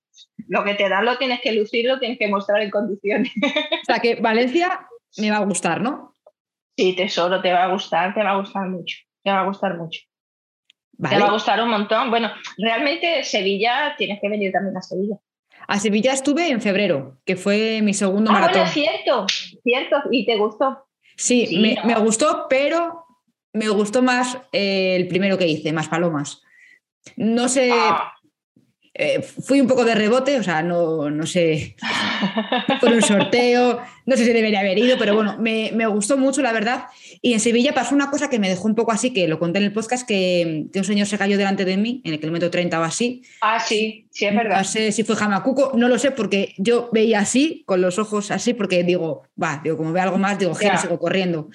lo 0.48 0.64
que 0.64 0.74
te 0.74 0.88
dan 0.88 1.04
lo 1.04 1.16
tienes 1.18 1.40
que 1.40 1.52
lucir, 1.52 1.86
lo 1.86 1.98
tienes 1.98 2.18
que 2.18 2.28
mostrar 2.28 2.60
en 2.62 2.70
condiciones. 2.70 3.32
O 3.36 3.84
sea 3.84 3.98
que 4.00 4.16
Valencia 4.16 4.86
me 5.18 5.30
va 5.30 5.38
a 5.38 5.44
gustar, 5.44 5.80
¿no? 5.80 6.16
Sí, 6.76 6.94
tesoro, 6.94 7.40
te 7.42 7.52
va 7.52 7.64
a 7.64 7.68
gustar, 7.68 8.14
te 8.14 8.22
va 8.22 8.30
a 8.30 8.36
gustar 8.36 8.68
mucho, 8.68 8.96
te 9.22 9.30
va 9.30 9.40
a 9.40 9.46
gustar 9.46 9.76
mucho. 9.76 10.00
Te 10.98 11.18
va 11.18 11.26
a 11.26 11.32
gustar 11.32 11.62
un 11.62 11.70
montón. 11.70 12.10
Bueno, 12.10 12.30
realmente 12.58 13.24
Sevilla, 13.24 13.94
tienes 13.96 14.20
que 14.20 14.28
venir 14.28 14.52
también 14.52 14.76
a 14.76 14.82
Sevilla. 14.82 15.16
A 15.68 15.78
Sevilla 15.78 16.12
estuve 16.12 16.48
en 16.48 16.60
febrero, 16.60 17.18
que 17.24 17.36
fue 17.36 17.80
mi 17.82 17.94
segundo 17.94 18.30
ah, 18.30 18.34
maratón. 18.34 18.68
cierto, 18.68 19.26
cierto, 19.62 19.96
y 20.10 20.26
te 20.26 20.36
gustó. 20.36 20.86
Sí, 21.16 21.76
me, 21.84 21.94
gustó, 21.96 22.46
pero 22.48 23.04
me 23.52 23.68
gustó 23.68 24.02
más 24.02 24.38
eh, 24.52 24.96
el 24.96 25.08
primero 25.08 25.38
que 25.38 25.46
hice, 25.46 25.72
más 25.72 25.88
palomas. 25.88 26.42
No 27.16 27.48
sé, 27.48 27.70
ah. 27.72 28.12
Eh, 28.94 29.22
fui 29.22 29.58
un 29.58 29.66
poco 29.66 29.86
de 29.86 29.94
rebote, 29.94 30.38
o 30.38 30.42
sea, 30.42 30.62
no, 30.62 31.08
no 31.08 31.24
sé, 31.24 31.76
por 32.80 32.92
un 32.92 33.00
sorteo, 33.00 33.80
no 34.04 34.16
sé 34.18 34.26
si 34.26 34.32
debería 34.34 34.60
haber 34.60 34.78
ido, 34.78 34.98
pero 34.98 35.14
bueno, 35.14 35.38
me, 35.38 35.86
gustó 35.86 36.18
mucho, 36.18 36.42
la 36.42 36.52
verdad. 36.52 36.84
Y 37.22 37.32
en 37.32 37.40
Sevilla 37.40 37.72
pasó 37.72 37.94
una 37.94 38.10
cosa 38.10 38.28
que 38.28 38.38
me 38.38 38.50
dejó 38.50 38.68
un 38.68 38.74
poco 38.74 38.92
así, 38.92 39.14
que 39.14 39.28
lo 39.28 39.38
conté 39.38 39.60
en 39.60 39.64
el 39.64 39.72
podcast, 39.72 40.06
que, 40.06 40.66
un 40.74 40.84
señor 40.84 41.06
se 41.06 41.16
cayó 41.16 41.38
delante 41.38 41.64
de 41.64 41.78
mí, 41.78 42.02
en 42.04 42.12
el 42.12 42.20
kilómetro 42.20 42.50
30 42.50 42.80
o 42.80 42.82
así. 42.82 43.22
Ah, 43.40 43.58
sí, 43.60 44.08
sí, 44.10 44.26
es 44.26 44.34
verdad. 44.34 44.58
No 44.58 44.64
sé 44.64 44.92
si 44.92 45.04
fue 45.04 45.16
Jamacuco, 45.16 45.72
no 45.74 45.88
lo 45.88 45.98
sé, 45.98 46.10
porque 46.10 46.52
yo 46.58 46.90
veía 46.92 47.20
así, 47.20 47.62
con 47.64 47.80
los 47.80 47.98
ojos 47.98 48.30
así, 48.30 48.52
porque 48.52 48.84
digo, 48.84 49.22
va, 49.42 49.62
digo, 49.64 49.78
como 49.78 49.92
veo 49.92 50.02
algo 50.02 50.18
más, 50.18 50.38
digo, 50.38 50.54
gira, 50.54 50.76
sigo 50.76 50.98
corriendo. 50.98 51.48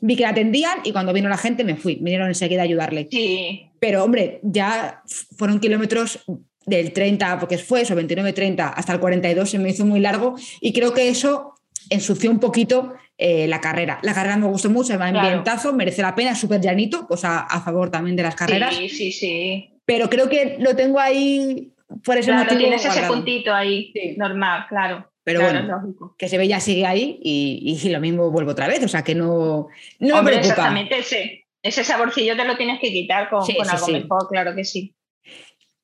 Vi 0.00 0.16
que 0.16 0.22
la 0.22 0.30
atendían 0.30 0.80
y 0.82 0.90
cuando 0.90 1.12
vino 1.12 1.28
la 1.28 1.36
gente 1.36 1.62
me 1.62 1.76
fui, 1.76 1.96
vinieron 1.96 2.26
enseguida 2.26 2.62
a 2.62 2.64
ayudarle. 2.64 3.06
Sí. 3.12 3.70
Pero 3.78 4.02
hombre, 4.02 4.40
ya 4.42 5.02
fueron 5.36 5.60
kilómetros 5.60 6.24
del 6.70 6.92
30, 6.92 7.38
porque 7.38 7.58
fue 7.58 7.82
eso, 7.82 7.94
29-30 7.94 8.72
hasta 8.74 8.92
el 8.94 9.00
42 9.00 9.50
se 9.50 9.58
me 9.58 9.68
hizo 9.68 9.84
muy 9.84 10.00
largo 10.00 10.36
y 10.60 10.72
creo 10.72 10.94
que 10.94 11.08
eso 11.08 11.54
ensució 11.90 12.30
un 12.30 12.40
poquito 12.40 12.94
eh, 13.18 13.46
la 13.46 13.60
carrera. 13.60 13.98
La 14.02 14.14
carrera 14.14 14.36
me 14.36 14.46
gustó 14.46 14.70
mucho, 14.70 14.94
el 14.94 15.02
ambientazo, 15.02 15.74
merece 15.74 16.00
la 16.00 16.14
pena, 16.14 16.34
súper 16.34 16.60
llanito, 16.60 17.06
cosa 17.06 17.40
a 17.40 17.60
favor 17.60 17.90
también 17.90 18.16
de 18.16 18.22
las 18.22 18.34
carreras. 18.34 18.74
Sí, 18.74 18.88
sí, 18.88 19.12
sí. 19.12 19.74
Pero 19.84 20.08
creo 20.08 20.28
que 20.28 20.56
lo 20.58 20.74
tengo 20.76 20.98
ahí 20.98 21.72
por 22.04 22.16
ese 22.16 22.30
claro, 22.30 22.56
Tienes 22.56 22.84
ese 22.84 23.02
puntito 23.02 23.52
ahí, 23.52 23.92
normal, 24.16 24.66
claro. 24.68 25.10
Pero 25.22 25.42
bueno, 25.42 26.14
que 26.16 26.28
se 26.28 26.38
ve 26.38 26.48
ya 26.48 26.60
sigue 26.60 26.86
ahí 26.86 27.20
y, 27.22 27.78
y, 27.82 27.88
lo 27.90 28.00
mismo 28.00 28.30
vuelvo 28.30 28.52
otra 28.52 28.66
vez, 28.66 28.82
o 28.82 28.88
sea 28.88 29.02
que 29.02 29.14
no, 29.14 29.68
no 29.98 30.22
me 30.22 30.30
preocupa. 30.30 30.38
Exactamente, 30.38 30.98
ese, 30.98 31.46
ese 31.62 31.84
saborcillo 31.84 32.36
te 32.36 32.44
lo 32.44 32.56
tienes 32.56 32.80
que 32.80 32.90
quitar 32.90 33.28
con, 33.28 33.44
con 33.46 33.68
algo 33.68 33.88
mejor, 33.88 34.28
claro 34.28 34.54
que 34.54 34.64
sí. 34.64 34.94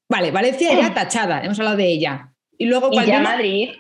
Vale, 0.09 0.31
Valencia 0.31 0.73
ya 0.73 0.95
tachada, 0.95 1.43
hemos 1.43 1.59
hablado 1.59 1.77
de 1.77 1.87
ella. 1.87 2.33
Y 2.59 2.67
luego 2.67 2.91
y 2.93 3.05
ya 3.05 3.21
Madrid, 3.21 3.71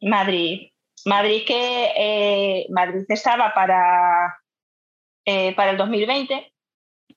Madrid. 0.00 0.68
Madrid 1.04 1.42
que 1.46 1.92
eh, 1.96 2.66
Madrid 2.70 3.04
estaba 3.08 3.54
para, 3.54 4.42
eh, 5.24 5.54
para 5.54 5.70
el 5.70 5.76
2020. 5.76 6.52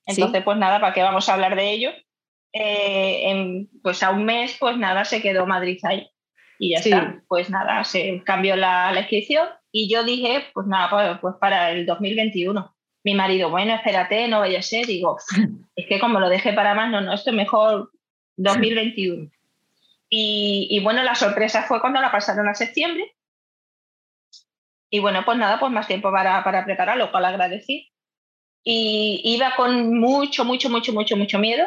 Entonces, 0.06 0.42
pues 0.44 0.58
nada, 0.58 0.80
¿para 0.80 0.94
qué 0.94 1.02
vamos 1.02 1.28
a 1.28 1.34
hablar 1.34 1.56
de 1.56 1.70
ello? 1.72 1.90
Eh, 2.52 3.66
pues 3.82 4.02
a 4.02 4.10
un 4.10 4.24
mes, 4.24 4.56
pues 4.58 4.76
nada, 4.76 5.04
se 5.04 5.20
quedó 5.20 5.46
Madrid 5.46 5.78
ahí. 5.82 6.08
Y 6.58 6.70
ya 6.70 6.78
está. 6.78 7.22
Pues 7.26 7.50
nada, 7.50 7.82
se 7.84 8.22
cambió 8.22 8.54
la, 8.54 8.92
la, 8.92 9.00
inscripción. 9.00 9.48
Y 9.72 9.92
yo 9.92 10.04
dije, 10.04 10.44
pues 10.54 10.66
nada, 10.68 10.90
pues, 10.90 11.18
pues 11.20 11.34
para 11.40 11.72
el 11.72 11.86
2021 11.86 12.74
mi 13.02 13.14
marido, 13.14 13.50
bueno, 13.50 13.74
espérate, 13.74 14.28
no 14.28 14.40
vaya 14.40 14.58
a 14.58 14.62
ser. 14.62 14.86
Digo, 14.86 15.16
es 15.76 15.86
que 15.88 15.98
como 15.98 16.20
lo 16.20 16.28
dejé 16.28 16.52
para 16.52 16.74
más, 16.74 16.90
no, 16.90 17.00
no, 17.00 17.14
esto 17.14 17.32
mejor 17.32 17.90
2021. 18.40 19.30
Y, 20.12 20.80
bueno, 20.82 21.02
la 21.04 21.14
sorpresa 21.14 21.62
fue 21.62 21.80
cuando 21.80 22.00
la 22.00 22.10
pasaron 22.10 22.48
a 22.48 22.54
septiembre. 22.54 23.14
Y 24.90 24.98
bueno, 24.98 25.24
pues 25.24 25.38
nada, 25.38 25.60
pues 25.60 25.70
más 25.70 25.86
tiempo 25.86 26.10
para, 26.10 26.42
para 26.42 26.64
prepararlo, 26.64 27.06
lo 27.06 27.10
cual 27.12 27.26
agradecí. 27.26 27.92
Y 28.64 29.22
iba 29.24 29.54
con 29.56 29.98
mucho, 29.98 30.44
mucho, 30.44 30.68
mucho, 30.68 30.92
mucho, 30.92 31.16
mucho 31.16 31.38
miedo, 31.38 31.64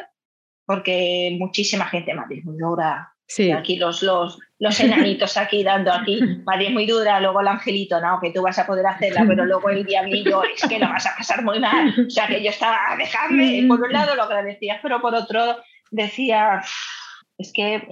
porque 0.65 1.36
muchísima 1.39 1.86
gente, 1.86 2.13
Madrid 2.13 2.43
muy 2.43 2.57
dura. 2.57 3.13
Sí. 3.25 3.51
Aquí 3.51 3.77
los, 3.77 4.03
los, 4.03 4.38
los 4.59 4.79
enanitos 4.81 5.38
aquí 5.38 5.63
dando 5.63 5.93
aquí, 5.93 6.19
Madrid 6.45 6.67
es 6.67 6.73
muy 6.73 6.86
dura, 6.86 7.21
luego 7.21 7.39
el 7.39 7.47
angelito, 7.47 8.01
no, 8.01 8.19
que 8.21 8.31
tú 8.31 8.41
vas 8.41 8.59
a 8.59 8.67
poder 8.67 8.86
hacerla, 8.86 9.23
pero 9.25 9.45
luego 9.45 9.69
el 9.69 9.86
diablillo 9.86 10.43
es 10.43 10.62
que 10.67 10.77
lo 10.77 10.89
vas 10.89 11.05
a 11.05 11.15
pasar 11.17 11.43
muy 11.43 11.59
mal. 11.62 11.93
O 12.05 12.09
sea, 12.09 12.27
que 12.27 12.43
yo 12.43 12.49
estaba, 12.49 12.77
dejadme, 12.97 13.63
por 13.69 13.81
un 13.81 13.93
lado 13.93 14.15
lo 14.15 14.23
agradecía, 14.23 14.79
pero 14.83 15.01
por 15.01 15.15
otro 15.15 15.63
decía, 15.93 16.62
es 17.38 17.53
que 17.53 17.88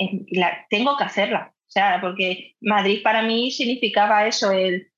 tengo 0.70 0.98
que 0.98 1.04
hacerla. 1.04 1.54
O 1.56 1.72
sea, 1.72 2.00
porque 2.02 2.56
Madrid 2.60 3.02
para 3.02 3.22
mí 3.22 3.52
significaba 3.52 4.28
eso, 4.28 4.52
el... 4.52 4.90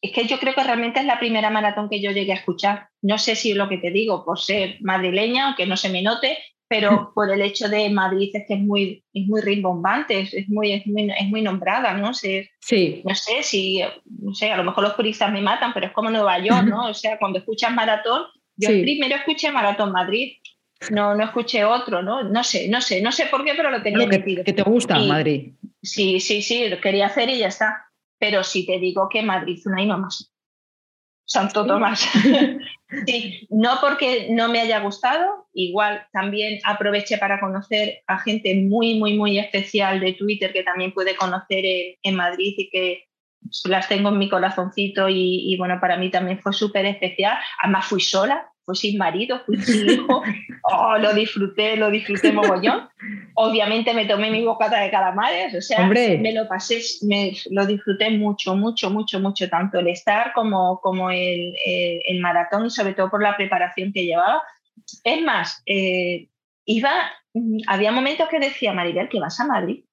Es 0.00 0.12
que 0.12 0.26
yo 0.26 0.38
creo 0.38 0.54
que 0.54 0.62
realmente 0.62 1.00
es 1.00 1.06
la 1.06 1.18
primera 1.18 1.50
maratón 1.50 1.88
que 1.90 2.00
yo 2.00 2.12
llegué 2.12 2.32
a 2.32 2.36
escuchar. 2.36 2.88
No 3.02 3.18
sé 3.18 3.34
si 3.34 3.50
es 3.50 3.56
lo 3.56 3.68
que 3.68 3.78
te 3.78 3.90
digo, 3.90 4.24
por 4.24 4.38
ser 4.38 4.76
madrileña, 4.80 5.46
aunque 5.46 5.66
no 5.66 5.76
se 5.76 5.88
me 5.88 6.02
note, 6.02 6.38
pero 6.68 7.10
por 7.14 7.30
el 7.30 7.42
hecho 7.42 7.68
de 7.68 7.90
Madrid 7.90 8.30
es 8.32 8.44
que 8.46 8.54
es 8.54 8.60
muy, 8.60 9.04
es 9.12 9.26
muy 9.26 9.40
rimbombante, 9.40 10.20
es, 10.20 10.48
muy, 10.48 10.72
es, 10.72 10.86
muy, 10.86 11.42
nombrada, 11.42 11.94
¿no? 11.94 12.14
sé 12.14 12.48
sí. 12.60 13.02
No 13.04 13.14
sé 13.16 13.42
si, 13.42 13.82
no 14.04 14.32
sé, 14.34 14.52
a 14.52 14.56
lo 14.56 14.64
mejor 14.64 14.84
los 14.84 14.94
puristas 14.94 15.32
me 15.32 15.42
matan, 15.42 15.72
pero 15.74 15.86
es 15.86 15.92
como 15.92 16.10
Nueva 16.10 16.38
York, 16.38 16.64
¿no? 16.64 16.86
O 16.86 16.94
sea, 16.94 17.18
cuando 17.18 17.40
escuchas 17.40 17.74
maratón, 17.74 18.22
yo 18.56 18.68
primero 18.68 19.16
escuché 19.16 19.50
Maratón 19.52 19.92
Madrid 19.92 20.36
no, 20.90 21.14
no 21.14 21.24
escuché 21.24 21.64
otro, 21.64 22.02
¿no? 22.02 22.22
No 22.22 22.44
sé, 22.44 22.68
no 22.68 22.80
sé, 22.80 23.02
no 23.02 23.12
sé 23.12 23.26
por 23.26 23.44
qué, 23.44 23.54
pero 23.56 23.70
lo 23.70 23.82
tenía 23.82 24.08
que, 24.08 24.42
que 24.44 24.52
te 24.52 24.62
gusta 24.62 24.98
Madrid. 24.98 25.52
Sí, 25.82 26.20
sí, 26.20 26.42
sí, 26.42 26.68
lo 26.68 26.80
quería 26.80 27.06
hacer 27.06 27.28
y 27.28 27.38
ya 27.38 27.48
está. 27.48 27.84
Pero 28.18 28.42
si 28.42 28.66
te 28.66 28.78
digo 28.78 29.08
que 29.08 29.22
Madrid 29.22 29.60
una 29.64 29.82
y 29.82 29.86
no 29.86 29.98
más. 29.98 30.32
Santo 31.28 31.66
Tomás. 31.66 32.08
sí, 33.06 33.46
no 33.50 33.78
porque 33.82 34.28
no 34.30 34.48
me 34.48 34.60
haya 34.60 34.80
gustado, 34.80 35.46
igual 35.52 36.06
también 36.10 36.58
aproveché 36.64 37.18
para 37.18 37.38
conocer 37.38 38.02
a 38.06 38.18
gente 38.18 38.54
muy, 38.54 38.98
muy, 38.98 39.14
muy 39.14 39.38
especial 39.38 40.00
de 40.00 40.14
Twitter 40.14 40.52
que 40.52 40.62
también 40.62 40.94
pude 40.94 41.14
conocer 41.16 41.64
en, 42.02 42.16
Madrid 42.16 42.54
y 42.56 42.70
que 42.70 43.04
las 43.64 43.88
tengo 43.88 44.08
en 44.08 44.18
mi 44.18 44.30
corazoncito 44.30 45.08
y, 45.10 45.52
y 45.52 45.58
bueno, 45.58 45.78
para 45.80 45.98
mí 45.98 46.10
también 46.10 46.40
fue 46.40 46.54
súper 46.54 46.86
especial. 46.86 47.36
Además 47.62 47.84
fui 47.84 48.00
sola, 48.00 48.50
fui 48.68 48.76
sin 48.76 48.98
marido, 48.98 49.40
fui 49.46 49.56
sin 49.56 49.88
hijo, 49.88 50.22
oh, 50.62 50.98
lo 50.98 51.14
disfruté, 51.14 51.74
lo 51.76 51.90
disfruté 51.90 52.32
mogollón. 52.32 52.86
Obviamente 53.34 53.94
me 53.94 54.04
tomé 54.04 54.30
mi 54.30 54.44
bocata 54.44 54.80
de 54.80 54.90
calamares, 54.90 55.54
o 55.54 55.62
sea, 55.62 55.86
me 55.86 56.32
lo 56.34 56.46
pasé, 56.46 56.82
me 57.06 57.32
lo 57.50 57.64
disfruté 57.64 58.10
mucho, 58.10 58.54
mucho, 58.54 58.90
mucho, 58.90 59.20
mucho, 59.20 59.48
tanto 59.48 59.78
el 59.78 59.88
estar 59.88 60.34
como, 60.34 60.80
como 60.82 61.10
el, 61.10 61.54
el, 61.64 62.20
maratón 62.20 62.66
y 62.66 62.70
sobre 62.70 62.92
todo 62.92 63.08
por 63.08 63.22
la 63.22 63.38
preparación 63.38 63.90
que 63.90 64.04
llevaba. 64.04 64.42
Es 65.02 65.22
más, 65.22 65.62
eh, 65.64 66.28
iba, 66.66 66.92
había 67.68 67.90
momentos 67.90 68.28
que 68.28 68.38
decía, 68.38 68.74
Maribel, 68.74 69.08
que 69.08 69.20
vas 69.20 69.40
a 69.40 69.46
Madrid. 69.46 69.84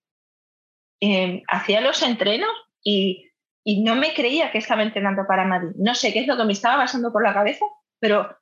Eh, 1.00 1.44
hacía 1.48 1.80
los 1.80 2.02
entrenos 2.04 2.50
y 2.84 3.26
y 3.68 3.82
no 3.82 3.96
me 3.96 4.14
creía 4.14 4.52
que 4.52 4.60
estaba 4.60 4.84
entrenando 4.84 5.26
para 5.28 5.44
Madrid. 5.44 5.72
No 5.78 5.96
sé 5.96 6.14
qué 6.14 6.20
es 6.20 6.28
lo 6.28 6.38
que 6.38 6.46
me 6.46 6.54
estaba 6.54 6.84
pasando 6.84 7.12
por 7.12 7.24
la 7.24 7.34
cabeza, 7.34 7.66
pero 8.00 8.38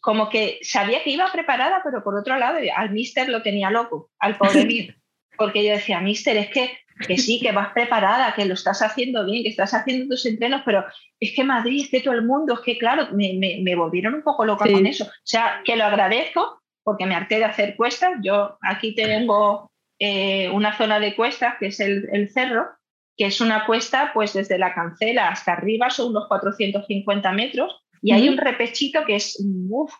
como 0.00 0.28
que 0.28 0.58
sabía 0.62 1.02
que 1.02 1.10
iba 1.10 1.30
preparada, 1.30 1.80
pero 1.84 2.02
por 2.02 2.16
otro 2.16 2.38
lado 2.38 2.58
al 2.74 2.90
mister 2.90 3.28
lo 3.28 3.42
tenía 3.42 3.70
loco, 3.70 4.10
al 4.18 4.36
pobre 4.36 4.64
mío. 4.66 4.94
Porque 5.36 5.64
yo 5.64 5.72
decía, 5.72 6.00
mister, 6.00 6.36
es 6.36 6.50
que, 6.50 6.78
que 7.06 7.16
sí, 7.16 7.40
que 7.40 7.52
vas 7.52 7.72
preparada, 7.72 8.34
que 8.34 8.44
lo 8.44 8.54
estás 8.54 8.82
haciendo 8.82 9.24
bien, 9.24 9.42
que 9.42 9.48
estás 9.48 9.72
haciendo 9.74 10.14
tus 10.14 10.26
entrenos, 10.26 10.62
pero 10.64 10.84
es 11.18 11.32
que 11.34 11.44
Madrid, 11.44 11.82
es 11.84 11.90
que 11.90 12.00
todo 12.00 12.14
el 12.14 12.24
mundo, 12.24 12.54
es 12.54 12.60
que 12.60 12.78
claro, 12.78 13.08
me, 13.12 13.34
me, 13.34 13.74
volvieron 13.74 14.14
un 14.14 14.22
poco 14.22 14.44
loca 14.44 14.70
con 14.70 14.86
eso. 14.86 15.04
O 15.04 15.10
sea, 15.24 15.62
que 15.64 15.76
lo 15.76 15.84
agradezco 15.84 16.60
porque 16.84 17.06
me 17.06 17.14
harté 17.14 17.38
de 17.38 17.44
hacer 17.44 17.76
cuestas. 17.76 18.12
Yo 18.22 18.58
aquí 18.60 18.94
tengo 18.94 19.70
eh, 19.98 20.50
una 20.50 20.76
zona 20.76 21.00
de 21.00 21.14
cuestas, 21.14 21.54
que 21.58 21.68
es 21.68 21.80
el, 21.80 22.08
el 22.12 22.30
cerro, 22.30 22.68
que 23.16 23.26
es 23.26 23.40
una 23.40 23.66
cuesta 23.66 24.10
pues 24.12 24.32
desde 24.32 24.58
la 24.58 24.74
cancela 24.74 25.28
hasta 25.28 25.52
arriba, 25.52 25.90
son 25.90 26.08
unos 26.08 26.28
450 26.28 27.32
metros, 27.32 27.82
y 28.02 28.12
hay 28.12 28.28
un 28.28 28.36
repechito 28.36 29.04
que 29.04 29.16
es, 29.16 29.38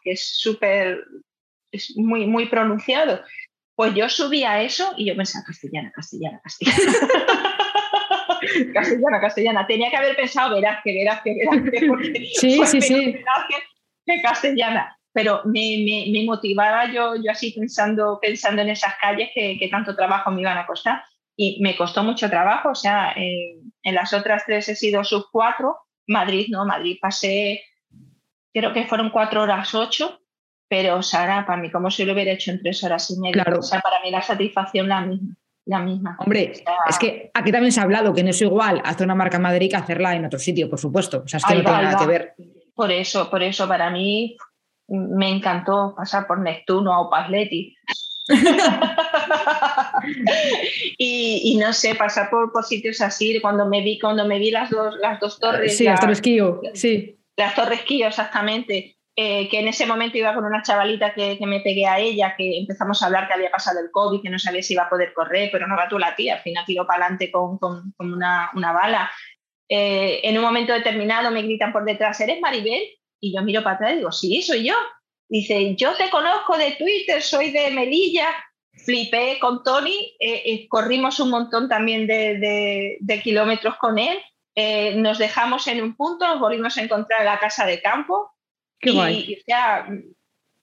que 0.02 0.10
es 0.10 0.36
súper, 0.36 1.04
es 1.70 1.96
muy, 1.96 2.26
muy 2.26 2.46
pronunciado. 2.46 3.22
Pues 3.76 3.94
yo 3.94 4.08
subí 4.08 4.42
a 4.42 4.60
eso 4.60 4.92
y 4.96 5.06
yo 5.06 5.16
pensaba, 5.16 5.44
castellana, 5.46 5.92
castellana, 5.94 6.40
castellana. 6.42 6.82
castellana, 8.74 9.20
castellana. 9.20 9.66
Tenía 9.66 9.88
que 9.88 9.96
haber 9.96 10.16
pensado, 10.16 10.56
verás 10.56 10.80
que, 10.82 10.92
verás 10.92 11.22
que, 11.22 11.34
verás 11.34 11.70
que, 11.70 11.86
porque 11.86 12.26
sí, 12.34 12.60
sí, 12.66 12.80
sí. 12.80 13.16
Que, 14.04 14.20
castellana. 14.20 14.98
Pero 15.14 15.42
me, 15.44 15.84
me, 15.84 16.06
me, 16.10 16.24
motivaba 16.24 16.90
yo, 16.90 17.14
yo 17.16 17.30
así 17.30 17.52
pensando, 17.52 18.18
pensando 18.20 18.62
en 18.62 18.70
esas 18.70 18.94
calles 19.00 19.30
que, 19.34 19.58
que 19.58 19.68
tanto 19.68 19.94
trabajo 19.94 20.30
me 20.30 20.40
iban 20.40 20.58
a 20.58 20.66
costar 20.66 21.02
y 21.36 21.60
me 21.62 21.76
costó 21.76 22.02
mucho 22.02 22.28
trabajo, 22.28 22.70
o 22.70 22.74
sea, 22.74 23.14
en 23.16 23.94
las 23.94 24.12
otras 24.12 24.44
tres 24.46 24.68
he 24.68 24.76
sido 24.76 25.02
sub 25.04 25.26
cuatro, 25.32 25.78
Madrid 26.06 26.46
no, 26.50 26.64
Madrid 26.66 26.98
pasé, 27.00 27.62
creo 28.52 28.72
que 28.72 28.86
fueron 28.86 29.10
cuatro 29.10 29.42
horas 29.42 29.74
ocho, 29.74 30.20
pero 30.68 31.02
Sara, 31.02 31.46
para 31.46 31.60
mí 31.60 31.70
como 31.70 31.90
si 31.90 32.04
lo 32.04 32.12
hubiera 32.12 32.32
hecho 32.32 32.50
en 32.50 32.62
tres 32.62 32.82
horas 32.84 33.10
y 33.10 33.20
media, 33.20 33.44
o 33.58 33.62
sea, 33.62 33.80
para 33.80 34.00
mí 34.02 34.10
la 34.10 34.22
satisfacción 34.22 34.88
la 34.88 35.02
misma. 35.02 35.36
La 35.64 35.78
misma. 35.78 36.16
Hombre, 36.18 36.54
es 36.88 36.98
que 36.98 37.30
aquí 37.32 37.52
también 37.52 37.70
se 37.70 37.78
ha 37.78 37.84
hablado 37.84 38.12
que 38.12 38.24
no 38.24 38.30
es 38.30 38.42
igual 38.42 38.82
hacer 38.84 39.06
una 39.06 39.14
marca 39.14 39.36
en 39.36 39.44
Madrid 39.44 39.70
que 39.70 39.76
hacerla 39.76 40.16
en 40.16 40.24
otro 40.24 40.40
sitio, 40.40 40.68
por 40.68 40.80
supuesto. 40.80 41.22
O 41.24 41.28
sea, 41.28 41.38
es 41.38 41.44
que 41.44 41.54
no 41.54 41.62
tiene 41.62 41.82
nada 41.82 41.98
que 41.98 42.06
ver. 42.06 42.34
Por 42.74 42.90
eso, 42.90 43.30
por 43.30 43.44
eso, 43.44 43.68
para 43.68 43.88
mí 43.90 44.36
me 44.88 45.28
encantó 45.28 45.94
pasar 45.96 46.26
por 46.26 46.40
Neptuno 46.40 47.00
o 47.00 47.08
Pasleti. 47.08 47.76
y, 50.98 51.58
no 51.60 51.72
sé, 51.72 51.94
pasar 51.94 52.30
por, 52.30 52.52
por, 52.52 52.64
sitios 52.64 53.00
así, 53.00 53.40
cuando 53.40 53.66
me 53.66 53.82
vi, 53.82 53.98
cuando 53.98 54.26
me 54.26 54.38
vi 54.38 54.50
las 54.50 54.70
dos, 54.70 54.96
las 55.00 55.20
dos 55.20 55.38
torres. 55.38 55.76
Sí, 55.76 55.84
las 55.84 56.00
Torres 56.00 56.20
Kío, 56.20 56.60
sí. 56.74 57.18
Torres 57.54 57.82
Kío, 57.82 58.06
exactamente. 58.06 58.96
Eh, 59.14 59.46
que 59.50 59.60
en 59.60 59.68
ese 59.68 59.84
momento 59.84 60.16
iba 60.16 60.34
con 60.34 60.46
una 60.46 60.62
chavalita 60.62 61.12
que, 61.12 61.38
me 61.42 61.60
pegué 61.60 61.86
a 61.86 61.98
ella, 61.98 62.34
que 62.34 62.56
empezamos 62.58 63.02
a 63.02 63.06
hablar 63.06 63.28
que 63.28 63.34
había 63.34 63.50
pasado 63.50 63.78
el 63.78 63.90
COVID, 63.90 64.22
que 64.22 64.30
no 64.30 64.38
sabía 64.38 64.62
si 64.62 64.72
iba 64.72 64.84
a 64.84 64.88
poder 64.88 65.12
correr, 65.12 65.50
pero 65.52 65.66
no 65.66 65.76
va 65.76 65.88
tú 65.88 65.98
la 65.98 66.16
tía, 66.16 66.36
al 66.36 66.40
final 66.40 66.64
tiró 66.64 66.86
para 66.86 67.04
adelante 67.04 67.30
con, 67.30 67.58
con, 67.58 67.92
una, 67.98 68.50
una, 68.54 68.72
bala. 68.72 69.10
Eh, 69.68 70.20
en 70.22 70.38
un 70.38 70.44
momento 70.44 70.72
determinado 70.72 71.30
me 71.30 71.42
gritan 71.42 71.72
por 71.72 71.84
detrás, 71.84 72.18
¿eres 72.20 72.40
Maribel? 72.40 72.82
Y 73.20 73.34
yo 73.34 73.42
miro 73.42 73.62
para 73.62 73.76
atrás 73.76 73.92
y 73.92 73.96
digo, 73.96 74.12
sí, 74.12 74.40
soy 74.40 74.64
yo. 74.64 74.74
Dice, 75.28 75.76
yo 75.76 75.94
te 75.94 76.08
conozco 76.08 76.56
de 76.56 76.72
Twitter, 76.72 77.22
soy 77.22 77.50
de 77.50 77.70
Melilla. 77.70 78.28
Flipé 78.84 79.38
con 79.38 79.62
Tony, 79.62 80.16
eh, 80.18 80.66
corrimos 80.68 81.20
un 81.20 81.28
montón 81.28 81.68
también 81.68 82.06
de, 82.06 83.20
kilómetros 83.22 83.76
con 83.76 83.98
él. 83.98 84.18
Eh, 84.54 84.94
nos 84.96 85.18
dejamos 85.18 85.66
en 85.66 85.82
un 85.82 85.96
punto, 85.96 86.26
nos 86.26 86.40
volvimos 86.40 86.76
a 86.76 86.82
encontrar 86.82 87.20
en 87.20 87.26
la 87.26 87.38
casa 87.38 87.66
de 87.66 87.80
campo. 87.80 88.30
Qué 88.78 88.90
y, 88.90 88.94
guay. 88.94 89.34
o 89.34 89.44
sea, 89.46 89.88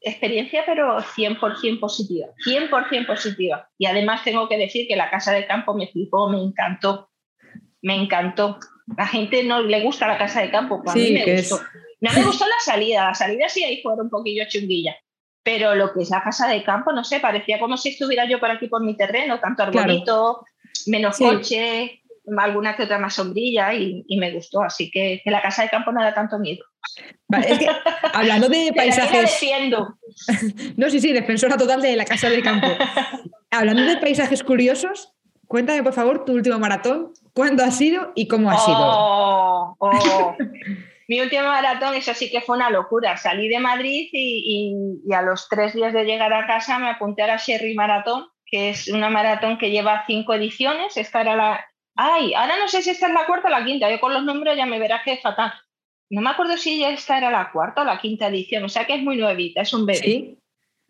experiencia, 0.02 0.64
pero 0.66 1.00
100% 1.00 1.80
positiva. 1.80 2.28
100% 2.46 3.08
positiva. 3.08 3.70
Y 3.78 3.86
además 3.86 4.24
tengo 4.24 4.48
que 4.48 4.58
decir 4.58 4.88
que 4.88 4.96
la 4.96 5.10
casa 5.10 5.32
de 5.32 5.48
campo 5.48 5.74
me 5.74 5.88
flipó, 5.88 6.30
me 6.30 6.42
encantó. 6.42 7.10
Me 7.82 7.96
encantó. 7.96 8.60
La 8.98 9.08
gente 9.08 9.44
no 9.44 9.62
le 9.62 9.82
gusta 9.82 10.08
la 10.08 10.18
casa 10.18 10.42
de 10.42 10.52
campo, 10.52 10.82
pues 10.84 10.94
sí, 10.94 11.12
mí 11.12 11.24
me 11.26 11.36
gustó. 11.36 11.60
No 12.02 12.12
me 12.14 12.24
gustó 12.24 12.46
la 12.46 12.60
salida, 12.64 13.06
la 13.06 13.14
salida 13.14 13.50
sí 13.50 13.64
ahí 13.64 13.82
fue 13.82 13.94
un 13.94 14.10
poquillo 14.10 14.46
chunguilla, 14.48 14.96
pero 15.44 15.76
lo 15.76 15.94
que 15.94 16.02
es 16.04 16.10
la 16.10 16.24
casa 16.24 16.48
de 16.48 16.64
campo, 16.64 16.94
no 16.94 17.04
sé, 17.04 17.20
parecía 17.20 17.60
como 17.60 17.76
si 17.76 17.90
estuviera 17.90 18.26
yo 18.26 18.40
por 18.40 18.50
aquí 18.50 18.68
por 18.68 18.82
mi 18.82 18.96
terreno, 18.96 19.40
tanto 19.40 19.64
arbolito, 19.64 20.46
menos 20.88 21.18
coche, 21.18 21.99
alguna 22.38 22.76
que 22.76 22.84
otra 22.84 23.00
más 23.00 23.14
sombrilla 23.14 23.74
y, 23.74 24.04
me 24.18 24.32
gustó, 24.32 24.62
así 24.62 24.92
que, 24.92 25.22
que, 25.24 25.32
la 25.32 25.42
casa 25.42 25.64
de 25.64 25.70
campo 25.70 25.92
no 25.92 26.04
da 26.04 26.14
tanto 26.14 26.40
miedo. 26.40 26.64
es 27.46 27.60
que, 27.60 27.68
hablando 28.14 28.50
de 28.50 28.72
paisajes... 28.76 29.42
no, 30.78 30.90
sí, 30.90 31.00
sí, 31.00 31.14
defensora 31.14 31.58
total 31.58 31.82
de 31.82 31.96
la 31.96 32.06
casa 32.06 32.30
de 32.30 32.42
campo. 32.42 32.68
hablando 33.52 33.84
de 33.84 33.98
paisajes 33.98 34.44
curiosos, 34.44 35.14
cuéntame 35.48 35.84
por 35.84 35.94
favor 35.94 36.26
tu 36.26 36.34
último 36.34 36.60
maratón, 36.60 37.14
cuándo 37.34 37.64
ha 37.64 37.72
sido 37.72 38.12
y 38.16 38.28
cómo 38.28 38.52
ha 38.52 38.58
sido. 38.58 38.78
Oh, 38.80 39.76
oh. 39.80 40.36
Mi 41.10 41.20
último 41.22 41.46
maratón, 41.46 41.96
eso 41.96 42.14
sí 42.14 42.30
que 42.30 42.42
fue 42.42 42.56
una 42.56 42.70
locura. 42.70 43.18
Salí 43.18 43.50
de 43.50 43.60
Madrid 43.60 44.10
y, 44.12 45.02
a 45.12 45.24
los 45.24 45.50
tres 45.50 45.74
días 45.74 45.92
de 45.92 46.04
llegar 46.04 46.32
a 46.32 46.46
casa 46.46 46.78
me 46.78 46.88
apunté 46.88 47.24
a 47.24 47.28
la 47.28 47.38
Sherry 47.38 47.74
Maratón, 47.74 48.28
que 48.46 48.70
es 48.70 48.88
una 48.90 49.10
maratón 49.10 49.58
que 49.58 49.72
lleva 49.72 50.04
cinco 50.06 50.36
ediciones. 50.36 50.98
Esta 50.98 51.22
era 51.22 51.36
la. 51.36 51.66
Ay, 52.02 52.34
ahora 52.34 52.58
no 52.58 52.68
sé 52.68 52.82
si 52.82 52.92
esta 52.92 53.08
es 53.08 53.14
la 53.14 53.26
cuarta 53.26 53.48
o 53.48 53.52
la 53.52 53.66
quinta. 53.66 53.92
Yo 53.92 54.00
con 54.00 54.14
los 54.14 54.24
números 54.24 54.56
ya 54.56 54.66
me 54.66 54.80
verás 54.80 55.04
que 55.04 55.14
es 55.14 55.22
fatal. 55.22 55.52
No 56.10 56.22
me 56.22 56.30
acuerdo 56.30 56.56
si 56.56 56.84
esta 56.84 57.18
era 57.18 57.30
la 57.30 57.52
cuarta 57.52 57.82
o 57.82 57.86
la 57.86 58.00
quinta 58.00 58.28
edición, 58.28 58.64
o 58.64 58.70
sea 58.70 58.86
que 58.86 58.96
es 58.96 59.04
muy 59.04 59.18
nuevita, 59.18 59.62
es 59.62 59.74
un 59.74 59.86
bebé. 59.86 60.38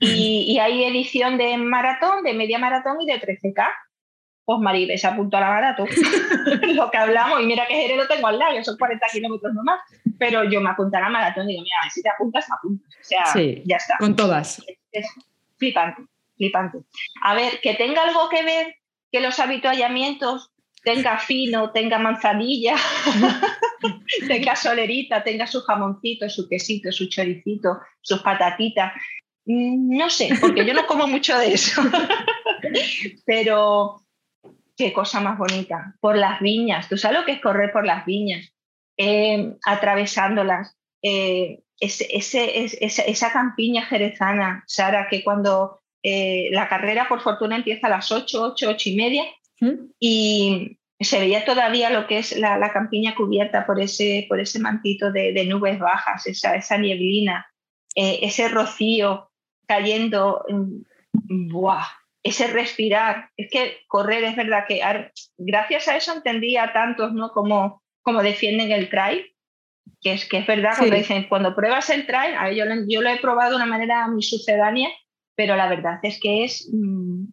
Y, 0.02 0.46
y, 0.48 0.60
hay 0.60 0.86
edición 0.86 1.38
de 1.38 1.58
maratón, 1.58 2.24
de 2.24 2.34
media 2.34 2.58
maratón 2.58 3.02
y 3.02 3.06
de 3.06 3.20
13K 3.20 3.68
pues 4.50 4.62
Maribel 4.62 4.98
se 4.98 5.06
apuntó 5.06 5.38
a 5.38 5.42
la 5.42 5.50
maratón, 5.50 5.88
lo 6.74 6.90
que 6.90 6.98
hablamos, 6.98 7.40
y 7.40 7.46
mira 7.46 7.68
que 7.68 7.76
Jerez 7.76 7.98
lo 7.98 8.08
tengo 8.08 8.26
al 8.26 8.40
lado, 8.40 8.64
son 8.64 8.80
40 8.80 9.06
kilómetros 9.12 9.54
nomás, 9.54 9.80
pero 10.18 10.44
yo 10.44 10.60
me 10.60 10.72
apunté 10.72 10.98
a 10.98 11.02
la 11.02 11.10
maratón 11.10 11.48
y 11.48 11.52
digo, 11.52 11.62
mira, 11.62 11.76
si 11.94 12.02
te 12.02 12.10
apuntas, 12.10 12.48
te 12.48 12.54
apuntas, 12.54 12.96
o 13.00 13.04
sea, 13.04 13.44
ya 13.64 13.76
está. 13.76 13.98
Con 14.00 14.16
todas. 14.16 14.66
Es, 14.92 15.08
flipante, 15.58 16.02
flipante. 16.36 16.80
A 17.22 17.36
ver, 17.36 17.62
que 17.62 17.76
tenga 17.76 18.02
algo 18.02 18.28
que 18.30 18.42
ver 18.42 18.76
que 19.12 19.20
los 19.20 19.40
habituallamientos 19.40 20.50
tenga 20.84 21.18
fino, 21.20 21.72
tenga 21.72 22.00
manzanilla, 22.00 22.76
tenga 24.28 24.56
solerita, 24.56 25.24
tenga 25.24 25.48
su 25.48 25.62
jamoncito, 25.62 26.30
su 26.30 26.48
quesito, 26.48 26.92
su 26.92 27.08
choricito, 27.10 27.80
sus 28.02 28.22
patatitas. 28.22 28.94
Mm, 29.46 29.98
no 29.98 30.10
sé, 30.10 30.30
porque 30.40 30.66
yo 30.66 30.74
no 30.74 30.86
como 30.86 31.08
mucho 31.08 31.38
de 31.38 31.54
eso. 31.54 31.82
Pero 33.26 34.02
qué 34.78 34.94
cosa 34.94 35.20
más 35.20 35.38
bonita, 35.38 35.96
por 36.00 36.18
las 36.18 36.40
viñas. 36.40 36.88
¿Tú 36.88 36.98
sabes 36.98 37.20
lo 37.20 37.26
que 37.26 37.34
es 37.34 37.42
correr 37.42 37.72
por 37.72 37.86
las 37.86 38.06
viñas? 38.06 38.54
Eh, 38.98 39.54
atravesándolas. 39.66 40.78
Eh, 41.02 41.62
esa 41.80 43.32
campiña 43.32 43.86
jerezana, 43.86 44.64
Sara, 44.68 45.08
que 45.10 45.24
cuando 45.24 45.82
eh, 46.04 46.50
la 46.52 46.68
carrera 46.68 47.08
por 47.08 47.22
fortuna 47.22 47.56
empieza 47.56 47.88
a 47.88 47.90
las 47.90 48.12
8, 48.12 48.52
8, 48.54 48.70
8 48.70 48.90
y 48.90 48.96
media, 48.96 49.24
¿Mm? 49.62 49.92
y 50.00 50.78
se 51.02 51.20
veía 51.20 51.44
todavía 51.44 51.90
lo 51.90 52.08
que 52.08 52.20
es 52.20 52.38
la, 52.38 52.72
campiña 52.72 53.16
cubierta 53.16 53.66
por 53.66 53.80
ese, 53.80 54.26
por 54.30 54.40
ese 54.40 54.60
mantito 54.60 55.12
de, 55.12 55.46
nubes 55.46 55.80
bajas, 55.80 56.28
esa, 56.28 56.56
esa 56.56 56.78
nieblina, 56.78 57.46
ese 57.96 58.48
rocío 58.50 59.32
cayendo. 59.68 60.46
¡Buah! 61.12 61.86
ese 62.24 62.48
respirar. 62.48 63.30
Es 63.38 63.50
que 63.52 63.78
correr 63.88 64.24
es 64.24 64.36
verdad 64.36 64.66
que 64.68 64.82
gracias 65.38 65.88
a 65.88 65.96
eso 65.96 66.14
entendí 66.14 66.58
a 66.58 66.74
tantos 66.74 67.14
¿no? 67.14 67.32
como, 67.32 67.82
como 68.02 68.22
defienden 68.24 68.72
el 68.72 68.90
trail, 68.90 69.26
que 70.02 70.14
es, 70.14 70.28
que 70.28 70.40
es 70.40 70.48
verdad 70.48 70.74
cuando 70.78 70.96
dicen, 70.96 71.28
cuando 71.28 71.56
pruebas 71.56 71.90
el 71.90 72.06
trail, 72.06 72.36
a 72.38 72.52
yo, 72.52 72.66
yo 72.88 73.02
lo 73.02 73.10
he 73.10 73.18
probado 73.18 73.52
de 73.52 73.56
una 73.58 73.66
manera 73.66 74.08
muy 74.08 74.22
sucedánea, 74.22 74.90
pero 75.36 75.56
la 75.56 75.68
verdad 75.68 76.00
es 76.04 76.20
que 76.20 76.44
es 76.44 76.70
mm, 76.72 77.26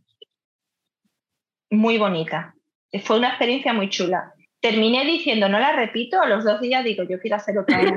muy 1.71 1.99
bonita. 1.99 2.55
Fue 3.05 3.19
una 3.19 3.29
experiencia 3.29 3.73
muy 3.73 3.91
chula. 3.91 4.33
Terminé 4.61 5.05
diciendo, 5.05 5.49
no 5.49 5.59
la 5.59 5.73
repito, 5.73 6.21
a 6.21 6.27
los 6.27 6.45
dos 6.45 6.61
días 6.61 6.85
digo, 6.85 7.05
yo 7.05 7.21
quiero 7.21 7.37
hacer 7.37 7.59
otra 7.59 7.83
vez. 7.83 7.93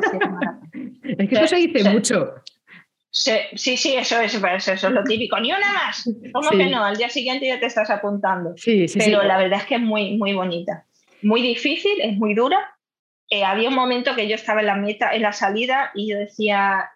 es 1.03 1.29
que 1.29 1.35
eso 1.35 1.47
se 1.47 1.55
dice 1.55 1.89
mucho. 1.89 2.35
Sí, 3.11 3.33
sí, 3.55 3.95
eso 3.95 4.19
es, 4.19 4.35
eso, 4.35 4.73
es 4.73 4.83
lo 4.83 5.03
típico. 5.03 5.39
Ni 5.39 5.51
una 5.51 5.73
más. 5.73 6.07
¿Cómo 6.31 6.49
que 6.51 6.67
no? 6.67 6.83
Al 6.83 6.95
día 6.95 7.09
siguiente 7.09 7.47
ya 7.47 7.59
te 7.59 7.65
estás 7.65 7.89
apuntando. 7.89 8.53
Sí, 8.55 8.85
Pero 8.97 9.23
la 9.23 9.37
verdad 9.37 9.59
es 9.59 9.65
que 9.65 9.75
es 9.75 9.81
muy, 9.81 10.17
muy 10.17 10.33
bonita. 10.33 10.85
Muy 11.23 11.41
difícil, 11.41 11.99
es 12.01 12.17
muy 12.17 12.35
dura. 12.35 12.75
Eh, 13.29 13.43
había 13.43 13.69
un 13.69 13.75
momento 13.75 14.15
que 14.15 14.27
yo 14.27 14.35
estaba 14.35 14.61
en 14.61 14.67
la 14.67 14.75
meta, 14.75 15.11
en 15.13 15.23
la 15.23 15.33
salida, 15.33 15.91
y 15.95 16.09
yo 16.11 16.17
decía, 16.17 16.91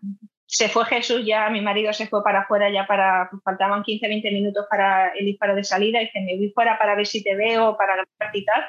se 0.53 0.69
fue 0.69 0.85
Jesús 0.85 1.25
ya, 1.25 1.49
mi 1.49 1.61
marido 1.61 1.91
se 1.93 2.05
fue 2.05 2.23
para 2.23 2.41
afuera 2.41 2.71
ya 2.71 2.85
para, 2.85 3.27
pues, 3.31 3.41
faltaban 3.43 3.81
15, 3.81 4.07
20 4.07 4.31
minutos 4.31 4.67
para 4.69 5.07
el 5.09 5.25
disparo 5.25 5.55
de 5.55 5.63
salida, 5.63 5.99
y 5.99 6.11
que 6.11 6.21
me 6.21 6.37
voy 6.37 6.51
fuera 6.51 6.77
para 6.77 6.95
ver 6.95 7.07
si 7.07 7.23
te 7.23 7.35
veo, 7.35 7.75
para 7.75 7.95
grabarte 7.95 8.37
y 8.37 8.45
tal. 8.45 8.63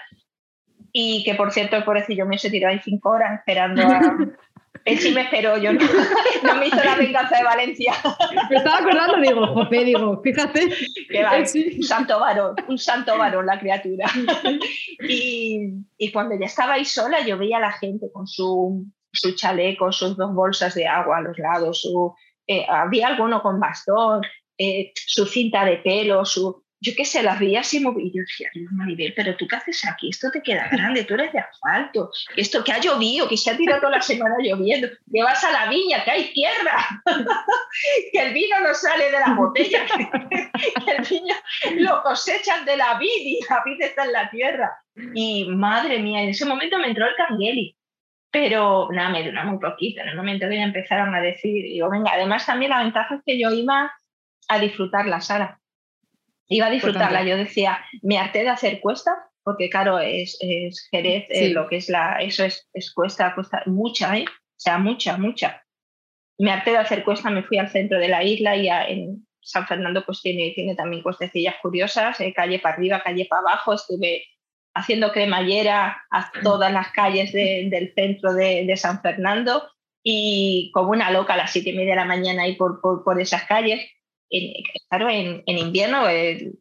y 0.92 1.24
que 1.24 1.34
por 1.34 1.52
cierto 1.52 1.76
el 1.76 1.84
pobrecillo 1.84 2.24
me 2.24 2.38
se 2.38 2.50
tiró 2.50 2.68
ahí 2.68 2.80
cinco 2.82 3.10
horas 3.10 3.38
esperando 3.38 3.82
a... 3.82 4.00
Él 4.86 4.98
sí 4.98 5.12
me 5.12 5.22
esperó, 5.22 5.56
yo 5.56 5.72
no, 5.72 5.80
no 6.42 6.56
me 6.56 6.66
hizo 6.66 6.76
la 6.76 6.96
venganza 6.96 7.38
de 7.38 7.44
Valencia. 7.44 7.94
Me 8.50 8.56
estaba 8.56 8.78
acordando, 8.78 9.18
digo, 9.18 9.46
Jope, 9.46 9.84
digo, 9.84 10.20
fíjate. 10.22 10.68
Un 11.78 11.82
santo 11.82 12.20
varón, 12.20 12.54
un 12.68 12.76
santo 12.76 13.16
varón 13.16 13.46
la 13.46 13.58
criatura. 13.58 14.06
Y, 15.08 15.70
y, 15.96 16.12
cuando 16.12 16.38
ya 16.38 16.46
estaba 16.46 16.74
ahí 16.74 16.84
sola, 16.84 17.24
yo 17.26 17.38
veía 17.38 17.56
a 17.56 17.60
la 17.60 17.72
gente 17.72 18.10
con 18.12 18.26
su, 18.26 18.86
su 19.14 19.34
chaleco, 19.34 19.92
sus 19.92 20.16
dos 20.16 20.34
bolsas 20.34 20.74
de 20.74 20.86
agua 20.86 21.18
a 21.18 21.22
los 21.22 21.38
lados, 21.38 21.80
su, 21.80 22.14
eh, 22.46 22.66
había 22.68 23.08
alguno 23.08 23.42
con 23.42 23.58
bastón, 23.58 24.22
eh, 24.58 24.92
su 24.94 25.26
cinta 25.26 25.64
de 25.64 25.78
pelo, 25.78 26.24
su, 26.24 26.64
yo 26.84 26.92
qué 26.94 27.04
sé, 27.06 27.22
las 27.22 27.38
veía 27.40 27.60
así 27.60 27.78
y 27.78 28.12
yo 28.12 28.20
decía, 28.20 28.50
Maribel, 28.72 29.14
pero 29.16 29.34
tú 29.36 29.46
qué 29.48 29.56
haces 29.56 29.86
aquí, 29.86 30.10
esto 30.10 30.30
te 30.30 30.42
queda 30.42 30.68
grande, 30.68 31.04
tú 31.04 31.14
eres 31.14 31.32
de 31.32 31.38
asfalto, 31.38 32.10
esto 32.36 32.62
que 32.62 32.72
ha 32.72 32.80
llovido, 32.80 33.26
que 33.26 33.38
se 33.38 33.50
ha 33.50 33.56
tirado 33.56 33.80
toda 33.80 33.96
la 33.96 34.02
semana 34.02 34.34
lloviendo, 34.38 34.88
que 34.88 35.22
vas 35.22 35.42
a 35.44 35.50
la 35.50 35.70
viña, 35.70 36.04
que 36.04 36.10
hay 36.10 36.32
tierra, 36.32 37.02
que 38.12 38.20
el 38.20 38.34
vino 38.34 38.60
no 38.60 38.74
sale 38.74 39.06
de 39.06 39.18
la 39.18 39.34
botella, 39.34 39.86
que 40.84 40.90
el 40.90 41.04
vino 41.08 41.34
lo 41.76 42.02
cosechan 42.02 42.66
de 42.66 42.76
la 42.76 42.98
vid 42.98 43.08
y 43.08 43.40
la 43.48 43.62
vid 43.64 43.80
está 43.80 44.04
en 44.04 44.12
la 44.12 44.30
tierra. 44.30 44.70
Y 45.14 45.46
madre 45.48 45.98
mía, 46.00 46.22
en 46.22 46.28
ese 46.28 46.44
momento 46.44 46.78
me 46.78 46.88
entró 46.88 47.06
el 47.06 47.16
cangueli. 47.16 47.76
Pero 48.34 48.88
nada, 48.90 49.08
me 49.08 49.24
duró 49.24 49.44
muy 49.44 49.58
poquito. 49.58 50.02
En 50.02 50.08
el 50.08 50.16
momento 50.16 50.48
que 50.48 50.56
ya 50.56 50.64
empezaron 50.64 51.14
a 51.14 51.20
decir, 51.20 51.62
digo, 51.62 51.88
venga, 51.88 52.12
además 52.12 52.44
también 52.44 52.70
la 52.70 52.82
ventaja 52.82 53.14
es 53.14 53.22
que 53.24 53.38
yo 53.40 53.50
iba 53.50 53.90
a 54.48 54.58
disfrutar 54.58 55.06
la 55.06 55.22
Sara 55.22 55.58
iba 56.48 56.66
a 56.66 56.70
disfrutarla. 56.70 57.24
Yo 57.24 57.36
decía, 57.36 57.84
me 58.02 58.18
harté 58.18 58.40
de 58.40 58.50
hacer 58.50 58.80
cuesta, 58.80 59.12
porque 59.42 59.68
claro, 59.68 59.98
es, 59.98 60.36
es 60.40 60.88
Jerez, 60.90 61.26
eh, 61.28 61.50
lo 61.50 61.68
que 61.68 61.76
es 61.76 61.88
la, 61.88 62.16
eso 62.20 62.44
es, 62.44 62.68
es 62.72 62.92
cuesta, 62.92 63.34
cuesta 63.34 63.62
mucha, 63.66 64.16
¿eh? 64.16 64.24
O 64.28 64.60
sea, 64.64 64.78
mucha, 64.78 65.16
mucha. 65.16 65.62
Me 66.38 66.50
harté 66.50 66.72
de 66.72 66.78
hacer 66.78 67.04
cuesta, 67.04 67.30
me 67.30 67.42
fui 67.42 67.58
al 67.58 67.68
centro 67.68 67.98
de 67.98 68.08
la 68.08 68.22
isla 68.24 68.56
y 68.56 68.68
en 68.68 69.26
San 69.40 69.66
Fernando 69.66 70.04
pues 70.04 70.22
tiene, 70.22 70.52
tiene 70.54 70.74
también 70.74 71.02
cuestecillas 71.02 71.56
curiosas, 71.60 72.20
eh, 72.20 72.32
calle 72.32 72.58
para 72.58 72.74
arriba, 72.74 73.02
calle 73.02 73.26
para 73.28 73.42
abajo, 73.42 73.74
estuve 73.74 74.24
haciendo 74.74 75.12
cremallera 75.12 76.04
a 76.10 76.32
todas 76.42 76.72
las 76.72 76.90
calles 76.90 77.32
del 77.32 77.92
centro 77.94 78.34
de, 78.34 78.66
de, 78.66 78.76
San 78.76 79.00
Fernando 79.00 79.70
y 80.02 80.70
como 80.74 80.90
una 80.90 81.10
loca 81.10 81.34
a 81.34 81.36
las 81.36 81.52
siete 81.52 81.70
y 81.70 81.76
media 81.76 81.92
de 81.92 82.00
la 82.00 82.04
mañana 82.04 82.42
ahí 82.42 82.56
por, 82.56 82.80
por, 82.80 83.04
por 83.04 83.20
esas 83.20 83.44
calles. 83.44 83.88
En, 84.30 84.52
claro, 84.88 85.08
en, 85.08 85.42
invierno, 85.46 86.08
el, 86.08 86.58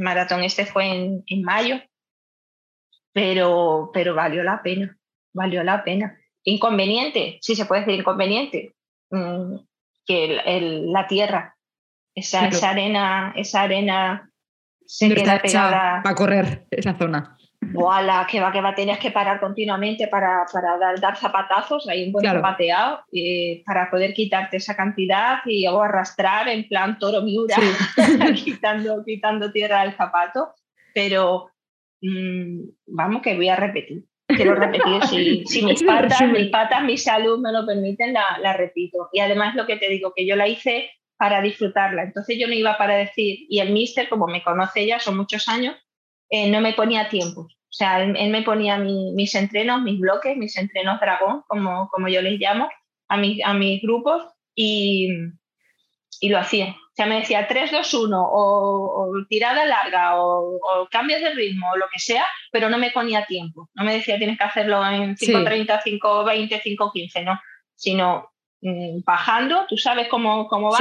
maratón 0.00 0.42
este 0.42 0.64
fue 0.64 0.86
en, 0.86 1.22
en, 1.26 1.42
mayo, 1.42 1.80
pero, 3.12 3.90
pero 3.92 4.14
valió 4.14 4.42
la 4.42 4.62
pena, 4.62 4.98
valió 5.34 5.62
la 5.62 5.84
pena. 5.84 6.18
Inconveniente, 6.42 7.38
sí 7.42 7.54
se 7.54 7.66
puede 7.66 7.82
decir 7.82 8.00
inconveniente, 8.00 8.74
mm, 9.10 9.56
que 10.06 10.40
la 10.86 11.06
tierra, 11.06 11.56
esa, 12.14 12.48
esa 12.48 12.70
arena, 12.70 13.34
esa 13.36 13.62
arena 13.62 14.29
se 14.90 15.14
queda 15.14 15.40
pegada. 15.40 16.00
Para 16.02 16.14
correr 16.16 16.66
esa 16.70 16.94
zona. 16.98 17.36
Voilà, 17.60 18.26
que 18.28 18.40
va, 18.40 18.50
que 18.50 18.60
va, 18.60 18.74
tenías 18.74 18.98
que 18.98 19.10
parar 19.10 19.38
continuamente 19.38 20.08
para, 20.08 20.46
para 20.50 20.78
dar, 20.78 20.98
dar, 20.98 21.16
zapatazos, 21.16 21.86
hay 21.88 22.06
un 22.06 22.12
buen 22.12 22.24
zapateado, 22.24 23.00
eh, 23.12 23.62
para 23.66 23.90
poder 23.90 24.14
quitarte 24.14 24.56
esa 24.56 24.74
cantidad 24.74 25.38
y 25.44 25.62
luego 25.62 25.82
arrastrar 25.82 26.48
en 26.48 26.66
plan 26.66 26.98
toro 26.98 27.22
miura, 27.22 27.56
quitando, 28.34 29.04
quitando 29.04 29.52
tierra 29.52 29.82
del 29.82 29.94
zapato. 29.94 30.54
Pero 30.92 31.50
mm, 32.00 32.60
vamos 32.88 33.22
que 33.22 33.36
voy 33.36 33.48
a 33.48 33.56
repetir. 33.56 34.04
Quiero 34.26 34.54
repetir, 34.54 35.02
si, 35.04 35.44
si 35.46 35.64
mis, 35.64 35.82
patas, 35.84 36.22
mis 36.22 36.48
patas, 36.48 36.82
mi 36.82 36.96
salud 36.96 37.38
me 37.38 37.52
lo 37.52 37.64
permiten, 37.64 38.12
la, 38.12 38.38
la 38.40 38.54
repito. 38.54 39.08
Y 39.12 39.20
además 39.20 39.54
lo 39.54 39.66
que 39.66 39.76
te 39.76 39.88
digo, 39.88 40.12
que 40.16 40.26
yo 40.26 40.34
la 40.34 40.48
hice 40.48 40.90
para 41.20 41.42
disfrutarla. 41.42 42.02
Entonces 42.02 42.38
yo 42.40 42.46
no 42.46 42.54
iba 42.54 42.78
para 42.78 42.96
decir, 42.96 43.40
y 43.50 43.60
el 43.60 43.72
mister, 43.74 44.08
como 44.08 44.26
me 44.26 44.42
conoce 44.42 44.86
ya, 44.86 44.98
son 44.98 45.18
muchos 45.18 45.48
años, 45.48 45.76
eh, 46.30 46.50
no 46.50 46.62
me 46.62 46.72
ponía 46.72 47.10
tiempo. 47.10 47.42
O 47.42 47.72
sea, 47.72 48.02
él, 48.02 48.30
me 48.30 48.40
ponía 48.40 48.78
mis 48.78 49.34
entrenos, 49.34 49.82
mis 49.82 50.00
bloques, 50.00 50.34
mis 50.38 50.56
entrenos 50.56 50.98
dragón, 50.98 51.42
como, 51.46 51.90
como 51.90 52.08
yo 52.08 52.22
les 52.22 52.40
llamo, 52.40 52.70
a, 53.10 53.16
a 53.44 53.52
mis 53.52 53.82
grupos 53.82 54.24
y, 54.54 55.10
y 56.20 56.30
lo 56.30 56.38
hacía. 56.38 56.68
O 56.70 56.94
sea, 56.94 57.04
me 57.04 57.16
decía 57.16 57.46
3, 57.46 57.70
2, 57.70 57.94
1 57.94 58.16
o, 58.18 59.12
tirada 59.28 59.66
larga 59.66 60.22
o, 60.22 60.56
o, 60.56 60.88
cambios 60.90 61.20
de 61.20 61.34
ritmo 61.34 61.66
o 61.70 61.76
lo 61.76 61.84
que 61.92 61.98
sea, 61.98 62.24
pero 62.50 62.70
no 62.70 62.78
me 62.78 62.92
ponía 62.92 63.26
tiempo. 63.26 63.68
No 63.74 63.84
me 63.84 63.92
decía 63.92 64.16
tienes 64.16 64.38
que 64.38 64.44
hacerlo 64.44 64.82
en 64.86 65.16
5.30, 65.16 65.82
5.20, 65.82 66.62
5.15, 66.62 67.24
no. 67.26 67.38
Sino 67.74 68.30
bajando, 69.04 69.66
tú 69.68 69.76
sabes 69.76 70.08
cómo, 70.08 70.48
cómo 70.48 70.70
va, 70.70 70.78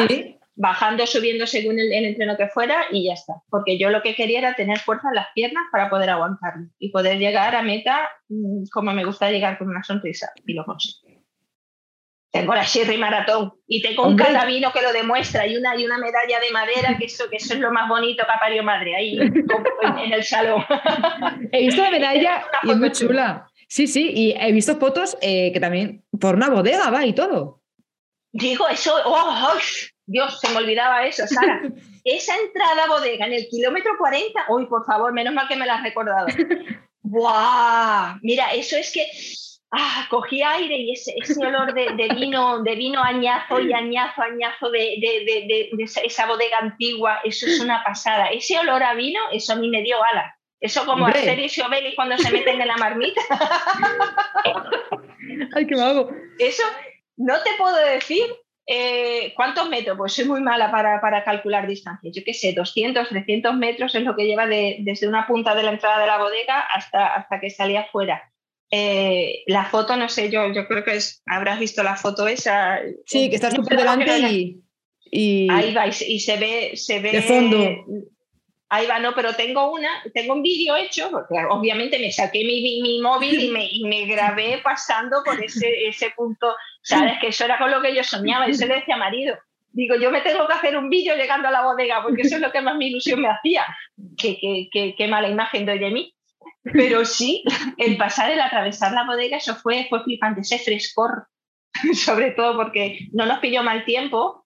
bajando, 0.59 1.07
subiendo 1.07 1.47
según 1.47 1.79
el, 1.79 1.91
entreno 1.91 2.35
que 2.35 2.49
fuera 2.49 2.85
y 2.91 3.05
ya 3.05 3.13
está. 3.13 3.35
Porque 3.49 3.79
yo 3.79 3.89
lo 3.89 4.01
que 4.01 4.13
quería 4.13 4.39
era 4.39 4.55
tener 4.55 4.77
fuerza 4.79 5.07
en 5.07 5.15
las 5.15 5.27
piernas 5.33 5.63
para 5.71 5.89
poder 5.89 6.09
aguantarme 6.09 6.67
y 6.77 6.91
poder 6.91 7.17
llegar 7.17 7.55
a 7.55 7.61
meta 7.61 8.09
mm, 8.27 8.65
como 8.71 8.91
me 8.91 9.05
gusta 9.05 9.31
llegar 9.31 9.57
con 9.57 9.69
una 9.69 9.83
sonrisa 9.83 10.29
y 10.45 10.53
lo 10.53 10.65
consigo. 10.65 10.99
Tengo 12.31 12.53
la 12.53 12.63
Sherry 12.63 12.97
Maratón 12.97 13.53
y 13.67 13.81
tengo 13.81 14.05
un 14.05 14.15
carabino 14.15 14.71
que 14.71 14.83
lo 14.83 14.93
demuestra 14.93 15.47
y 15.47 15.57
una, 15.57 15.75
y 15.75 15.85
una 15.85 15.97
medalla 15.97 16.39
de 16.39 16.51
madera, 16.51 16.95
que 16.95 17.05
eso, 17.05 17.27
que 17.27 17.37
eso 17.37 17.55
es 17.55 17.59
lo 17.59 17.71
más 17.71 17.89
bonito 17.89 18.23
que 18.23 18.31
ha 18.31 18.39
parido 18.39 18.63
madre 18.63 18.95
ahí 18.95 19.17
en, 19.17 20.13
el 20.13 20.23
salón. 20.23 20.63
He 21.51 21.61
visto 21.61 21.81
la 21.81 21.89
medalla 21.89 22.43
y 22.63 22.69
es 22.69 22.77
muy 22.77 22.91
chula. 22.91 23.49
Sí, 23.67 23.87
sí, 23.87 24.11
y 24.13 24.35
he 24.39 24.51
visto 24.51 24.75
fotos 24.77 25.17
eh, 25.21 25.51
que 25.53 25.59
también 25.59 26.03
por 26.19 26.35
una 26.35 26.49
bodega 26.49 26.91
va 26.91 27.05
y 27.05 27.13
todo. 27.13 27.58
Digo, 28.31 28.67
eso, 28.67 28.95
oh, 29.05 29.53
Dios, 30.05 30.39
se 30.39 30.49
me 30.49 30.57
olvidaba 30.57 31.05
eso, 31.05 31.25
Sara. 31.27 31.61
Esa 32.03 32.35
entrada 32.37 32.85
a 32.85 32.87
bodega 32.87 33.25
en 33.25 33.33
el 33.33 33.47
kilómetro 33.47 33.91
40, 33.97 34.45
uy, 34.49 34.65
por 34.67 34.85
favor, 34.85 35.13
menos 35.13 35.33
mal 35.33 35.47
que 35.47 35.55
me 35.55 35.65
la 35.65 35.75
has 35.75 35.83
recordado. 35.83 36.27
¡Buah! 37.01 38.17
Mira, 38.21 38.53
eso 38.53 38.77
es 38.77 38.91
que 38.91 39.05
ah, 39.71 40.07
cogí 40.09 40.41
aire 40.41 40.77
y 40.77 40.93
ese, 40.93 41.13
ese 41.17 41.45
olor 41.45 41.73
de, 41.73 42.09
vino, 42.15 42.63
de 42.63 42.75
vino 42.75 43.03
añazo 43.03 43.59
y 43.59 43.73
añazo, 43.73 44.21
añazo 44.21 44.71
de, 44.71 44.95
de, 44.99 45.69
de, 45.71 45.83
esa 46.03 46.25
bodega 46.25 46.59
antigua, 46.59 47.19
eso 47.23 47.45
es 47.45 47.59
una 47.59 47.83
pasada. 47.83 48.27
Ese 48.27 48.57
olor 48.57 48.81
a 48.83 48.93
vino, 48.93 49.19
eso 49.31 49.53
a 49.53 49.57
mí 49.57 49.69
me 49.69 49.83
dio 49.83 50.03
alas. 50.03 50.33
Eso 50.61 50.85
como 50.85 51.05
Asterix 51.05 51.57
y 51.57 51.61
Obelix 51.61 51.95
cuando 51.95 52.17
se 52.17 52.31
meten 52.31 52.59
en 52.59 52.67
la 52.67 52.77
marmita. 52.77 53.21
Ay, 55.55 55.67
qué 55.67 55.75
mago. 55.75 56.11
Eso 56.37 56.63
no 57.19 57.35
te 57.43 57.51
puedo 57.57 57.75
decir 57.75 58.23
eh, 58.71 59.33
¿Cuántos 59.35 59.67
metros? 59.67 59.97
Pues 59.97 60.13
soy 60.13 60.25
muy 60.25 60.41
mala 60.41 60.69
para, 60.69 61.01
para 61.01 61.23
calcular 61.23 61.67
distancias. 61.67 62.15
Yo 62.15 62.21
qué 62.23 62.35
sé, 62.35 62.53
200, 62.53 63.09
300 63.09 63.55
metros 63.55 63.95
es 63.95 64.03
lo 64.03 64.15
que 64.15 64.27
lleva 64.27 64.45
desde 64.45 65.07
una 65.07 65.25
punta 65.25 65.55
de 65.55 65.63
la 65.63 65.71
entrada 65.71 65.99
de 65.99 66.05
la 66.05 66.19
bodega 66.19 66.59
hasta, 66.59 67.07
hasta 67.15 67.39
que 67.39 67.49
salía 67.49 67.81
afuera. 67.81 68.31
Eh, 68.69 69.41
la 69.47 69.65
foto, 69.65 69.95
no 69.95 70.07
sé, 70.07 70.29
yo, 70.29 70.53
yo 70.53 70.67
creo 70.67 70.83
que 70.83 70.97
es, 70.97 71.23
habrás 71.25 71.59
visto 71.59 71.81
la 71.81 71.95
foto 71.95 72.27
esa. 72.27 72.79
Sí, 73.07 73.31
que 73.31 73.37
está 73.37 73.49
súper 73.49 73.75
delante 73.75 74.61
y, 75.11 75.49
Ahí 75.49 75.73
va, 75.73 75.87
y, 75.87 76.19
se 76.19 76.37
ve... 76.37 76.73
Se 76.75 76.99
ve 76.99 77.11
de 77.11 77.21
fondo. 77.23 77.57
Ahí 78.71 78.85
va, 78.85 78.99
no, 78.99 79.15
pero 79.15 79.33
tengo 79.33 79.71
una, 79.71 79.89
tengo 80.13 80.33
un 80.33 80.43
vídeo 80.43 80.75
hecho, 80.75 81.09
porque 81.09 81.33
obviamente 81.49 81.97
me 81.97 82.11
saqué 82.11 82.43
mi, 82.45 82.81
mi 82.81 83.01
móvil 83.01 83.39
y 83.39 83.49
me, 83.49 83.67
y 83.67 83.83
me, 83.85 84.05
grabé 84.05 84.59
pasando 84.63 85.23
por 85.25 85.43
ese, 85.43 85.87
ese 85.87 86.11
punto, 86.11 86.55
sabes 86.83 87.17
que 87.19 87.29
eso 87.29 87.45
era 87.45 87.57
con 87.57 87.71
lo 87.71 87.81
que 87.81 87.95
yo 87.95 88.03
soñaba, 88.03 88.51
se 88.53 88.67
le 88.67 88.75
decía 88.75 88.95
marido, 88.95 89.35
digo, 89.71 89.95
yo 89.95 90.11
me 90.11 90.21
tengo 90.21 90.45
que 90.45 90.53
hacer 90.53 90.77
un 90.77 90.87
vídeo 90.87 91.15
llegando 91.15 91.47
a 91.47 91.51
la 91.51 91.63
bodega, 91.63 92.03
porque 92.03 92.21
eso 92.21 92.35
es 92.35 92.41
lo 92.41 92.51
que 92.51 92.61
más 92.61 92.75
mi 92.75 92.89
ilusión 92.89 93.21
me 93.21 93.29
hacía, 93.29 93.65
qué, 94.15 94.37
qué, 94.71 94.93
qué, 94.95 95.07
mala 95.07 95.29
imagen 95.29 95.65
doy 95.65 95.79
de 95.79 95.89
mí, 95.89 96.15
pero 96.71 97.05
sí, 97.05 97.43
el 97.77 97.97
pasar, 97.97 98.29
el 98.29 98.39
atravesar 98.39 98.91
la 98.91 99.03
bodega, 99.03 99.37
eso 99.37 99.55
fue, 99.55 99.87
fue 99.89 100.03
flipante, 100.03 100.41
ese 100.41 100.59
frescor, 100.59 101.27
sobre 101.95 102.31
todo 102.31 102.55
porque 102.55 102.99
no 103.13 103.25
nos 103.25 103.39
pilló 103.39 103.63
mal 103.63 103.83
tiempo, 103.83 104.45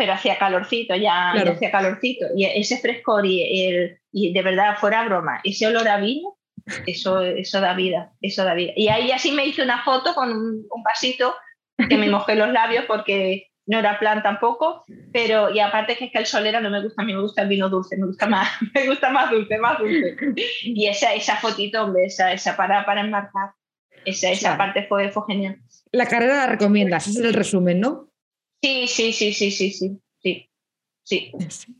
pero 0.00 0.14
hacía 0.14 0.38
calorcito, 0.38 0.96
ya, 0.96 1.32
hacía 1.32 1.70
calorcito. 1.70 2.24
Y 2.34 2.46
ese 2.46 2.78
frescor 2.78 3.26
y, 3.26 3.66
el, 3.66 3.98
y 4.10 4.32
de 4.32 4.40
verdad, 4.40 4.78
fuera 4.78 5.04
broma, 5.04 5.42
ese 5.44 5.66
olor 5.66 5.86
a 5.86 5.98
vino, 5.98 6.38
eso, 6.86 7.20
eso 7.20 7.60
da 7.60 7.74
vida, 7.74 8.14
eso 8.22 8.42
da 8.42 8.54
vida. 8.54 8.72
Y 8.76 8.88
ahí 8.88 9.10
así 9.10 9.30
me 9.30 9.44
hice 9.44 9.62
una 9.62 9.84
foto 9.84 10.14
con 10.14 10.30
un, 10.32 10.82
vasito 10.82 11.34
que 11.86 11.98
me 11.98 12.08
mojé 12.10 12.34
los 12.34 12.50
labios 12.50 12.86
porque 12.86 13.48
no 13.66 13.78
era 13.78 13.98
plan 13.98 14.22
tampoco, 14.22 14.84
pero 15.12 15.50
y 15.50 15.60
aparte 15.60 15.96
que 15.96 16.06
es 16.06 16.12
que 16.12 16.18
el 16.18 16.24
solera 16.24 16.62
no 16.62 16.70
me 16.70 16.82
gusta, 16.82 17.02
a 17.02 17.04
mí 17.04 17.12
me 17.12 17.20
gusta 17.20 17.42
el 17.42 17.48
vino 17.48 17.68
dulce, 17.68 17.98
me 17.98 18.06
gusta 18.06 18.26
más, 18.26 18.48
me 18.74 18.86
gusta 18.86 19.10
más 19.10 19.30
dulce, 19.30 19.58
más 19.58 19.78
dulce. 19.78 20.16
Y 20.62 20.86
esa, 20.86 21.12
esa 21.12 21.36
fotito, 21.36 21.84
hombre, 21.84 22.06
esa, 22.06 22.32
esa 22.32 22.56
para, 22.56 22.86
para 22.86 23.02
enmarcar, 23.02 23.50
esa, 24.06 24.30
esa 24.30 24.56
parte 24.56 24.86
fue, 24.88 25.10
fue 25.10 25.24
genial. 25.28 25.58
La 25.92 26.06
carrera 26.06 26.36
la 26.36 26.46
recomiendas, 26.46 27.06
ese 27.06 27.20
es 27.20 27.26
el 27.26 27.34
resumen, 27.34 27.80
¿no? 27.80 28.09
Sí, 28.62 28.86
sí, 28.86 29.12
sí, 29.12 29.32
sí, 29.32 29.50
sí, 29.50 29.70
sí, 29.72 30.00
sí. 30.22 30.46
Sí. 31.02 31.32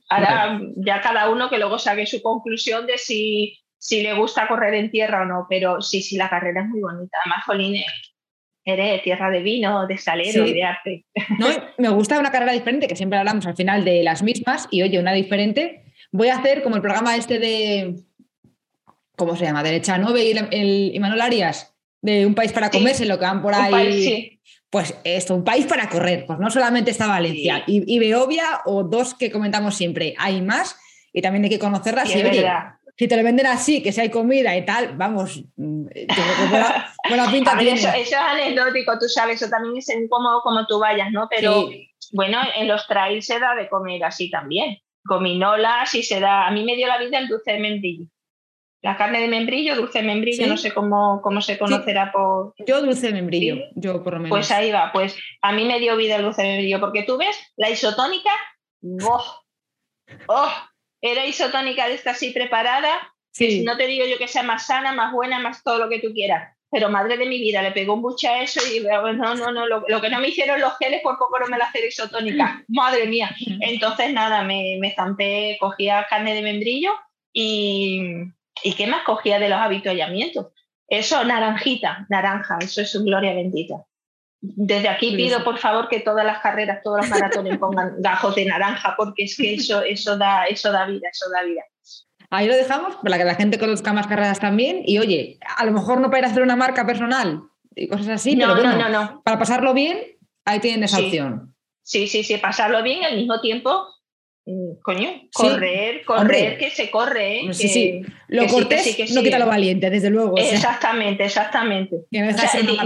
Ahora 0.08 0.60
ya 0.76 1.00
cada 1.00 1.30
uno 1.30 1.50
que 1.50 1.58
luego 1.58 1.78
saque 1.78 2.06
su 2.06 2.20
conclusión 2.20 2.86
de 2.86 2.98
si 2.98 3.60
si 3.80 4.02
le 4.02 4.14
gusta 4.14 4.46
correr 4.46 4.74
en 4.74 4.90
tierra 4.90 5.22
o 5.22 5.24
no, 5.24 5.46
pero 5.48 5.80
sí, 5.80 6.02
sí, 6.02 6.16
la 6.16 6.28
carrera 6.28 6.62
es 6.62 6.68
muy 6.68 6.80
bonita. 6.80 7.16
Además, 7.24 7.44
Jolín, 7.46 7.82
eres 8.62 9.02
tierra 9.02 9.30
de 9.30 9.40
vino, 9.40 9.86
de 9.86 9.96
salero 9.96 10.46
y 10.46 10.52
de 10.52 10.62
arte. 10.62 11.06
No, 11.38 11.46
me 11.78 11.88
gusta 11.88 12.20
una 12.20 12.30
carrera 12.30 12.52
diferente, 12.52 12.86
que 12.86 12.94
siempre 12.94 13.18
hablamos 13.18 13.46
al 13.46 13.56
final 13.56 13.84
de 13.84 14.02
las 14.02 14.22
mismas, 14.22 14.68
y 14.70 14.82
oye, 14.82 14.98
una 14.98 15.14
diferente. 15.14 15.82
Voy 16.12 16.28
a 16.28 16.36
hacer 16.36 16.62
como 16.62 16.76
el 16.76 16.82
programa 16.82 17.16
este 17.16 17.38
de. 17.38 17.96
¿Cómo 19.16 19.34
se 19.34 19.44
llama? 19.44 19.62
De 19.62 19.80
Chanove 19.80 20.24
y 20.24 20.92
el, 20.92 21.00
Manuel 21.00 21.22
Arias, 21.22 21.74
de 22.02 22.26
Un 22.26 22.34
País 22.34 22.52
para 22.52 22.70
Comerse, 22.70 23.06
lo 23.06 23.18
que 23.18 23.24
van 23.24 23.40
por 23.42 23.54
ahí. 23.54 24.39
Pues 24.70 24.96
esto, 25.04 25.34
un 25.34 25.44
país 25.44 25.66
para 25.66 25.88
correr. 25.88 26.24
Pues 26.26 26.38
no 26.38 26.50
solamente 26.50 26.92
está 26.92 27.08
Valencia 27.08 27.64
y, 27.66 27.92
y 27.92 27.98
Beovia 27.98 28.62
o 28.64 28.84
dos 28.84 29.14
que 29.14 29.30
comentamos 29.30 29.74
siempre. 29.74 30.14
Hay 30.18 30.42
más 30.42 30.76
y 31.12 31.22
también 31.22 31.44
hay 31.44 31.50
que 31.50 31.58
conocerlas. 31.58 32.14
y 32.14 32.22
oye, 32.22 32.46
si 32.96 33.08
te 33.08 33.16
lo 33.16 33.22
venden 33.22 33.46
así, 33.46 33.82
que 33.82 33.92
si 33.92 34.00
hay 34.02 34.10
comida 34.10 34.54
y 34.56 34.64
tal, 34.64 34.96
vamos, 34.96 35.42
mm, 35.56 35.86
buena, 37.08 37.30
pinta 37.32 37.58
Eso, 37.58 37.88
es 37.96 38.12
anecdótico, 38.12 38.98
tú 38.98 39.08
sabes, 39.08 39.40
eso 39.40 39.50
también 39.50 39.78
es 39.78 39.88
en 39.88 40.06
cómo, 40.06 40.42
tú 40.68 40.78
vayas, 40.78 41.10
¿no? 41.10 41.26
Pero 41.30 41.66
bueno, 42.12 42.38
en 42.56 42.68
los 42.68 42.86
trails 42.86 43.24
se 43.24 43.38
da 43.38 43.54
de 43.54 43.68
comer 43.68 44.04
así 44.04 44.30
también. 44.30 44.78
Gominolas 45.02 45.94
y 45.94 46.02
se 46.02 46.20
da. 46.20 46.46
A 46.46 46.50
mí 46.50 46.62
me 46.62 46.76
dio 46.76 46.86
la 46.88 46.98
vida 46.98 47.18
el 47.18 47.28
dulce 47.28 47.52
de 47.52 47.60
membrillo. 47.60 48.04
La 48.82 48.96
carne 48.96 49.20
de 49.20 49.28
membrillo, 49.28 49.76
dulce 49.76 49.98
de 49.98 50.06
membrillo, 50.06 50.46
no 50.46 50.56
sé 50.56 50.72
cómo, 50.72 51.20
cómo 51.22 51.42
se 51.42 51.58
conocerá 51.58 52.10
por. 52.12 52.54
Yo 52.66 52.80
dulce 52.80 53.08
de 53.08 53.12
membrillo, 53.12 53.56
yo 53.74 54.02
por 54.02 54.14
lo 54.14 54.20
menos. 54.20 54.30
Pues 54.30 54.50
ahí 54.50 54.72
va, 54.72 54.90
pues 54.92 55.16
a 55.42 55.52
mí 55.52 55.66
me 55.66 55.78
dio 55.78 55.96
vida 55.96 56.16
el 56.16 56.22
dulce 56.22 56.42
de 56.42 56.48
membrillo, 56.48 56.80
porque 56.80 57.02
tú 57.02 57.18
ves 57.18 57.36
la 57.56 57.68
isotónica, 57.68 58.30
¡oh! 59.04 59.42
¡oh! 60.28 60.52
Era 61.02 61.26
isotónica 61.26 61.88
de 61.88 61.94
esta 61.94 62.12
así 62.12 62.30
preparada, 62.30 63.12
sí. 63.32 63.62
no 63.64 63.76
te 63.76 63.86
digo 63.86 64.06
yo 64.06 64.16
que 64.16 64.28
sea 64.28 64.42
más 64.42 64.66
sana, 64.66 64.92
más 64.92 65.12
buena, 65.12 65.38
más 65.38 65.62
todo 65.62 65.78
lo 65.78 65.90
que 65.90 65.98
tú 65.98 66.12
quieras. 66.14 66.56
Pero 66.70 66.88
madre 66.88 67.16
de 67.16 67.26
mi 67.26 67.38
vida, 67.38 67.62
le 67.62 67.72
pegó 67.72 67.94
un 67.94 68.02
buche 68.02 68.28
a 68.28 68.42
eso 68.42 68.60
y 68.72 68.80
no, 68.80 69.34
no, 69.34 69.50
no, 69.50 69.66
lo, 69.66 70.00
que 70.00 70.08
no 70.08 70.20
me 70.20 70.28
hicieron 70.28 70.60
los 70.60 70.78
geles 70.78 71.00
por 71.02 71.18
poco 71.18 71.38
no 71.40 71.48
me 71.48 71.58
la 71.58 71.64
hacer 71.64 71.84
isotónica. 71.84 72.64
Madre 72.68 73.08
mía. 73.08 73.34
Entonces 73.60 74.12
nada, 74.12 74.44
me, 74.44 74.76
me 74.80 74.94
zampé, 74.94 75.56
cogía 75.58 76.06
carne 76.08 76.32
de 76.32 76.42
membrillo 76.42 76.92
y, 77.32 78.00
¿y 78.62 78.74
qué 78.74 78.86
más 78.86 79.02
cogía 79.04 79.38
de 79.38 79.48
los 79.48 79.58
habituallamientos? 79.58 80.48
Eso, 80.88 81.24
naranjita, 81.24 82.06
naranja, 82.08 82.58
eso 82.60 82.82
es 82.82 82.90
su 82.90 83.04
gloria 83.04 83.32
bendita. 83.32 83.84
Desde 84.40 84.88
aquí 84.88 85.14
pido, 85.14 85.44
por 85.44 85.58
favor, 85.58 85.88
que 85.88 86.00
todas 86.00 86.24
las 86.24 86.40
carreras, 86.40 86.80
todos 86.82 86.98
los 86.98 87.08
maratones 87.08 87.58
pongan 87.60 87.94
gajos 87.98 88.34
de 88.34 88.46
naranja, 88.46 88.94
porque 88.96 89.24
es 89.24 89.36
que 89.36 89.54
eso, 89.54 89.82
eso, 89.82 90.16
da, 90.16 90.46
eso 90.46 90.72
da 90.72 90.86
vida, 90.86 91.08
eso 91.10 91.30
da 91.30 91.42
vida. 91.42 91.62
Ahí 92.30 92.46
lo 92.46 92.56
dejamos 92.56 92.96
para 92.96 93.18
que 93.18 93.24
la 93.24 93.34
gente 93.34 93.58
conozca 93.58 93.92
más 93.92 94.06
carreras 94.06 94.38
también. 94.38 94.82
Y 94.84 94.98
oye, 94.98 95.38
a 95.56 95.64
lo 95.64 95.72
mejor 95.72 96.00
no 96.00 96.08
para 96.08 96.20
ir 96.20 96.24
a 96.24 96.28
hacer 96.28 96.42
una 96.42 96.56
marca 96.56 96.86
personal 96.86 97.42
y 97.74 97.88
cosas 97.88 98.08
así, 98.08 98.36
no, 98.36 98.54
pero 98.54 98.72
no, 98.72 98.88
no, 98.88 99.22
para 99.24 99.38
pasarlo 99.38 99.74
bien, 99.74 99.98
ahí 100.44 100.60
tienen 100.60 100.84
esa 100.84 100.98
opción. 100.98 101.54
Sí, 101.82 102.06
sí, 102.06 102.22
sí, 102.22 102.36
pasarlo 102.36 102.82
bien 102.82 103.04
al 103.04 103.16
mismo 103.16 103.40
tiempo 103.40 103.86
coño, 104.82 105.08
correr, 105.32 106.04
correr, 106.04 106.58
que 106.58 106.70
se 106.70 106.90
corre. 106.90 107.40
¿eh? 107.40 107.54
Sí, 107.54 107.68
sí. 107.68 108.02
Lo 108.28 108.46
cortés 108.46 109.12
no 109.12 109.22
quita 109.22 109.38
lo 109.38 109.46
valiente, 109.46 109.90
desde 109.90 110.10
luego. 110.10 110.36
Exactamente, 110.36 111.24
exactamente. 111.24 111.96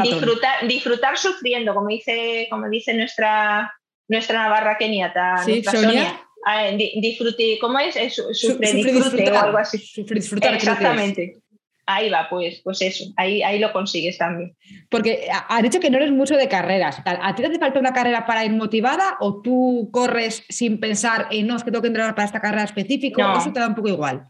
disfrutar, 0.02 0.66
disfrutar 0.66 1.18
sufriendo, 1.18 1.74
como 1.74 1.88
dice, 1.88 2.46
como 2.50 2.68
dice 2.68 2.94
nuestra, 2.94 3.72
nuestra 4.08 4.42
Navarra 4.42 4.76
keniata, 4.78 5.44
nuestra 5.46 5.72
Sonia. 5.72 6.20
Ah, 6.46 6.70
disfrute, 6.76 7.58
¿cómo 7.58 7.78
es? 7.78 7.94
Sufre, 8.32 8.72
disfrute 8.74 9.30
o 9.32 9.38
algo 9.38 9.58
así. 9.58 9.78
disfrutar, 10.04 10.54
Exactamente. 10.54 11.38
Ahí 11.86 12.08
va, 12.08 12.28
pues, 12.30 12.62
pues 12.64 12.80
eso, 12.80 13.04
ahí, 13.16 13.42
ahí 13.42 13.58
lo 13.58 13.72
consigues 13.72 14.16
también. 14.16 14.56
Porque 14.88 15.28
has 15.48 15.62
dicho 15.62 15.80
que 15.80 15.90
no 15.90 15.98
eres 15.98 16.12
mucho 16.12 16.36
de 16.36 16.48
carreras. 16.48 17.02
¿A 17.04 17.34
ti 17.34 17.42
te 17.42 17.48
hace 17.48 17.58
falta 17.58 17.78
una 17.78 17.92
carrera 17.92 18.24
para 18.24 18.44
ir 18.44 18.52
motivada 18.52 19.16
o 19.20 19.42
tú 19.42 19.90
corres 19.92 20.44
sin 20.48 20.80
pensar 20.80 21.26
en 21.30 21.46
no, 21.46 21.56
es 21.56 21.64
que 21.64 21.70
tengo 21.70 21.82
que 21.82 21.88
entrenar 21.88 22.14
para 22.14 22.26
esta 22.26 22.40
carrera 22.40 22.64
específica? 22.64 23.34
¿O 23.34 23.38
eso 23.38 23.52
te 23.52 23.60
da 23.60 23.68
un 23.68 23.74
poco 23.74 23.88
igual? 23.88 24.28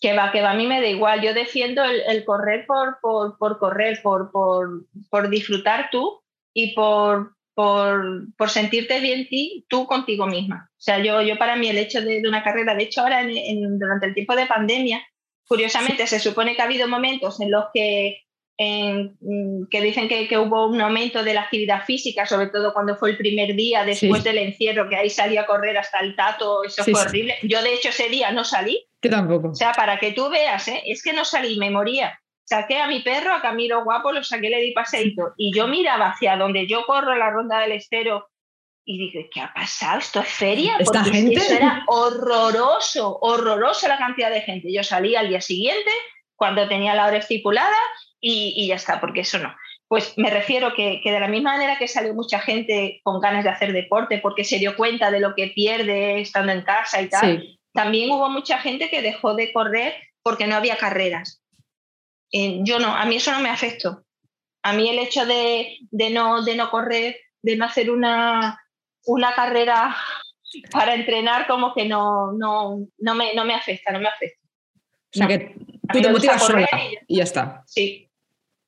Que 0.00 0.14
va, 0.14 0.30
que 0.30 0.42
va, 0.42 0.50
a 0.50 0.54
mí 0.54 0.66
me 0.66 0.82
da 0.82 0.88
igual. 0.88 1.22
Yo 1.22 1.32
defiendo 1.32 1.82
el, 1.84 2.24
correr 2.26 2.66
por, 2.66 2.98
por, 3.00 3.38
por 3.38 3.58
correr, 3.58 4.00
por, 4.02 4.30
por, 4.30 4.84
por, 5.08 5.30
disfrutar 5.30 5.88
tú 5.90 6.20
y 6.52 6.74
por, 6.74 7.34
por, 7.54 8.26
por, 8.36 8.50
sentirte 8.50 9.00
bien 9.00 9.26
ti, 9.28 9.64
tú 9.70 9.86
contigo 9.86 10.26
misma. 10.26 10.68
O 10.70 10.82
sea, 10.82 10.98
yo, 10.98 11.22
yo 11.22 11.38
para 11.38 11.56
mí 11.56 11.68
el 11.68 11.78
hecho 11.78 12.02
de, 12.02 12.20
una 12.28 12.42
carrera, 12.42 12.74
de 12.74 12.82
hecho 12.82 13.00
ahora 13.00 13.24
durante 13.24 14.06
el 14.06 14.12
tiempo 14.12 14.36
de 14.36 14.44
pandemia, 14.44 15.02
Curiosamente, 15.46 16.06
se 16.06 16.20
supone 16.20 16.54
que 16.54 16.62
ha 16.62 16.64
habido 16.64 16.88
momentos 16.88 17.40
en 17.40 17.50
los 17.50 17.64
que, 17.72 18.22
mm, 18.58 19.66
que 19.70 19.80
dicen 19.80 20.08
que, 20.08 20.38
hubo 20.38 20.66
un 20.66 20.80
aumento 20.80 21.22
de 21.22 21.34
la 21.34 21.42
actividad 21.42 21.84
física, 21.84 22.26
sobre 22.26 22.48
todo 22.48 22.72
cuando 22.72 22.96
fue 22.96 23.10
el 23.10 23.16
primer 23.16 23.54
día 23.54 23.84
después 23.84 24.24
del 24.24 24.38
encierro, 24.38 24.88
que 24.88 24.96
ahí 24.96 25.10
salía 25.10 25.42
a 25.42 25.46
correr 25.46 25.76
hasta 25.76 26.00
el 26.00 26.16
tato, 26.16 26.64
eso 26.64 26.84
fue 26.84 27.00
horrible. 27.00 27.36
Yo, 27.42 27.62
de 27.62 27.74
hecho, 27.74 27.90
ese 27.90 28.08
día 28.08 28.32
no 28.32 28.44
salí. 28.44 28.86
Que 29.00 29.10
tampoco. 29.10 29.50
O 29.50 29.54
sea, 29.54 29.72
para 29.72 29.98
que 29.98 30.12
tú 30.12 30.30
veas, 30.30 30.66
¿eh? 30.68 30.82
es 30.86 31.02
que 31.02 31.12
no 31.12 31.24
salí, 31.24 31.58
me 31.58 31.70
moría. 31.70 32.18
Saqué 32.44 32.78
a 32.78 32.86
mi 32.86 33.00
perro, 33.00 33.34
a 33.34 33.40
Camilo 33.40 33.84
Guapo, 33.84 34.12
lo 34.12 34.22
saqué, 34.22 34.50
le 34.50 34.60
di 34.60 34.72
paseito. 34.72 35.32
Y 35.36 35.54
yo 35.56 35.66
miraba 35.66 36.10
hacia 36.10 36.36
donde 36.36 36.66
yo 36.66 36.84
corro 36.86 37.14
la 37.16 37.30
ronda 37.30 37.60
del 37.60 37.72
estero 37.72 38.28
y 38.84 38.98
dije, 38.98 39.30
¿qué 39.32 39.40
ha 39.40 39.52
pasado? 39.52 39.98
¿Esto 39.98 40.20
es 40.20 40.28
feria? 40.28 40.78
Porque 40.84 41.10
gente? 41.10 41.36
eso 41.36 41.54
era 41.54 41.84
horroroso, 41.86 43.18
horroroso 43.20 43.88
la 43.88 43.98
cantidad 43.98 44.30
de 44.30 44.42
gente. 44.42 44.72
Yo 44.72 44.84
salí 44.84 45.16
al 45.16 45.28
día 45.28 45.40
siguiente, 45.40 45.90
cuando 46.36 46.68
tenía 46.68 46.94
la 46.94 47.06
hora 47.06 47.18
estipulada, 47.18 47.76
y, 48.20 48.66
ya 48.66 48.76
está, 48.76 49.00
porque 49.00 49.20
eso 49.20 49.38
no. 49.38 49.54
Pues 49.86 50.14
me 50.16 50.30
refiero 50.30 50.74
que, 50.74 51.00
que, 51.02 51.12
de 51.12 51.20
la 51.20 51.28
misma 51.28 51.52
manera 51.52 51.78
que 51.78 51.88
salió 51.88 52.14
mucha 52.14 52.40
gente 52.40 53.00
con 53.02 53.20
ganas 53.20 53.44
de 53.44 53.50
hacer 53.50 53.72
deporte 53.72 54.18
porque 54.18 54.44
se 54.44 54.58
dio 54.58 54.76
cuenta 54.76 55.10
de 55.10 55.20
lo 55.20 55.34
que 55.34 55.48
pierde 55.48 56.20
estando 56.20 56.52
en 56.52 56.62
casa 56.62 57.02
y 57.02 57.08
tal, 57.08 57.58
también 57.72 58.10
hubo 58.10 58.30
mucha 58.30 58.58
gente 58.58 58.88
que 58.88 59.02
dejó 59.02 59.34
de 59.34 59.52
correr 59.52 59.94
porque 60.22 60.46
no 60.46 60.56
había 60.56 60.78
carreras. 60.78 61.42
Eh, 62.32 62.60
yo 62.62 62.78
no, 62.78 62.94
a 62.94 63.04
mí 63.04 63.16
eso 63.16 63.30
no 63.32 63.40
me 63.40 63.50
afectó. 63.50 64.04
A 64.62 64.72
mí 64.72 64.88
el 64.88 64.98
hecho 64.98 65.26
de, 65.26 65.76
de, 65.90 66.10
no, 66.10 66.42
de 66.42 66.56
no 66.56 66.70
correr, 66.70 67.18
de 67.42 67.56
no 67.56 67.66
hacer 67.66 67.90
una, 67.90 68.63
una 69.06 69.34
carrera 69.34 69.96
para 70.70 70.94
entrenar 70.94 71.46
como 71.46 71.74
que 71.74 71.84
no, 71.84 72.32
no, 72.32 72.86
no, 72.98 73.14
me, 73.14 73.34
no 73.34 73.44
me 73.44 73.54
afecta, 73.54 73.92
no 73.92 74.00
me 74.00 74.08
afecta. 74.08 74.40
O 75.14 75.18
sea, 75.18 75.26
que 75.28 75.54
tú 75.92 76.00
te 76.00 76.10
motivas 76.10 76.44
sola 76.44 76.68
y, 77.06 77.16
ya 77.16 77.24
está. 77.24 77.62
Sí. 77.66 78.10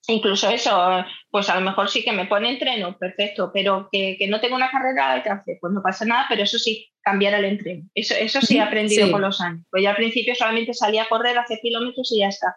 Incluso 0.08 0.48
eso, 0.48 1.04
pues 1.30 1.48
a 1.48 1.56
lo 1.56 1.62
mejor 1.62 1.90
sí 1.90 2.04
que 2.04 2.12
me 2.12 2.26
pone 2.26 2.48
entreno, 2.48 2.96
perfecto, 2.96 3.50
pero 3.52 3.88
que, 3.90 4.16
no 4.28 4.40
tengo 4.40 4.54
una 4.54 4.70
carrera 4.70 5.08
de 5.08 5.14
alcance, 5.14 5.58
pues 5.60 5.72
no 5.72 5.82
pasa 5.82 6.04
nada, 6.04 6.26
pero 6.28 6.44
eso 6.44 6.60
sí, 6.60 6.88
cambiar 7.00 7.34
el 7.34 7.44
entreno. 7.44 7.88
Eso, 7.92 8.14
eso 8.14 8.40
sí 8.40 8.58
he 8.58 8.60
aprendido 8.60 9.10
con 9.10 9.22
los 9.22 9.40
años. 9.40 9.66
Pues 9.68 9.82
ya 9.82 9.90
al 9.90 9.96
principio 9.96 10.36
solamente 10.36 10.74
salía 10.74 11.02
a 11.02 11.08
correr 11.08 11.36
hace 11.36 11.58
kilómetros 11.58 12.12
y 12.12 12.20
ya 12.20 12.28
está. 12.28 12.56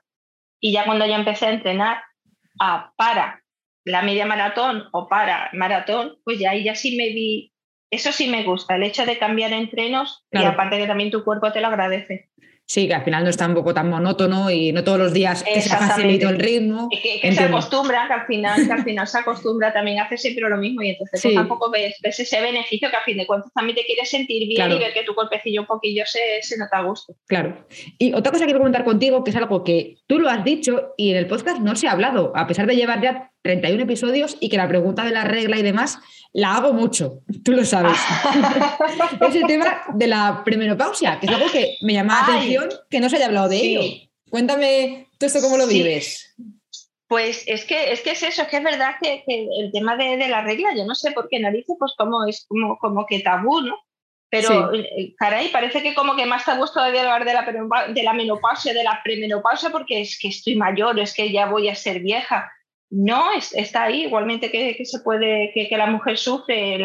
Y 0.60 0.72
ya 0.72 0.86
cuando 0.86 1.08
ya 1.08 1.16
empecé 1.16 1.48
a 1.48 1.54
entrenar 1.54 2.04
a 2.60 2.94
para 2.96 3.42
la 3.84 4.04
media 4.04 4.28
maratón 4.28 4.88
o 4.92 5.08
para 5.08 5.50
maratón, 5.54 6.18
pues 6.24 6.38
ya 6.38 6.52
ahí 6.52 6.64
ya 6.64 6.76
sí 6.76 6.96
me 6.96 7.10
vi 7.10 7.49
eso 7.92 8.12
sí 8.12 8.28
me 8.28 8.44
gusta, 8.44 8.76
el 8.76 8.84
hecho 8.84 9.06
de 9.06 9.18
cambiar 9.18 9.54
entrenos 9.54 10.24
y 10.32 10.44
aparte 10.44 10.78
que 10.78 10.88
también 10.88 11.12
tu 11.12 11.24
cuerpo 11.24 11.52
te 11.52 11.62
lo 11.62 11.68
agradece. 11.68 12.30
Sí, 12.70 12.88
que 12.88 12.94
al 12.94 13.04
final 13.04 13.24
no 13.24 13.32
está 13.32 13.48
un 13.48 13.56
poco 13.56 13.74
tan 13.74 13.90
monótono 13.90 14.52
y 14.52 14.72
no 14.72 14.84
todos 14.84 15.00
los 15.00 15.12
días 15.12 15.44
que 15.44 15.60
se 15.60 15.70
facilita 15.70 16.30
el 16.30 16.38
ritmo. 16.38 16.88
que, 16.92 17.32
se 17.32 17.44
acostumbra, 17.44 18.06
que 18.06 18.14
al, 18.14 18.28
final, 18.28 18.64
que 18.64 18.72
al 18.72 18.84
final 18.84 19.08
se 19.08 19.18
acostumbra 19.18 19.74
también 19.74 19.98
a 19.98 20.04
hacer 20.04 20.20
siempre 20.20 20.48
lo 20.48 20.56
mismo 20.56 20.84
y 20.84 20.90
entonces 20.90 21.20
pues 21.20 21.34
tampoco 21.34 21.72
ves, 21.72 21.98
ese 22.04 22.42
beneficio 22.42 22.92
que 22.92 22.96
a 22.96 23.02
fin 23.02 23.18
de 23.18 23.26
cuentas 23.26 23.52
también 23.56 23.76
te 23.76 23.86
quieres 23.86 24.08
sentir 24.08 24.48
bien 24.48 24.72
y 24.72 24.78
ver 24.78 24.94
que 24.94 25.02
tu 25.02 25.16
cuerpecillo 25.16 25.62
un 25.62 25.68
poquillo 25.68 26.04
se, 26.06 26.44
se 26.44 26.60
nota 26.60 26.78
a 26.78 26.84
gusto. 26.84 27.16
Claro. 27.26 27.66
Y 27.98 28.14
otra 28.14 28.32
cosa 28.32 28.44
que 28.44 28.50
quiero 28.50 28.60
comentar 28.60 28.84
contigo, 28.84 29.24
que 29.24 29.32
es 29.32 29.36
algo 29.36 29.64
que 29.64 29.96
tú 30.06 30.20
lo 30.20 30.30
has 30.30 30.44
dicho 30.44 30.94
y 30.96 31.10
en 31.10 31.18
el 31.18 31.26
podcast 31.26 31.62
no 31.62 31.76
se 31.76 31.88
ha 31.88 31.94
hablado, 31.94 32.34
a 32.36 32.46
pesar 32.46 32.68
de 32.68 32.76
llevar 32.76 33.02
ya 33.02 33.29
31 33.42 33.84
episodios 33.84 34.38
y 34.40 34.50
que 34.50 34.58
la 34.58 34.68
pregunta 34.68 35.04
de 35.04 35.12
la 35.12 35.24
regla 35.24 35.58
y 35.58 35.62
demás 35.62 36.00
la 36.34 36.56
hago 36.56 36.74
mucho, 36.74 37.22
tú 37.44 37.54
lo 37.54 37.66
sabes. 37.66 37.98
es 39.28 39.36
el 39.36 39.48
tema 39.48 39.82
de 39.94 40.08
la 40.08 40.44
premenopausia, 40.44 41.20
que 41.20 41.26
es 41.26 41.32
algo 41.32 41.52
que 41.52 41.78
me 41.82 41.94
llama 41.94 42.22
la 42.22 42.36
atención 42.36 42.70
que 42.90 43.00
no 43.00 43.10
se 43.10 43.16
haya 43.16 43.26
hablado 43.26 43.50
de 43.50 43.58
ello. 43.58 43.82
Cuéntame 44.30 45.08
tú 45.18 45.26
esto 45.26 45.42
cómo 45.42 45.58
lo 45.58 45.68
vives. 45.68 46.36
Pues 47.08 47.44
es 47.48 47.66
que, 47.66 47.92
es 47.92 48.02
que 48.02 48.12
es 48.12 48.22
eso, 48.22 48.44
es 48.44 48.48
que 48.48 48.58
es 48.58 48.64
verdad 48.64 48.96
que, 49.02 49.24
el 49.28 49.72
tema 49.72 49.96
de, 49.96 50.28
la 50.28 50.44
regla, 50.44 50.76
yo 50.78 50.86
no 50.86 50.94
sé 50.94 51.12
por 51.12 51.28
qué 51.28 51.40
narices, 51.40 51.76
pues 51.80 51.94
como 51.98 52.28
es 52.28 52.46
como, 52.48 52.78
como 52.78 53.08
que 53.08 53.22
tabú, 53.22 53.62
¿no? 53.62 53.76
Pero, 54.30 54.72
eh, 54.76 55.16
caray, 55.18 55.50
parece 55.50 55.82
que 55.82 55.96
como 55.96 56.16
que 56.16 56.28
más 56.28 56.46
tabú 56.46 56.66
es 56.66 56.72
todavía 56.72 57.02
hablar 57.02 57.26
de 57.26 57.34
la, 57.34 57.88
de 57.92 58.04
la 58.04 58.14
menopausia, 58.14 58.76
de 58.76 58.84
la 58.84 59.02
premenopausia, 59.04 59.72
porque 59.72 60.02
es 60.02 60.20
que 60.20 60.28
estoy 60.28 60.56
mayor, 60.56 61.00
es 61.00 61.16
que 61.16 61.32
ya 61.32 61.48
voy 61.48 61.68
a 61.68 61.74
ser 61.74 62.00
vieja. 62.00 62.52
No, 62.92 63.32
está 63.34 63.84
ahí, 63.84 64.04
igualmente 64.04 64.50
que, 64.50 64.84
se 64.84 65.00
puede, 65.02 65.52
que, 65.54 65.78
la 65.78 65.86
mujer 65.86 66.18
sufre 66.18 66.80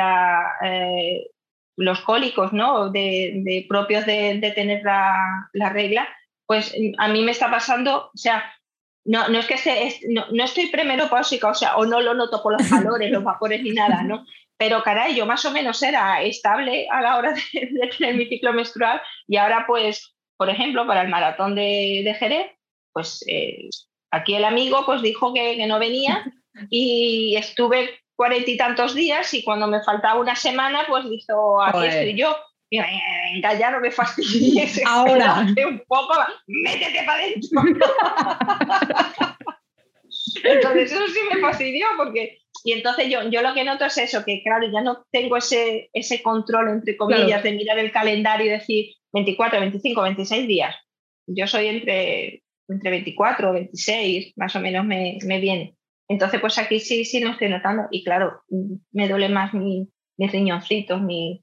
eh, 0.63 1.27
los 1.77 2.01
cólicos 2.01 2.53
¿no? 2.53 2.91
de, 2.91 3.65
propios 3.69 4.05
de, 4.05 4.53
tener 4.55 4.83
la, 4.85 5.69
regla, 5.71 6.07
pues 6.47 6.75
a 6.99 7.09
mí 7.09 7.23
me 7.23 7.31
está 7.31 7.51
pasando, 7.51 8.11
o 8.15 8.17
sea, 8.17 8.45
no, 9.07 9.27
es 9.39 9.47
que 9.47 9.55
esté, 9.55 9.99
no, 10.09 10.27
no, 10.31 10.45
estoy 10.45 10.67
premenopáusica, 10.67 11.49
o 11.49 11.55
sea, 11.55 11.77
o 11.77 11.87
no 11.87 12.01
lo 12.01 12.15
noto 12.15 12.43
por 12.43 12.53
los 12.53 12.69
valores, 12.69 13.11
los 13.11 13.25
vapores 13.25 13.63
ni 13.63 13.71
nada, 13.71 14.03
¿no? 14.03 14.27
Pero 14.59 14.83
caray, 14.83 15.15
yo 15.15 15.27
más 15.27 15.45
o 15.45 15.51
menos 15.51 15.83
era 15.83 16.23
estable 16.23 16.87
a 16.91 17.01
la 17.01 17.17
hora 17.17 17.35
de, 17.53 17.91
tener 17.99 18.15
mi 18.15 18.27
ciclo 18.27 18.53
menstrual 18.53 19.01
y 19.27 19.37
ahora 19.37 19.65
pues, 19.67 20.15
por 20.37 20.51
ejemplo, 20.51 20.87
para 20.87 21.03
el 21.03 21.09
maratón 21.09 21.55
de, 21.55 22.03
de 22.05 22.15
Jerez, 22.15 22.53
pues 22.93 23.25
eh, 23.27 23.69
aquí 24.15 24.35
el 24.35 24.45
amigo 24.45 24.85
pues 24.87 25.03
dijo 25.03 25.33
que, 25.33 25.57
que 25.57 25.67
no 25.67 25.79
venía 25.79 26.25
y 26.71 27.37
estuve 27.37 27.91
cuarenta 28.17 28.51
y 28.51 28.57
tantos 28.57 28.95
días 28.95 29.33
y 29.35 29.43
cuando 29.43 29.67
me 29.67 29.83
faltaba 29.83 30.21
una 30.21 30.37
semana 30.37 30.85
pues 30.89 31.09
dijo, 31.09 31.63
aquí 31.63 31.87
estoy 31.87 32.17
yo. 32.17 32.37
Y 32.71 32.81
venga, 32.81 33.55
ya 33.55 33.71
no 33.71 33.81
me 33.81 33.91
fastidies. 33.91 34.81
Ahora. 34.87 35.41
Un 35.67 35.83
poco, 35.87 36.15
métete 36.47 37.05
para 37.05 37.23
adentro. 37.23 37.63
entonces 40.43 40.93
eso 40.93 41.07
sí 41.09 41.21
me 41.33 41.41
fastidió 41.41 41.87
porque... 41.97 42.39
Y 42.67 42.73
entonces 42.73 43.11
yo, 43.11 43.29
yo 43.29 43.43
lo 43.43 43.53
que 43.53 43.63
noto 43.63 43.85
es 43.85 43.99
eso, 43.99 44.25
que 44.25 44.43
claro, 44.43 44.67
ya 44.73 44.81
no 44.81 45.05
tengo 45.13 45.37
ese, 45.37 45.91
ese 45.93 46.23
control, 46.23 46.71
entre 46.71 46.97
comillas, 46.97 47.43
de 47.43 47.53
mirar 47.53 47.79
el 47.79 47.93
calendario 47.93 48.47
y 48.47 48.51
decir 48.51 48.95
24, 49.13 49.61
25, 49.61 50.01
26 50.01 50.49
días. 50.49 50.75
Yo 51.27 51.47
soy 51.47 51.67
entre, 51.67 52.43
entre 52.69 52.91
24, 52.91 53.53
26, 53.53 54.35
más 54.37 54.55
o 54.57 54.61
menos 54.61 54.85
me, 54.85 55.19
me 55.25 55.41
viene. 55.41 55.77
Entonces, 56.09 56.41
pues 56.41 56.59
aquí 56.59 56.81
sí, 56.81 57.05
sí 57.05 57.21
lo 57.21 57.31
estoy 57.31 57.49
notando. 57.49 57.85
Y 57.91 58.05
claro, 58.05 58.43
me 58.93 59.09
duele 59.09 59.29
más 59.29 59.55
mi, 59.55 59.89
mis 60.17 60.33
riñoncitos, 60.33 61.01
mi, 61.01 61.43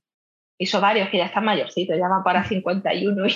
mis 0.60 0.76
ovarios, 0.76 1.10
que 1.10 1.18
ya 1.18 1.26
están 1.26 1.46
mayorcitos, 1.46 1.98
ya 1.98 2.08
van 2.08 2.24
para 2.24 2.44
51 2.44 3.28
y 3.28 3.34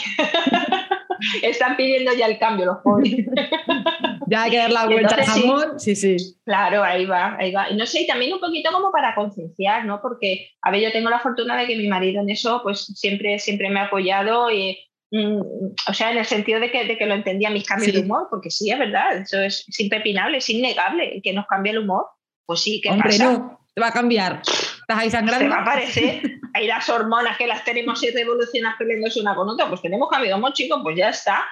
están 1.41 1.75
pidiendo 1.75 2.13
ya 2.13 2.27
el 2.27 2.37
cambio 2.37 2.65
los 2.65 2.77
pobres. 2.83 3.13
ya 4.27 4.43
hay 4.43 4.51
que 4.51 4.57
dar 4.57 4.71
la 4.71 4.85
vuelta 4.85 5.15
al 5.15 5.23
jamón, 5.23 5.79
sí, 5.79 5.95
sí, 5.95 6.17
Claro, 6.45 6.83
ahí 6.83 7.05
va, 7.05 7.35
ahí 7.37 7.51
va. 7.51 7.69
Y 7.71 7.75
no 7.75 7.85
sé, 7.87 8.01
y 8.01 8.07
también 8.07 8.33
un 8.33 8.39
poquito 8.39 8.71
como 8.71 8.91
para 8.91 9.15
concienciar, 9.15 9.85
¿no? 9.85 10.01
Porque, 10.01 10.51
a 10.61 10.71
ver, 10.71 10.81
yo 10.81 10.91
tengo 10.91 11.09
la 11.09 11.19
fortuna 11.19 11.57
de 11.57 11.65
que 11.65 11.75
mi 11.75 11.87
marido 11.87 12.21
en 12.21 12.29
eso, 12.29 12.61
pues 12.61 12.85
siempre, 12.85 13.39
siempre 13.39 13.69
me 13.69 13.79
ha 13.79 13.85
apoyado 13.85 14.51
y 14.51 14.77
o 15.11 15.93
sea, 15.93 16.11
en 16.11 16.17
el 16.17 16.25
sentido 16.25 16.59
de 16.59 16.71
que, 16.71 16.85
de 16.85 16.97
que 16.97 17.05
lo 17.05 17.13
entendía 17.13 17.49
mis 17.49 17.65
cambios 17.65 17.93
de 17.93 18.01
humor, 18.01 18.27
porque 18.29 18.49
sí, 18.49 18.71
es 18.71 18.79
verdad, 18.79 19.17
eso 19.17 19.39
es, 19.39 19.65
impepinable, 19.79 20.37
es 20.37 20.49
innegable, 20.49 21.21
que 21.23 21.33
nos 21.33 21.45
cambie 21.47 21.71
el 21.71 21.79
humor. 21.79 22.07
Pues 22.45 22.61
sí, 22.61 22.81
¿qué 22.81 22.89
Hombre, 22.89 23.09
pasa? 23.09 23.23
no, 23.31 23.59
te 23.73 23.81
va 23.81 23.87
a 23.87 23.91
cambiar. 23.91 24.41
Estás 24.45 24.97
ahí 24.97 25.09
sangrando. 25.09 25.45
Te 25.45 25.49
va 25.49 25.57
a 25.57 25.61
aparecer. 25.61 26.21
Hay 26.53 26.67
las 26.67 26.87
hormonas 26.89 27.37
que 27.37 27.47
las 27.47 27.63
tenemos 27.65 28.01
y 28.03 28.11
revolucionas 28.11 28.75
peleándose 28.77 29.19
una 29.19 29.35
con 29.35 29.49
otra. 29.49 29.67
Pues 29.67 29.81
tenemos 29.81 30.09
cambio 30.09 30.29
de 30.29 30.35
humor, 30.35 30.53
chicos, 30.53 30.79
pues 30.83 30.95
ya 30.95 31.09
está 31.09 31.45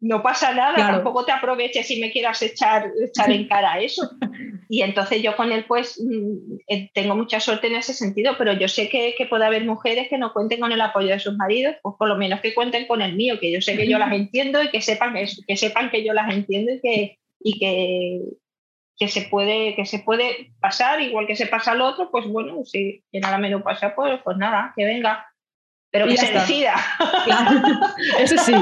no 0.00 0.22
pasa 0.22 0.52
nada, 0.54 0.76
tampoco 0.76 1.24
te 1.24 1.32
aproveches 1.32 1.86
si 1.86 2.00
me 2.00 2.12
quieras 2.12 2.42
echar, 2.42 2.90
echar 3.02 3.30
en 3.30 3.48
cara 3.48 3.78
eso. 3.80 4.10
Y 4.68 4.82
entonces 4.82 5.22
yo 5.22 5.36
con 5.36 5.52
él 5.52 5.64
pues 5.66 6.00
mm, 6.02 6.56
eh, 6.68 6.90
tengo 6.92 7.16
mucha 7.16 7.40
suerte 7.40 7.68
en 7.68 7.76
ese 7.76 7.94
sentido, 7.94 8.34
pero 8.36 8.52
yo 8.52 8.68
sé 8.68 8.88
que, 8.88 9.14
puede 9.28 9.46
haber 9.46 9.64
mujeres 9.64 10.08
que 10.08 10.18
no 10.18 10.32
cuenten 10.32 10.60
con 10.60 10.72
el 10.72 10.80
apoyo 10.80 11.08
de 11.08 11.20
sus 11.20 11.36
maridos, 11.36 11.76
pues 11.82 11.96
por 11.98 12.08
lo 12.08 12.16
menos 12.16 12.40
que 12.40 12.54
cuenten 12.54 12.86
con 12.86 13.02
el 13.02 13.14
mío, 13.14 13.38
que 13.40 13.52
yo 13.52 13.60
sé 13.60 13.76
que 13.76 13.88
yo 13.88 13.98
las 13.98 14.12
entiendo 14.12 14.62
y 14.62 14.70
que 14.70 14.80
sepan 14.80 15.16
eso, 15.16 15.42
que 15.46 15.56
sepan 15.56 15.90
que 15.90 16.04
yo 16.04 16.12
las 16.12 16.32
entiendo 16.32 16.72
y 16.72 16.80
que, 16.80 17.18
y 17.40 17.58
que, 17.58 18.20
que 18.96 19.08
se 19.08 19.22
puede, 19.22 19.74
que 19.74 19.86
se 19.86 20.00
puede 20.00 20.52
pasar, 20.60 21.00
igual 21.00 21.26
que 21.26 21.36
se 21.36 21.46
pasa 21.46 21.72
al 21.72 21.80
otro, 21.80 22.10
pues 22.10 22.26
bueno, 22.26 22.64
si 22.64 23.02
nada 23.12 23.38
me 23.38 23.50
lo 23.50 23.62
pasa, 23.62 23.94
pues, 23.94 24.20
pues 24.22 24.36
nada, 24.36 24.72
que 24.76 24.84
venga. 24.84 25.26
Pero 25.90 26.08
que 26.08 26.16
se 26.16 26.32
decida. 26.32 26.74
Eso 28.18 28.36
sí, 28.36 28.52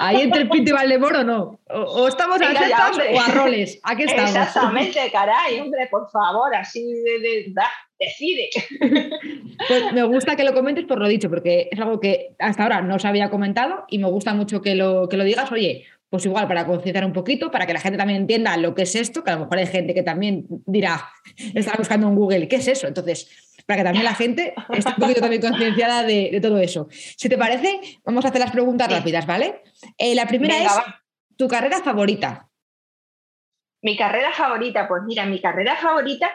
ahí 0.00 0.22
entre 0.22 0.42
el 0.42 0.48
Pinto 0.48 0.70
y 0.70 0.72
Valdemoro 0.72 1.24
no. 1.24 1.60
O, 1.68 2.08
estamos 2.08 2.40
a 2.40 2.48
setas 2.48 2.98
o 2.98 3.20
a 3.20 3.28
roles. 3.32 3.80
Aquí 3.82 4.04
estamos. 4.04 4.30
Exactamente, 4.30 4.98
caray, 5.12 5.60
hombre, 5.60 5.88
por 5.90 6.10
favor, 6.10 6.54
así 6.54 6.84
de, 6.84 7.46
da, 7.52 7.68
decide. 7.98 8.50
Pues 9.66 9.92
me 9.92 10.04
gusta 10.04 10.36
que 10.36 10.44
lo 10.44 10.54
comentes 10.54 10.84
por 10.84 11.00
lo 11.00 11.08
dicho, 11.08 11.28
porque 11.28 11.68
es 11.72 11.80
algo 11.80 11.98
que 11.98 12.30
hasta 12.38 12.62
ahora 12.62 12.80
no 12.80 12.98
se 12.98 13.08
había 13.08 13.28
comentado 13.28 13.84
y 13.88 13.98
me 13.98 14.08
gusta 14.08 14.32
mucho 14.34 14.62
que 14.62 14.76
lo, 14.76 15.08
que 15.08 15.16
lo 15.16 15.24
digas. 15.24 15.50
Oye, 15.50 15.84
pues 16.10 16.24
igual 16.24 16.48
para 16.48 16.66
concienciar 16.66 17.04
un 17.04 17.12
poquito, 17.12 17.50
para 17.50 17.66
que 17.66 17.72
la 17.72 17.80
gente 17.80 17.98
también 17.98 18.20
entienda 18.20 18.56
lo 18.56 18.74
que 18.74 18.82
es 18.82 18.94
esto, 18.94 19.24
que 19.24 19.30
a 19.30 19.34
lo 19.34 19.40
mejor 19.40 19.58
hay 19.58 19.66
gente 19.66 19.94
que 19.94 20.02
también 20.02 20.46
dirá, 20.64 21.10
está 21.54 21.74
buscando 21.76 22.08
en 22.08 22.14
Google, 22.14 22.48
¿qué 22.48 22.56
es 22.56 22.68
eso? 22.68 22.86
Entonces, 22.86 23.47
para 23.68 23.80
que 23.80 23.84
también 23.84 24.04
la 24.06 24.14
gente 24.14 24.54
esté 24.70 24.92
un 24.92 24.96
poquito 24.96 25.20
también 25.20 25.42
concienciada 25.42 26.02
de, 26.02 26.38
todo 26.40 26.56
eso. 26.56 26.88
Si 26.90 27.28
te 27.28 27.36
parece, 27.36 27.78
vamos 28.02 28.24
a 28.24 28.28
hacer 28.28 28.40
las 28.40 28.50
preguntas 28.50 28.90
rápidas, 28.90 29.26
¿vale? 29.26 29.62
Eh, 29.98 30.14
la 30.14 30.26
primera 30.26 30.56
es, 30.56 30.72
¿tu 31.36 31.48
carrera 31.48 31.82
favorita? 31.82 32.48
Mi 33.82 33.94
carrera 33.94 34.32
favorita, 34.32 34.88
pues 34.88 35.02
mira, 35.04 35.26
mi 35.26 35.42
carrera 35.42 35.76
favorita 35.76 36.30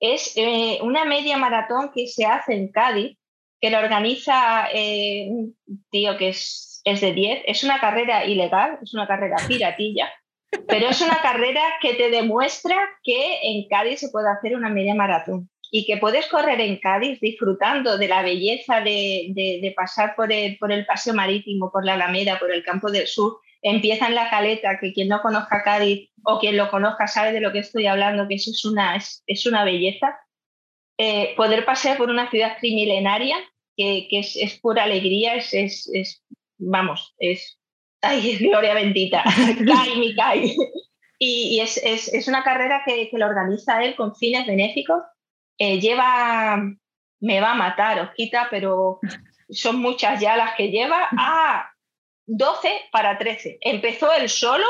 es 0.00 0.34
eh, 0.36 0.80
una 0.82 1.06
media 1.06 1.38
maratón 1.38 1.92
que 1.94 2.06
se 2.06 2.26
hace 2.26 2.52
en 2.52 2.70
Cádiz, 2.70 3.16
que 3.58 3.70
lo 3.70 3.78
organiza 3.78 4.68
eh, 4.70 5.28
un 5.30 5.56
tío 5.90 6.18
que 6.18 6.28
es, 6.28 6.82
es 6.84 7.00
de 7.00 7.14
10. 7.14 7.42
Es 7.46 7.64
una 7.64 7.80
carrera 7.80 8.26
ilegal, 8.26 8.78
es 8.82 8.92
una 8.92 9.06
carrera 9.06 9.36
piratilla, 9.48 10.12
pero 10.68 10.90
es 10.90 11.00
una 11.00 11.22
carrera 11.22 11.62
que 11.80 11.94
te 11.94 12.10
demuestra 12.10 12.76
que 13.02 13.38
en 13.44 13.66
Cádiz 13.66 14.00
se 14.00 14.10
puede 14.10 14.28
hacer 14.28 14.54
una 14.54 14.68
media 14.68 14.94
maratón 14.94 15.48
y 15.70 15.86
que 15.86 15.98
puedes 15.98 16.26
correr 16.26 16.60
en 16.60 16.78
Cádiz 16.78 17.20
disfrutando 17.20 17.96
de 17.96 18.08
la 18.08 18.22
belleza 18.22 18.80
de, 18.80 19.72
pasar 19.76 20.16
por 20.16 20.32
el, 20.32 20.58
por 20.58 20.72
el 20.72 20.84
paseo 20.84 21.14
marítimo, 21.14 21.70
por 21.70 21.84
la 21.84 21.94
Alameda, 21.94 22.38
por 22.38 22.52
el 22.52 22.64
Campo 22.64 22.90
del 22.90 23.06
Sur, 23.06 23.38
empieza 23.62 24.08
en 24.08 24.16
la 24.16 24.28
caleta, 24.30 24.78
que 24.80 24.92
quien 24.92 25.08
no 25.08 25.22
conozca 25.22 25.62
Cádiz 25.62 26.10
o 26.24 26.40
quien 26.40 26.56
lo 26.56 26.70
conozca 26.70 27.06
sabe 27.06 27.32
de 27.32 27.40
lo 27.40 27.52
que 27.52 27.60
estoy 27.60 27.86
hablando, 27.86 28.26
que 28.26 28.34
eso 28.34 28.50
es 28.50 28.64
una, 28.64 28.96
es, 28.96 29.46
una 29.46 29.64
belleza. 29.64 30.18
Eh, 30.98 31.34
poder 31.36 31.64
pasear 31.64 31.96
por 31.96 32.10
una 32.10 32.28
ciudad 32.30 32.56
trimilenaria, 32.58 33.36
que, 33.76 34.08
que 34.10 34.18
es, 34.18 34.58
pura 34.60 34.84
alegría, 34.84 35.36
es, 35.36 35.54
es, 35.54 36.22
vamos, 36.58 37.14
es, 37.18 37.58
ay, 38.02 38.36
gloria 38.38 38.74
bendita, 38.74 39.22
cae 39.66 39.96
mi 39.96 40.14
cae. 40.16 40.54
Y, 41.18 41.60
es, 41.60 41.76
es, 41.76 42.28
una 42.28 42.42
carrera 42.42 42.82
que, 42.84 43.08
que 43.08 43.18
lo 43.18 43.26
organiza 43.26 43.82
él 43.84 43.94
con 43.94 44.16
fines 44.16 44.46
benéficos 44.46 45.02
eh, 45.60 45.78
lleva, 45.78 46.56
me 47.20 47.40
va 47.40 47.50
a 47.50 47.54
matar, 47.54 48.00
Osquita, 48.00 48.48
pero 48.50 48.98
son 49.50 49.76
muchas 49.76 50.18
ya 50.18 50.34
las 50.34 50.54
que 50.56 50.70
lleva. 50.70 51.06
Ah, 51.18 51.70
12 52.26 52.88
para 52.90 53.18
13. 53.18 53.58
Empezó 53.60 54.10
él 54.14 54.30
solo. 54.30 54.64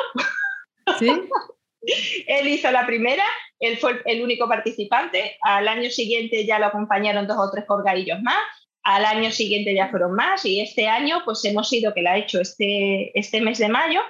¿Sí? 0.98 1.08
él 2.26 2.48
hizo 2.48 2.72
la 2.72 2.86
primera, 2.86 3.22
él 3.60 3.78
fue 3.78 4.02
el 4.04 4.20
único 4.20 4.48
participante. 4.48 5.38
Al 5.42 5.68
año 5.68 5.90
siguiente 5.90 6.44
ya 6.44 6.58
lo 6.58 6.66
acompañaron 6.66 7.28
dos 7.28 7.38
o 7.38 7.50
tres 7.52 7.66
corgarillos 7.66 8.20
más. 8.22 8.42
Al 8.82 9.04
año 9.04 9.30
siguiente 9.30 9.72
ya 9.72 9.90
fueron 9.90 10.14
más 10.14 10.44
y 10.44 10.60
este 10.60 10.88
año 10.88 11.22
pues 11.24 11.44
hemos 11.44 11.72
ido, 11.72 11.94
que 11.94 12.02
la 12.02 12.14
ha 12.14 12.18
hecho 12.18 12.40
este, 12.40 13.16
este 13.16 13.40
mes 13.40 13.58
de 13.58 13.68
mayo, 13.68 14.00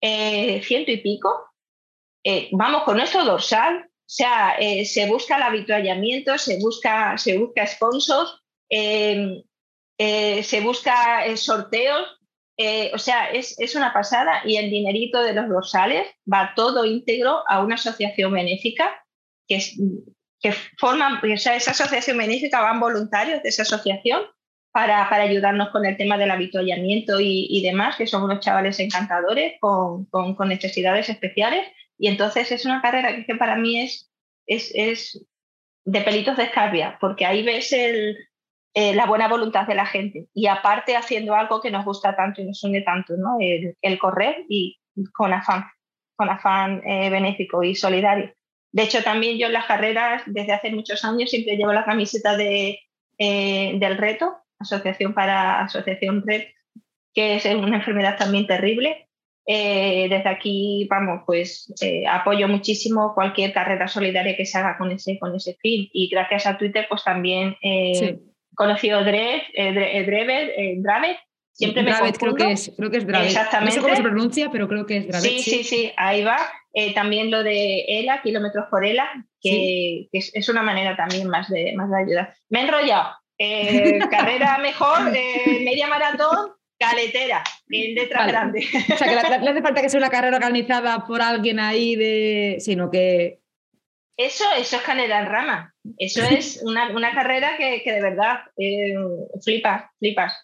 eh, 0.00 0.60
ciento 0.64 0.90
y 0.90 0.96
pico. 0.96 1.52
Eh, 2.24 2.48
vamos 2.50 2.82
con 2.82 2.96
nuestro 2.96 3.24
dorsal, 3.24 3.89
sea, 4.12 4.56
eh, 4.58 4.84
se 4.86 5.06
busca 5.06 5.36
el 5.36 5.42
habituallamiento, 5.42 6.36
se 6.36 6.58
busca, 6.58 7.16
se 7.16 7.38
busca 7.38 7.66
sponsors, 7.66 8.42
em, 8.68 9.42
eh, 9.98 10.42
se 10.42 10.60
busca 10.60 11.26
eh, 11.26 11.36
sorteos. 11.36 12.16
o 12.92 12.98
sea, 12.98 13.30
es, 13.30 13.58
es, 13.58 13.74
una 13.74 13.90
pasada 13.92 14.42
y 14.44 14.56
el 14.56 14.68
dinerito 14.68 15.22
de 15.22 15.32
los 15.32 15.48
dorsales 15.48 16.06
va 16.30 16.52
todo 16.54 16.84
íntegro 16.84 17.42
a 17.48 17.64
una 17.64 17.76
asociación 17.76 18.32
benéfica 18.32 19.02
que, 19.48 19.56
es, 19.56 19.78
que 20.40 20.52
forman, 20.78 21.20
o 21.24 21.36
sea, 21.38 21.56
esa 21.56 21.70
asociación 21.70 22.18
benéfica 22.18 22.60
van 22.60 22.78
voluntarios 22.80 23.42
de 23.42 23.48
esa 23.48 23.62
asociación 23.62 24.22
para, 24.72 25.08
para, 25.08 25.24
ayudarnos 25.24 25.70
con 25.70 25.84
el 25.84 25.96
tema 25.96 26.16
del 26.16 26.30
habituallamiento 26.30 27.20
y, 27.20 27.46
y, 27.50 27.62
demás, 27.62 27.96
que 27.96 28.06
son 28.06 28.24
unos 28.24 28.40
chavales 28.40 28.78
encantadores 28.78 29.54
con, 29.60 30.04
con, 30.06 30.48
necesidades 30.48 31.08
especiales. 31.08 31.66
Y 32.00 32.08
entonces 32.08 32.50
es 32.50 32.64
una 32.64 32.80
carrera 32.80 33.24
que, 33.26 33.34
para 33.34 33.56
mí 33.56 33.78
es, 33.78 34.10
es, 34.46 34.72
es, 34.74 35.26
de 35.84 36.00
pelitos 36.00 36.38
de 36.38 36.44
escarbia, 36.44 36.96
porque 36.98 37.26
ahí 37.26 37.42
ves 37.42 37.74
el, 37.74 38.16
eh, 38.72 38.94
la 38.94 39.04
buena 39.04 39.28
voluntad 39.28 39.66
de 39.66 39.74
la 39.74 39.84
gente. 39.84 40.26
Y 40.32 40.46
aparte 40.46 40.96
haciendo 40.96 41.34
algo 41.34 41.60
que 41.60 41.70
nos 41.70 41.84
gusta 41.84 42.16
tanto 42.16 42.40
y 42.40 42.46
nos 42.46 42.64
une 42.64 42.80
tanto, 42.80 43.18
¿no? 43.18 43.36
el, 43.38 43.98
correr 43.98 44.46
y 44.48 44.80
con 45.12 45.34
afán, 45.34 45.66
con 46.16 46.30
afán 46.30 46.82
eh, 46.86 47.10
benéfico 47.10 47.62
y 47.62 47.74
solidario. 47.74 48.32
De 48.72 48.84
hecho, 48.84 49.02
también 49.02 49.36
yo 49.36 49.48
en 49.48 49.52
las 49.52 49.66
carreras, 49.66 50.22
desde 50.24 50.52
hace 50.52 50.70
muchos 50.70 51.04
años, 51.04 51.28
siempre 51.28 51.56
llevo 51.56 51.74
la 51.74 51.84
camiseta 51.84 52.34
de, 52.34 52.78
eh, 53.18 53.74
del 53.78 53.98
reto, 53.98 54.38
Asociación 54.58 55.12
para 55.12 55.60
Asociación 55.60 56.22
Red, 56.26 56.44
que 57.12 57.34
es 57.34 57.44
una 57.44 57.76
enfermedad 57.76 58.16
también 58.16 58.46
terrible 58.46 59.09
eh, 59.46 60.06
desde 60.08 60.28
aquí, 60.28 60.86
vamos, 60.90 61.22
pues 61.26 61.72
eh, 61.80 62.06
apoyo 62.06 62.48
muchísimo 62.48 63.14
cualquier 63.14 63.52
carrera 63.52 63.88
solidaria 63.88 64.36
que 64.36 64.46
se 64.46 64.58
haga 64.58 64.76
con 64.78 64.90
ese, 64.90 65.18
con 65.18 65.34
ese 65.34 65.56
fin. 65.60 65.88
Y 65.92 66.08
gracias 66.08 66.46
a 66.46 66.58
Twitter, 66.58 66.86
pues 66.88 67.04
también 67.04 67.56
eh, 67.62 68.18
conocido 68.54 69.02
Drev, 69.04 69.42
Drever, 69.54 70.52
Drave, 70.78 71.18
Siempre 71.60 71.82
me 71.82 71.92
creo 72.12 72.34
que 72.34 72.52
es, 72.52 72.72
creo 72.74 72.90
que 72.90 72.96
es 72.96 73.04
Exactamente. 73.04 73.66
No 73.66 73.70
sé 73.70 73.80
cómo 73.82 73.96
se 73.96 74.02
pronuncia, 74.02 74.50
pero 74.50 74.66
creo 74.66 74.86
que 74.86 74.96
es 74.96 75.06
Dravet. 75.06 75.30
Sí, 75.30 75.40
sí, 75.40 75.64
sí, 75.64 75.92
ahí 75.98 76.24
va. 76.24 76.38
Eh, 76.72 76.94
también 76.94 77.30
lo 77.30 77.42
de 77.42 77.84
ELA, 77.86 78.22
kilómetros 78.22 78.66
por 78.70 78.84
ELA, 78.84 79.26
que, 79.42 80.08
es, 80.12 80.48
una 80.48 80.62
manera 80.62 80.96
también 80.96 81.28
más 81.28 81.50
de, 81.50 81.74
más 81.76 81.90
de 81.90 81.98
ayudar. 81.98 82.34
Me 82.48 82.60
he 82.60 82.62
enrollado. 82.62 83.10
Carrera 84.10 84.58
mejor, 84.58 85.10
media 85.10 85.86
maratón, 85.88 86.52
caletera, 86.80 87.44
en 87.68 87.94
letra 87.94 88.26
grande. 88.26 88.66
O 88.92 88.96
sea, 88.96 89.06
que 89.06 89.38
no 89.38 89.50
hace 89.50 89.62
falta 89.62 89.82
que 89.82 89.90
sea 89.90 89.98
una 89.98 90.10
carrera 90.10 90.36
organizada 90.36 91.06
por 91.06 91.20
alguien 91.20 91.60
ahí, 91.60 91.94
de, 91.94 92.56
sino 92.58 92.90
que... 92.90 93.38
Eso, 94.16 94.44
eso 94.56 94.76
es 94.76 94.82
canela 94.82 95.20
en 95.20 95.26
rama. 95.26 95.74
Eso 95.98 96.22
es 96.22 96.62
una, 96.64 97.12
carrera 97.12 97.56
que, 97.58 97.82
de 97.84 98.02
verdad 98.02 98.40
flipas, 99.44 99.84
flipas. 99.98 100.34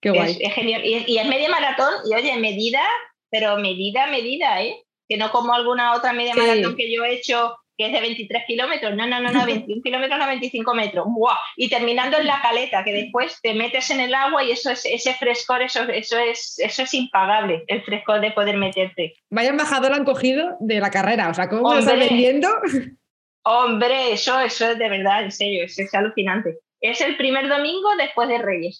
Qué 0.00 0.10
guay. 0.10 0.38
Es, 0.40 0.54
genial. 0.54 0.82
Y, 0.84 1.18
es 1.18 1.26
media 1.26 1.50
maratón, 1.50 1.92
y 2.10 2.14
oye, 2.14 2.36
medida, 2.38 2.82
pero 3.30 3.58
medida, 3.58 4.06
medida, 4.06 4.62
¿eh? 4.62 4.82
Que 5.08 5.16
no 5.16 5.30
como 5.32 5.52
alguna 5.52 5.94
otra 5.94 6.12
media 6.12 6.34
maratón 6.34 6.76
que 6.76 6.92
yo 6.92 7.04
he 7.04 7.14
hecho 7.14 7.56
que 7.80 7.86
es 7.86 7.92
de 7.92 8.00
23 8.02 8.44
kilómetros, 8.46 8.94
no, 8.94 9.06
no, 9.06 9.20
no, 9.20 9.32
no, 9.32 9.46
21 9.46 9.80
kilómetros 9.82 10.20
a 10.20 10.26
25 10.26 10.74
metros, 10.74 11.06
¡Wow! 11.06 11.30
y 11.56 11.70
terminando 11.70 12.18
en 12.18 12.26
la 12.26 12.42
caleta, 12.42 12.84
que 12.84 12.92
después 12.92 13.40
te 13.40 13.54
metes 13.54 13.88
en 13.90 14.00
el 14.00 14.12
agua 14.12 14.44
y 14.44 14.50
eso 14.50 14.70
es, 14.70 14.84
ese 14.84 15.14
frescor, 15.14 15.62
eso, 15.62 15.84
eso, 15.84 16.18
es, 16.18 16.58
eso 16.58 16.82
es 16.82 16.92
impagable, 16.92 17.64
el 17.68 17.82
frescor 17.82 18.20
de 18.20 18.32
poder 18.32 18.58
meterte. 18.58 19.14
Vaya 19.30 19.48
embajador 19.48 19.94
han 19.94 20.04
cogido 20.04 20.58
de 20.60 20.78
la 20.78 20.90
carrera, 20.90 21.30
o 21.30 21.34
sea, 21.34 21.48
¿cómo 21.48 21.72
lo 21.72 21.78
están 21.78 21.98
vendiendo? 21.98 22.48
Hombre, 23.44 24.12
eso, 24.12 24.38
eso 24.40 24.72
es 24.72 24.78
de 24.78 24.88
verdad, 24.90 25.24
en 25.24 25.32
serio, 25.32 25.64
es, 25.64 25.78
es 25.78 25.94
alucinante. 25.94 26.58
Es 26.82 27.00
el 27.00 27.16
primer 27.16 27.48
domingo 27.48 27.88
después 27.96 28.28
de 28.28 28.38
Reyes. 28.38 28.78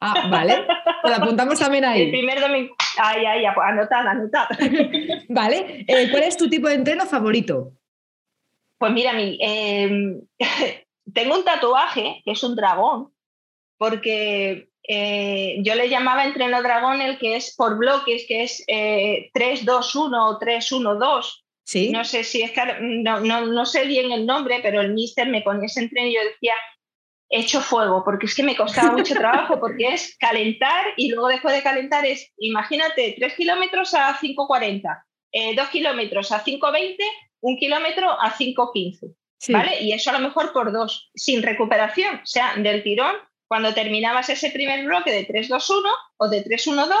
Ah, 0.00 0.28
vale. 0.30 0.64
Lo 1.04 1.14
apuntamos 1.14 1.58
también 1.58 1.84
ahí. 1.84 2.02
El 2.02 2.10
primer 2.10 2.40
domingo. 2.40 2.76
Ay, 2.98 3.24
ay, 3.24 3.44
anotad, 3.44 4.06
anotad. 4.06 4.46
vale. 5.28 5.84
Eh, 5.88 6.10
¿Cuál 6.10 6.24
es 6.24 6.36
tu 6.36 6.48
tipo 6.48 6.68
de 6.68 6.74
entreno 6.74 7.06
favorito? 7.06 7.72
Pues 8.78 8.92
mira, 8.92 9.12
mi, 9.12 9.38
em, 9.40 10.20
tengo 11.14 11.36
un 11.36 11.44
tatuaje 11.44 12.22
que 12.24 12.32
es 12.32 12.42
un 12.42 12.56
dragón, 12.56 13.12
porque 13.78 14.68
eh, 14.88 15.58
yo 15.62 15.74
le 15.74 15.88
llamaba 15.88 16.24
entreno 16.24 16.62
dragón 16.62 17.00
el 17.00 17.18
que 17.18 17.36
es 17.36 17.54
por 17.56 17.76
bloques, 17.78 18.24
que 18.26 18.44
es 18.44 18.64
3-2-1 18.66 18.68
eh, 18.68 20.18
o 20.20 20.38
3-1-2. 20.38 21.42
¿Sí? 21.64 21.90
No 21.90 22.04
sé 22.04 22.22
si 22.22 22.42
es 22.42 22.52
que 22.52 22.62
no, 22.80 23.20
no, 23.20 23.46
no, 23.46 23.66
sé 23.66 23.86
bien 23.86 24.12
el 24.12 24.24
nombre, 24.24 24.60
pero 24.62 24.80
el 24.80 24.92
mister 24.92 25.28
me 25.28 25.42
ponía 25.42 25.66
ese 25.66 25.80
entreno 25.80 26.06
y 26.06 26.14
yo 26.14 26.20
decía, 26.22 26.54
hecho 27.28 27.60
fuego, 27.60 28.04
porque 28.04 28.26
es 28.26 28.34
que 28.36 28.44
me 28.44 28.56
costaba 28.56 28.92
mucho 28.92 29.14
trabajo, 29.18 29.58
porque 29.58 29.88
es 29.88 30.16
calentar 30.18 30.86
y 30.96 31.10
luego 31.10 31.28
después 31.28 31.54
de 31.54 31.62
calentar 31.62 32.06
es, 32.06 32.32
imagínate, 32.38 33.16
3 33.18 33.34
kilómetros 33.34 33.94
a 33.94 34.16
5,40, 34.16 35.02
eh, 35.32 35.56
2 35.56 35.68
kilómetros 35.68 36.30
a 36.30 36.44
5,20, 36.44 36.96
1 37.40 37.58
kilómetro 37.58 38.10
a 38.10 38.32
5,15, 38.32 39.14
¿vale? 39.52 39.82
Y 39.82 39.92
eso 39.92 40.10
a 40.10 40.14
lo 40.14 40.20
mejor 40.20 40.52
por 40.52 40.72
dos, 40.72 41.10
sin 41.14 41.42
recuperación, 41.42 42.16
o 42.16 42.26
sea, 42.26 42.54
del 42.56 42.82
tirón, 42.82 43.14
cuando 43.48 43.74
terminabas 43.74 44.28
ese 44.28 44.50
primer 44.50 44.84
bloque 44.84 45.12
de 45.12 45.26
3-2-1 45.26 45.82
o 46.16 46.28
de 46.28 46.44
3-1-2, 46.44 46.94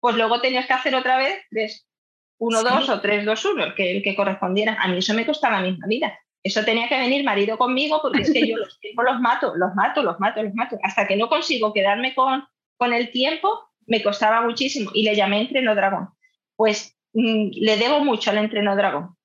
pues 0.00 0.16
luego 0.16 0.40
tenías 0.40 0.66
que 0.66 0.72
hacer 0.72 0.94
otra 0.94 1.18
vez 1.18 1.42
3-1-2 1.50 2.88
o 2.88 3.02
3-2-1, 3.02 3.64
el 3.64 3.74
que, 3.74 3.96
el 3.96 4.02
que 4.02 4.16
correspondiera. 4.16 4.76
A 4.80 4.88
mí 4.88 4.98
eso 4.98 5.14
me 5.14 5.26
costaba 5.26 5.60
la 5.60 5.68
misma 5.68 5.86
vida. 5.86 6.18
Eso 6.42 6.64
tenía 6.64 6.88
que 6.88 6.98
venir 6.98 7.22
marido 7.22 7.58
conmigo 7.58 8.00
porque 8.00 8.22
es 8.22 8.32
que 8.32 8.48
yo 8.48 8.56
los 8.56 8.80
tiempos 8.80 9.04
los 9.04 9.20
mato, 9.20 9.54
los 9.56 9.74
mato, 9.74 10.02
los 10.02 10.18
mato, 10.18 10.42
los 10.42 10.54
mato. 10.54 10.78
Hasta 10.82 11.06
que 11.06 11.16
no 11.16 11.28
consigo 11.28 11.74
quedarme 11.74 12.14
con, 12.14 12.44
con 12.78 12.94
el 12.94 13.10
tiempo, 13.10 13.68
me 13.86 14.02
costaba 14.02 14.40
muchísimo 14.40 14.90
y 14.94 15.02
le 15.02 15.14
llamé 15.14 15.42
entreno 15.42 15.74
dragón. 15.74 16.08
Pues 16.56 16.96
mm, 17.12 17.50
le 17.52 17.76
debo 17.76 18.02
mucho 18.02 18.30
al 18.30 18.38
entreno 18.38 18.74
dragón. 18.74 19.16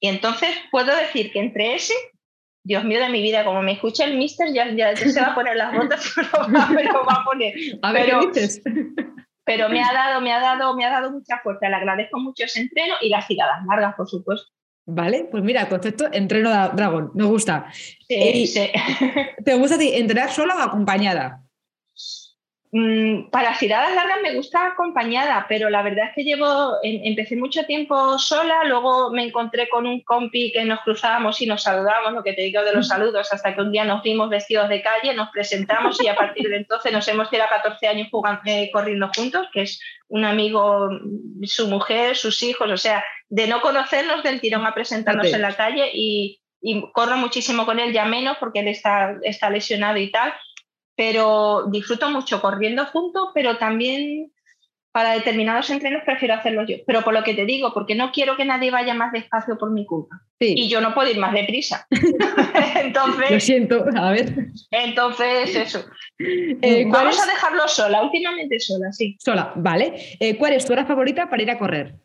Y 0.00 0.08
entonces 0.08 0.48
puedo 0.70 0.94
decir 0.96 1.30
que 1.30 1.40
entre 1.40 1.74
ese, 1.74 1.94
Dios 2.64 2.84
mío 2.84 3.00
de 3.00 3.10
mi 3.10 3.22
vida, 3.22 3.44
como 3.44 3.62
me 3.62 3.72
escucha 3.72 4.04
el 4.04 4.16
mister, 4.16 4.52
ya, 4.52 4.70
ya 4.72 4.96
se 4.96 5.20
va 5.20 5.28
a 5.28 5.34
poner 5.34 5.56
las 5.56 5.74
botas, 5.74 6.12
pero 6.14 6.48
me 6.48 6.84
lo 6.84 7.04
va 7.04 7.20
a 7.20 7.24
poner. 7.24 7.54
A 7.82 7.92
ver, 7.92 8.06
pero, 8.06 8.26
dices? 8.26 8.62
pero 9.44 9.68
me 9.68 9.82
ha 9.82 9.92
dado, 9.92 10.20
me 10.20 10.32
ha 10.32 10.40
dado, 10.40 10.74
me 10.74 10.84
ha 10.84 10.90
dado 10.90 11.10
mucha 11.10 11.38
fuerza. 11.42 11.68
Le 11.68 11.76
agradezco 11.76 12.18
mucho 12.18 12.44
ese 12.44 12.60
entreno 12.60 12.94
y 13.00 13.10
las 13.10 13.26
tiradas 13.28 13.64
largas, 13.66 13.94
por 13.94 14.08
supuesto. 14.08 14.50
Vale, 14.86 15.28
pues 15.30 15.44
mira, 15.44 15.68
concepto 15.68 16.08
entreno 16.12 16.50
dragón, 16.70 17.12
me 17.14 17.24
gusta. 17.24 17.66
Sí, 18.08 18.46
sí. 18.46 18.70
¿Te 19.44 19.54
gusta 19.54 19.76
entrenar 19.80 20.30
sola 20.30 20.56
o 20.56 20.60
acompañada? 20.60 21.44
Mm, 22.72 23.30
para 23.30 23.58
tiradas 23.58 23.92
largas 23.96 24.18
me 24.22 24.34
gusta 24.34 24.64
acompañada, 24.66 25.46
pero 25.48 25.70
la 25.70 25.82
verdad 25.82 26.06
es 26.08 26.14
que 26.14 26.22
llevo, 26.22 26.76
em, 26.84 27.00
empecé 27.02 27.34
mucho 27.34 27.64
tiempo 27.64 28.16
sola, 28.16 28.62
luego 28.62 29.10
me 29.10 29.24
encontré 29.24 29.68
con 29.68 29.88
un 29.88 30.02
compi 30.02 30.52
que 30.52 30.64
nos 30.64 30.78
cruzábamos 30.82 31.40
y 31.40 31.46
nos 31.46 31.64
saludábamos, 31.64 32.12
lo 32.12 32.22
que 32.22 32.32
te 32.32 32.42
digo 32.42 32.62
de 32.62 32.72
los 32.72 32.86
saludos, 32.86 33.32
hasta 33.32 33.56
que 33.56 33.60
un 33.60 33.72
día 33.72 33.84
nos 33.84 34.04
vimos 34.04 34.30
vestidos 34.30 34.68
de 34.68 34.82
calle, 34.82 35.14
nos 35.14 35.30
presentamos 35.30 36.00
y 36.00 36.06
a 36.06 36.14
partir 36.14 36.48
de 36.48 36.58
entonces 36.58 36.92
nos 36.92 37.08
hemos 37.08 37.28
quedado 37.28 37.50
14 37.50 37.88
años 37.88 38.08
jugando, 38.08 38.40
eh, 38.44 38.70
corriendo 38.72 39.10
juntos, 39.16 39.48
que 39.52 39.62
es 39.62 39.80
un 40.06 40.24
amigo, 40.24 40.90
su 41.42 41.66
mujer, 41.66 42.14
sus 42.14 42.40
hijos, 42.44 42.70
o 42.70 42.76
sea, 42.76 43.04
de 43.28 43.48
no 43.48 43.60
conocernos 43.62 44.22
del 44.22 44.40
tirón 44.40 44.64
a 44.64 44.74
presentarnos 44.74 45.32
en 45.32 45.42
la 45.42 45.56
calle 45.56 45.90
y, 45.92 46.40
corro 46.92 47.16
muchísimo 47.16 47.64
con 47.64 47.80
él, 47.80 47.92
ya 47.92 48.04
menos 48.04 48.36
porque 48.38 48.60
él 48.60 48.68
está, 48.68 49.16
está 49.22 49.48
lesionado 49.48 49.96
y 49.96 50.10
tal, 50.10 50.34
pero 50.96 51.66
disfruto 51.70 52.10
mucho 52.10 52.40
corriendo 52.40 52.86
juntos, 52.86 53.30
pero 53.34 53.56
también 53.58 54.32
para 54.92 55.12
determinados 55.12 55.70
entrenos 55.70 56.02
prefiero 56.04 56.34
hacerlo 56.34 56.64
yo. 56.66 56.76
Pero 56.86 57.02
por 57.02 57.14
lo 57.14 57.22
que 57.22 57.34
te 57.34 57.44
digo, 57.44 57.72
porque 57.72 57.94
no 57.94 58.10
quiero 58.10 58.36
que 58.36 58.44
nadie 58.44 58.70
vaya 58.70 58.94
más 58.94 59.12
despacio 59.12 59.56
por 59.56 59.70
mi 59.70 59.86
culpa. 59.86 60.20
Y 60.38 60.68
yo 60.68 60.80
no 60.80 60.94
puedo 60.94 61.10
ir 61.10 61.18
más 61.18 61.32
deprisa. 61.32 61.86
entonces. 62.82 63.30
Lo 63.30 63.40
siento, 63.40 63.84
a 63.94 64.10
ver. 64.10 64.34
Entonces, 64.70 65.54
eso. 65.54 65.84
Eh, 66.18 66.86
Vamos 66.88 67.20
a 67.22 67.26
dejarlo 67.26 67.68
sola, 67.68 68.02
últimamente 68.02 68.58
sola, 68.58 68.90
sí. 68.92 69.16
Sola, 69.20 69.52
vale. 69.56 70.16
Eh, 70.18 70.36
¿Cuál 70.36 70.54
es 70.54 70.64
tu 70.64 70.72
hora 70.72 70.86
favorita 70.86 71.28
para 71.30 71.42
ir 71.42 71.50
a 71.50 71.58
correr? 71.58 71.96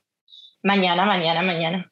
Mañana, 0.61 1.05
mañana, 1.05 1.41
mañana. 1.41 1.91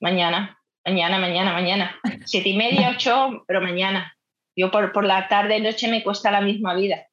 Mañana, 0.00 0.58
mañana, 0.84 1.18
mañana, 1.18 1.52
mañana. 1.52 2.00
Siete 2.24 2.48
y 2.48 2.56
media, 2.56 2.90
ocho, 2.96 3.44
pero 3.46 3.60
mañana. 3.60 4.16
Yo 4.56 4.70
por, 4.70 4.92
por 4.92 5.04
la 5.04 5.28
tarde, 5.28 5.60
noche 5.60 5.88
me 5.88 6.02
cuesta 6.02 6.30
la 6.30 6.40
misma 6.40 6.74
vida. 6.74 7.06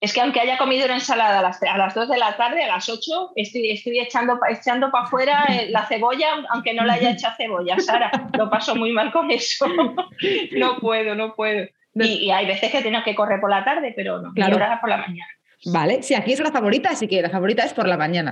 Es 0.00 0.14
que 0.14 0.22
aunque 0.22 0.40
haya 0.40 0.56
comido 0.56 0.86
una 0.86 0.94
ensalada 0.94 1.40
a 1.40 1.42
las, 1.42 1.62
a 1.62 1.76
las 1.76 1.94
2 1.94 2.08
de 2.08 2.16
la 2.16 2.34
tarde, 2.36 2.64
a 2.64 2.68
las 2.68 2.88
8, 2.88 3.32
estoy, 3.36 3.70
estoy 3.70 3.98
echando, 3.98 4.38
echando 4.48 4.90
para 4.90 5.04
afuera 5.04 5.44
eh, 5.48 5.66
la 5.70 5.86
cebolla, 5.86 6.28
aunque 6.50 6.72
no 6.72 6.84
la 6.84 6.94
haya 6.94 7.10
hecho 7.10 7.28
cebolla, 7.36 7.78
Sara. 7.78 8.10
Lo 8.36 8.48
paso 8.48 8.74
muy 8.74 8.92
mal 8.92 9.12
con 9.12 9.30
eso. 9.30 9.66
no 10.52 10.78
puedo, 10.78 11.14
no 11.14 11.34
puedo. 11.34 11.66
Y, 11.94 12.30
hay 12.30 12.46
veces 12.46 12.70
que 12.70 12.82
tengo 12.82 13.02
que 13.04 13.14
correr 13.14 13.40
por 13.40 13.50
la 13.50 13.64
tarde, 13.64 13.92
pero 13.94 14.22
no, 14.22 14.32
claro. 14.32 14.58
por 14.80 14.88
la 14.88 14.98
mañana. 14.98 15.28
Vale, 15.66 16.02
sí, 16.02 16.14
aquí 16.14 16.32
es 16.32 16.40
la 16.40 16.52
favorita, 16.52 16.90
así 16.90 17.06
que 17.06 17.20
la 17.20 17.28
favorita 17.28 17.64
es 17.64 17.74
por 17.74 17.86
la 17.86 17.98
mañana. 17.98 18.30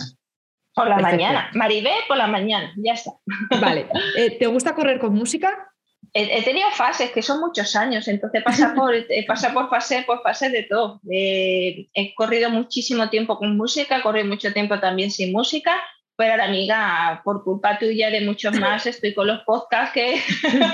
Por 0.74 0.88
la 0.88 0.98
mañana. 0.98 1.50
Maribé 1.54 1.90
por 2.06 2.16
la 2.16 2.28
mañana, 2.28 2.72
ya 2.76 2.94
está. 2.94 3.12
Vale. 3.60 3.86
Eh, 4.16 4.38
¿Te 4.38 4.46
gusta 4.46 4.74
correr 4.74 4.98
con 4.98 5.12
música? 5.12 5.67
He, 6.14 6.42
tenido 6.42 6.70
fases 6.70 7.10
que 7.10 7.22
son 7.22 7.40
muchos 7.40 7.74
años, 7.76 8.08
entonces 8.08 8.42
pasa 8.42 8.74
por, 8.76 8.94
pasa 9.26 9.52
por 9.52 9.68
fases, 9.68 10.04
por 10.04 10.22
fases 10.22 10.52
de 10.52 10.62
todo. 10.64 11.00
Eh, 11.10 11.88
he 11.94 12.14
corrido 12.14 12.50
muchísimo 12.50 13.10
tiempo 13.10 13.38
con 13.38 13.56
música, 13.56 13.98
he 13.98 14.02
corrido 14.02 14.26
mucho 14.26 14.52
tiempo 14.52 14.78
también 14.78 15.10
sin 15.10 15.32
música, 15.32 15.72
pero 16.16 16.32
ahora, 16.32 16.46
amiga, 16.46 17.22
por 17.24 17.44
culpa 17.44 17.78
tuya 17.78 18.10
de 18.10 18.22
muchos 18.22 18.52
más, 18.60 18.86
estoy 18.86 19.14
con 19.14 19.26
los 19.26 19.42
podcasts 19.44 19.94
que, 19.94 20.20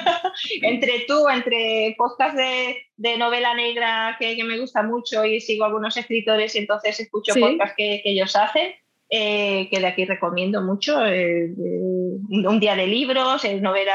entre 0.63 1.05
tú, 1.07 1.29
entre 1.29 1.95
podcasts 1.99 2.37
de, 2.37 3.19
novela 3.19 3.55
negra 3.55 4.17
que, 4.19 4.43
me 4.45 4.59
gusta 4.59 4.83
mucho 4.83 5.25
y 5.25 5.41
sigo 5.41 5.65
algunos 5.65 5.97
escritores, 5.97 6.55
entonces 6.57 6.99
escucho 7.01 7.35
podcasts 7.35 7.75
que, 7.77 8.01
que 8.03 8.11
ellos 8.11 8.35
hacen 8.37 8.75
eh, 9.11 9.69
que 9.71 9.81
de 9.81 9.87
aquí 9.87 10.05
recomiendo 10.05 10.63
mucho. 10.63 11.05
Eh, 11.07 11.53
un 11.57 12.61
día 12.61 12.75
de 12.75 12.87
libros, 12.87 13.43
novela 13.61 13.95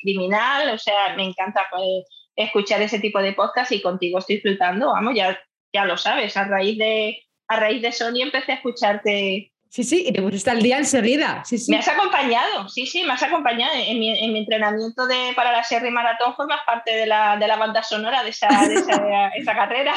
criminal, 0.00 0.74
o 0.74 0.78
sea, 0.78 1.14
me 1.16 1.24
encanta 1.24 1.66
pues, 1.70 2.04
escuchar 2.34 2.82
ese 2.82 2.98
tipo 2.98 3.20
de 3.20 3.32
podcast 3.32 3.72
y 3.72 3.82
contigo 3.82 4.18
estoy 4.18 4.40
flotando, 4.40 4.88
vamos, 4.88 5.14
ya, 5.14 5.38
ya 5.72 5.84
lo 5.84 5.96
sabes, 5.96 6.36
a 6.36 6.44
raíz 6.44 6.78
de 6.78 7.18
a 7.48 7.56
raíz 7.56 7.82
de 7.82 7.92
Sony 7.92 8.22
empecé 8.22 8.52
a 8.52 8.54
escucharte. 8.56 9.52
Sí, 9.68 9.84
sí, 9.84 10.04
y 10.06 10.12
te 10.12 10.22
pusiste 10.22 10.50
al 10.50 10.62
día 10.62 10.78
enseguida. 10.78 11.44
Sí, 11.44 11.58
sí. 11.58 11.70
Me 11.70 11.78
has 11.78 11.88
acompañado, 11.88 12.68
sí, 12.68 12.86
sí, 12.86 13.04
me 13.04 13.12
has 13.12 13.22
acompañado. 13.22 13.72
En 13.74 13.98
mi, 13.98 14.18
en 14.18 14.32
mi 14.32 14.38
entrenamiento 14.40 15.06
de, 15.06 15.32
para 15.34 15.52
la 15.52 15.62
Serie 15.62 15.90
Maratón 15.90 16.34
formas 16.34 16.60
parte 16.64 16.94
de 16.94 17.06
la, 17.06 17.36
de 17.36 17.46
la 17.46 17.56
banda 17.56 17.82
sonora 17.82 18.22
de 18.22 18.30
esa, 18.30 18.48
de 18.66 18.74
esa, 18.74 19.28
esa 19.36 19.54
carrera. 19.54 19.94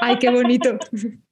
Ay, 0.00 0.18
qué 0.18 0.30
bonito. 0.30 0.78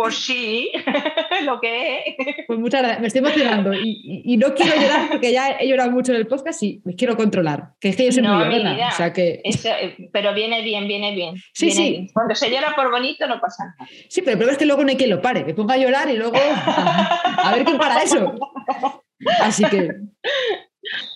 Pues 0.00 0.14
sí, 0.14 0.70
lo 1.44 1.60
que 1.60 1.98
es. 1.98 2.16
Pues 2.46 2.56
muchas 2.60 2.82
gracias, 2.82 3.00
me 3.00 3.08
estoy 3.08 3.18
emocionando 3.18 3.72
y, 3.74 4.36
no 4.36 4.54
quiero 4.54 4.80
llorar 4.80 5.08
porque 5.10 5.32
ya 5.32 5.56
he 5.58 5.66
llorado 5.66 5.90
mucho 5.90 6.12
en 6.12 6.18
el 6.18 6.28
podcast 6.28 6.62
y 6.62 6.80
me 6.84 6.94
quiero 6.94 7.16
controlar. 7.16 7.70
Que 7.80 7.88
es 7.88 7.96
que 7.96 8.04
yo 8.04 8.12
soy 8.12 8.22
muy 8.22 8.30
llorona, 8.30 8.90
o 8.92 8.96
sea 8.96 9.12
que... 9.12 9.42
Eh, 9.42 10.08
pero 10.12 10.32
viene 10.34 10.62
bien, 10.62 10.86
viene 10.86 11.16
bien. 11.16 11.34
Sí, 11.52 11.72
sí. 11.72 12.08
Cuando 12.14 12.36
se 12.36 12.48
llora 12.48 12.76
por 12.76 12.92
bonito 12.92 13.26
no 13.26 13.40
pasa 13.40 13.64
nada. 13.64 13.90
Sí, 14.08 14.20
pero 14.20 14.34
el 14.34 14.38
problema 14.38 14.52
es 14.52 14.58
que 14.58 14.66
luego 14.66 14.84
no 14.84 14.90
hay 14.90 14.96
quien 14.96 15.10
lo 15.10 15.20
pare, 15.20 15.44
que 15.44 15.54
ponga 15.54 15.74
a 15.74 15.78
llorar 15.78 16.08
y 16.08 16.16
luego 16.16 16.36
a 16.36 17.52
ver 17.56 17.64
quién 17.64 17.78
para 17.78 18.00
eso. 18.00 18.34
Así 19.42 19.64
que 19.64 19.90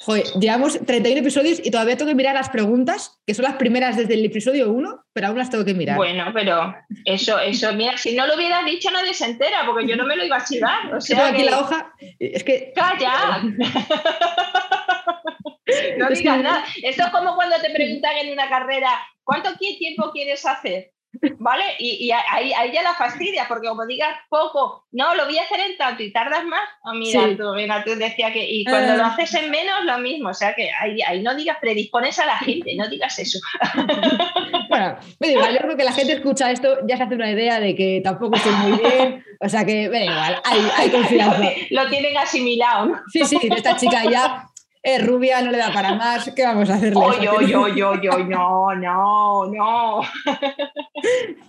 Joder, 0.00 0.24
llevamos 0.40 0.78
31 0.84 1.20
episodios 1.20 1.60
y 1.62 1.70
todavía 1.70 1.96
tengo 1.96 2.10
que 2.10 2.14
mirar 2.14 2.34
las 2.34 2.50
preguntas, 2.50 3.20
que 3.26 3.34
son 3.34 3.44
las 3.44 3.56
primeras 3.56 3.96
desde 3.96 4.14
el 4.14 4.24
episodio 4.24 4.70
1, 4.70 5.04
pero 5.12 5.28
aún 5.28 5.38
las 5.38 5.50
tengo 5.50 5.64
que 5.64 5.74
mirar. 5.74 5.96
Bueno, 5.96 6.30
pero 6.34 6.74
eso, 7.04 7.38
eso, 7.38 7.72
mira, 7.72 7.96
si 7.96 8.14
no 8.14 8.26
lo 8.26 8.34
hubieras 8.34 8.64
dicho 8.64 8.90
nadie 8.90 9.14
se 9.14 9.26
entera, 9.26 9.64
porque 9.66 9.86
yo 9.86 9.96
no 9.96 10.06
me 10.06 10.16
lo 10.16 10.24
iba 10.24 10.38
a 10.38 10.44
chivar. 10.44 10.94
O 10.94 11.00
sea, 11.00 11.28
aquí 11.28 11.42
la 11.42 11.60
hoja, 11.60 11.92
es 12.18 12.44
que... 12.44 12.72
¡Calla! 12.74 13.42
no 15.98 16.08
digas 16.08 16.42
nada. 16.42 16.64
Esto 16.82 17.04
es 17.04 17.10
como 17.10 17.34
cuando 17.34 17.56
te 17.60 17.70
preguntan 17.70 18.16
en 18.16 18.32
una 18.32 18.48
carrera, 18.48 18.90
¿cuánto 19.22 19.54
tiempo 19.56 20.10
quieres 20.12 20.44
hacer? 20.44 20.92
¿Vale? 21.38 21.64
Y, 21.78 22.10
ahí, 22.10 22.52
ya 22.72 22.82
la 22.82 22.94
fastidia, 22.94 23.44
porque 23.46 23.68
como 23.68 23.86
digas 23.86 24.14
poco, 24.28 24.86
no, 24.92 25.14
lo 25.14 25.26
voy 25.26 25.38
a 25.38 25.42
hacer 25.42 25.60
en 25.60 25.76
tanto 25.76 26.02
y 26.02 26.12
tardas 26.12 26.44
más, 26.44 26.62
oh, 26.84 26.94
mira, 26.94 27.36
tú, 27.36 27.52
mira, 27.54 27.84
tú 27.84 27.94
decía 27.96 28.32
que, 28.32 28.44
y 28.48 28.64
cuando 28.64 28.96
lo 28.96 29.04
ah. 29.04 29.08
haces 29.08 29.34
en 29.34 29.50
menos, 29.50 29.84
lo 29.84 29.98
mismo, 29.98 30.30
o 30.30 30.34
sea 30.34 30.54
que 30.54 30.70
ahí, 30.80 31.00
ahí 31.06 31.22
no 31.22 31.34
digas, 31.34 31.58
predispones 31.60 32.18
a 32.18 32.26
la 32.26 32.38
gente, 32.38 32.74
no 32.76 32.88
digas 32.88 33.18
eso. 33.18 33.38
bueno, 34.68 34.98
yo 35.20 35.58
creo 35.58 35.76
que 35.76 35.84
la 35.84 35.92
gente 35.92 36.14
escucha 36.14 36.50
esto, 36.50 36.78
ya 36.86 36.96
se 36.96 37.02
hace 37.02 37.14
una 37.14 37.30
idea 37.30 37.60
de 37.60 37.76
que 37.76 38.00
tampoco 38.02 38.36
estoy 38.36 38.52
muy 38.52 38.78
bien, 38.78 39.24
o 39.40 39.48
sea 39.48 39.66
que, 39.66 39.88
ven 39.88 40.04
igual, 40.04 40.40
hay, 40.44 40.60
hay 40.76 40.90
confianza. 40.92 41.50
Lo 41.70 41.88
tienen 41.88 42.16
asimilado, 42.16 42.86
¿no? 42.86 43.00
Sí, 43.12 43.24
sí, 43.24 43.38
esta 43.42 43.76
chica 43.76 44.04
ya 44.10 44.51
es 44.83 45.07
rubia, 45.07 45.41
no 45.43 45.51
le 45.51 45.59
da 45.59 45.72
para 45.72 45.95
más, 45.95 46.33
¿qué 46.35 46.45
vamos 46.45 46.68
a 46.68 46.74
hacerle? 46.74 47.01
Oye, 47.01 47.28
oye, 47.28 47.55
oye, 47.55 47.85
oye, 47.85 48.24
no, 48.24 48.74
no, 48.74 49.47
no. 49.47 50.01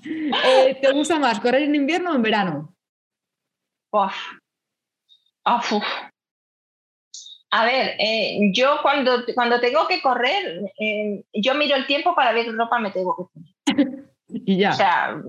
Eh, 0.05 0.79
¿Te 0.81 0.91
gusta 0.91 1.17
más 1.17 1.39
correr 1.39 1.63
en 1.63 1.75
invierno 1.75 2.11
o 2.11 2.15
en 2.15 2.21
verano? 2.21 2.75
Uf. 3.91 4.13
A 7.51 7.65
ver, 7.65 7.95
eh, 7.99 8.51
yo 8.51 8.79
cuando, 8.81 9.23
cuando 9.33 9.59
tengo 9.59 9.87
que 9.87 10.01
correr, 10.01 10.71
eh, 10.79 11.23
yo 11.33 11.53
miro 11.55 11.75
el 11.75 11.85
tiempo 11.85 12.15
para 12.15 12.33
ver 12.33 12.45
qué 12.45 12.51
ropa 12.51 12.79
me 12.79 12.91
tengo 12.91 13.15
que 13.15 13.75
poner. 13.75 14.03
y 14.27 14.57
ya. 14.57 14.71
O 14.71 14.73
sea, 14.73 15.21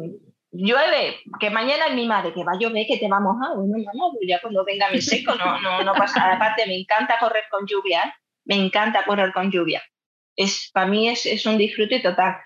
llueve, 0.55 1.21
que 1.41 1.51
mañana 1.51 1.87
es 1.87 1.95
mi 1.95 2.07
madre, 2.07 2.33
que 2.33 2.45
va 2.45 2.53
a 2.53 2.59
llover, 2.59 2.87
que 2.87 2.99
te 2.99 3.09
va 3.09 3.17
a 3.17 3.21
mojar, 3.21 3.57
bueno, 3.57 3.77
no, 3.95 4.13
pues 4.13 4.29
ya 4.29 4.41
cuando 4.41 4.65
venga 4.65 4.91
mi 4.91 5.01
seco, 5.01 5.35
no, 5.35 5.61
no, 5.61 5.83
no 5.83 5.93
pasa 5.95 6.21
nada. 6.21 6.35
Aparte, 6.37 6.67
me 6.67 6.79
encanta 6.79 7.19
correr 7.19 7.45
con 7.51 7.67
lluvia, 7.67 8.03
¿eh? 8.05 8.13
me 8.45 8.57
encanta 8.57 9.05
correr 9.05 9.33
con 9.33 9.51
lluvia. 9.51 9.83
Es, 10.37 10.71
para 10.73 10.87
mí 10.87 11.09
es, 11.09 11.27
es 11.27 11.45
un 11.47 11.59
disfrute 11.59 12.01
total. 12.01 12.37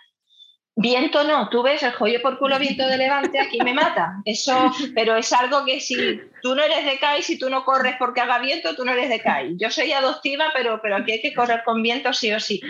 Viento 0.81 1.25
no, 1.25 1.49
tú 1.49 1.65
ves 1.65 1.83
el 1.83 1.91
joyo 1.91 2.23
por 2.23 2.39
culo 2.39 2.57
viento 2.57 2.87
de 2.87 2.97
levante, 2.97 3.41
aquí 3.41 3.59
me 3.65 3.75
mata. 3.75 4.23
Eso, 4.25 4.71
pero 4.95 5.17
es 5.17 5.33
algo 5.33 5.65
que 5.65 5.81
si 5.81 6.21
tú 6.41 6.55
no 6.55 6.63
eres 6.63 6.85
de 6.85 7.01
CAI, 7.01 7.23
si 7.23 7.37
tú 7.37 7.51
no 7.51 7.65
corres 7.65 7.97
porque 7.99 8.21
haga 8.21 8.39
viento, 8.39 8.77
tú 8.77 8.85
no 8.85 8.93
eres 8.93 9.09
de 9.09 9.21
CAI. 9.21 9.57
Yo 9.59 9.71
soy 9.71 9.91
adoptiva, 9.91 10.53
pero, 10.55 10.81
pero 10.81 10.97
aquí 10.97 11.13
hay 11.13 11.21
que 11.21 11.35
correr 11.35 11.63
con 11.65 11.83
viento 11.83 12.13
sí 12.13 12.33
o 12.33 12.39
sí. 12.39 12.61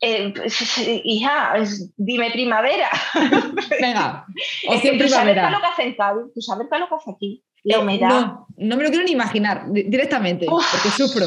Eh, 0.00 0.32
pues, 0.34 0.78
hija, 1.04 1.54
dime 1.96 2.30
primavera. 2.30 2.90
Venga, 3.80 4.26
o 4.68 4.74
es 4.74 4.82
que 4.82 4.98
tú 4.98 5.08
sabes 5.08 5.36
lo 5.36 5.60
que 5.60 5.66
hace 5.66 5.82
en 5.84 5.94
Cádiz, 5.94 6.32
tú 6.34 6.40
sabes 6.40 6.66
lo 6.70 6.88
que 6.88 6.94
hace 6.94 7.10
aquí, 7.10 7.44
la 7.64 7.76
eh, 7.76 7.80
humedad. 7.80 8.08
No, 8.08 8.46
no 8.56 8.76
me 8.76 8.84
lo 8.84 8.90
quiero 8.90 9.04
ni 9.04 9.12
imaginar 9.12 9.64
directamente, 9.70 10.46
porque 10.46 10.90
sufro. 10.90 11.26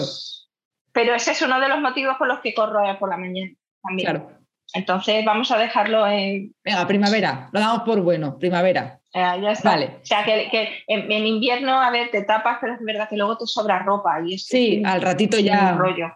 Pero 0.91 1.15
ese 1.15 1.31
es 1.31 1.41
uno 1.41 1.59
de 1.59 1.69
los 1.69 1.79
motivos 1.81 2.15
por 2.17 2.27
los 2.27 2.39
que 2.39 2.53
corro 2.53 2.81
por 2.99 3.09
la 3.09 3.17
mañana 3.17 3.51
también. 3.81 4.09
Claro. 4.09 4.39
Entonces 4.73 5.25
vamos 5.25 5.49
a 5.51 5.57
dejarlo 5.57 6.05
en. 6.07 6.53
Venga, 6.63 6.85
primavera, 6.87 7.49
lo 7.51 7.59
damos 7.59 7.81
por 7.83 8.01
bueno, 8.01 8.37
primavera. 8.37 8.99
ya 9.13 9.51
está. 9.51 9.71
Vale. 9.71 9.97
O 10.01 10.05
sea, 10.05 10.23
que, 10.23 10.83
en, 10.87 11.25
invierno, 11.25 11.81
a 11.81 11.89
ver, 11.89 12.11
te 12.11 12.23
tapas, 12.23 12.59
pero 12.61 12.75
es 12.75 12.79
verdad 12.81 13.09
que 13.09 13.17
luego 13.17 13.37
te 13.37 13.47
sobra 13.47 13.79
ropa. 13.79 14.21
Y 14.23 14.37
sí, 14.37 14.83
al 14.85 15.01
ratito 15.01 15.39
ya. 15.39 15.73
rollo. 15.73 16.11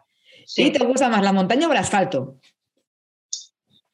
¿Y 0.55 0.71
te 0.71 0.83
gusta 0.83 1.09
más 1.09 1.21
la 1.21 1.33
montaña 1.33 1.67
o 1.67 1.71
el 1.71 1.77
asfalto? 1.77 2.39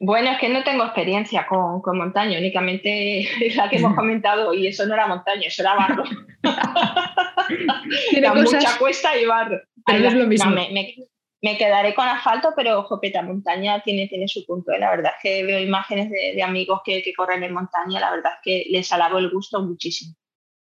Bueno, 0.01 0.31
es 0.31 0.39
que 0.39 0.47
no 0.47 0.63
tengo 0.63 0.85
experiencia 0.85 1.45
con, 1.45 1.81
montaña, 1.97 2.39
únicamente 2.39 3.27
la 3.55 3.69
que 3.69 3.77
hemos 3.77 3.95
comentado, 3.95 4.53
y 4.53 4.67
eso 4.67 4.85
no 4.85 4.93
era 4.93 5.07
montaña, 5.07 5.47
eso 5.47 5.61
era 5.61 5.75
barro. 5.75 6.03
Tiene 8.09 8.31
mucha 8.31 8.77
cuesta 8.77 9.17
y 9.17 9.25
barro. 9.25 9.59
Pero 9.85 10.07
es 10.07 10.13
lo 10.13 10.25
mismo. 10.25 10.51
me, 10.51 11.57
quedaré 11.57 11.93
con 11.95 12.07
asfalto, 12.07 12.53
pero 12.55 12.83
Jopeta 12.83 13.21
Montaña 13.23 13.81
tiene, 13.81 14.07
tiene 14.07 14.27
su 14.27 14.45
punto. 14.45 14.71
¿eh? 14.71 14.79
La 14.79 14.89
verdad 14.89 15.13
es 15.17 15.21
que 15.21 15.43
veo 15.43 15.59
imágenes 15.59 16.09
de, 16.09 16.41
amigos 16.43 16.81
que, 16.85 17.03
corren 17.15 17.43
en 17.43 17.53
montaña, 17.53 17.99
la 17.99 18.11
verdad 18.11 18.33
es 18.35 18.39
que 18.43 18.65
les 18.69 18.91
alabo 18.91 19.17
el 19.17 19.29
gusto 19.29 19.61
muchísimo. 19.61 20.15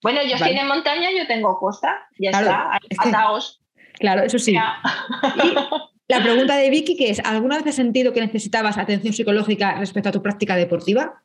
Bueno, 0.01 0.21
ellos 0.21 0.41
tienen 0.41 0.67
montaña, 0.67 1.09
yo 1.11 1.25
tengo 1.27 1.57
costa, 1.57 2.07
ya 2.19 2.29
está, 2.29 2.79
ataos. 2.99 3.64
Claro, 3.99 4.23
eso 4.23 4.39
sí. 4.39 4.55
la 6.07 6.23
pregunta 6.23 6.55
de 6.57 6.69
Vicky, 6.69 6.95
que 6.97 7.09
es, 7.09 7.19
¿alguna 7.19 7.57
vez 7.57 7.67
has 7.67 7.75
sentido 7.75 8.13
que 8.13 8.21
necesitabas 8.21 8.77
atención 8.77 9.13
psicológica 9.13 9.75
respecto 9.75 10.09
a 10.09 10.11
tu 10.11 10.21
práctica 10.21 10.55
deportiva? 10.55 11.21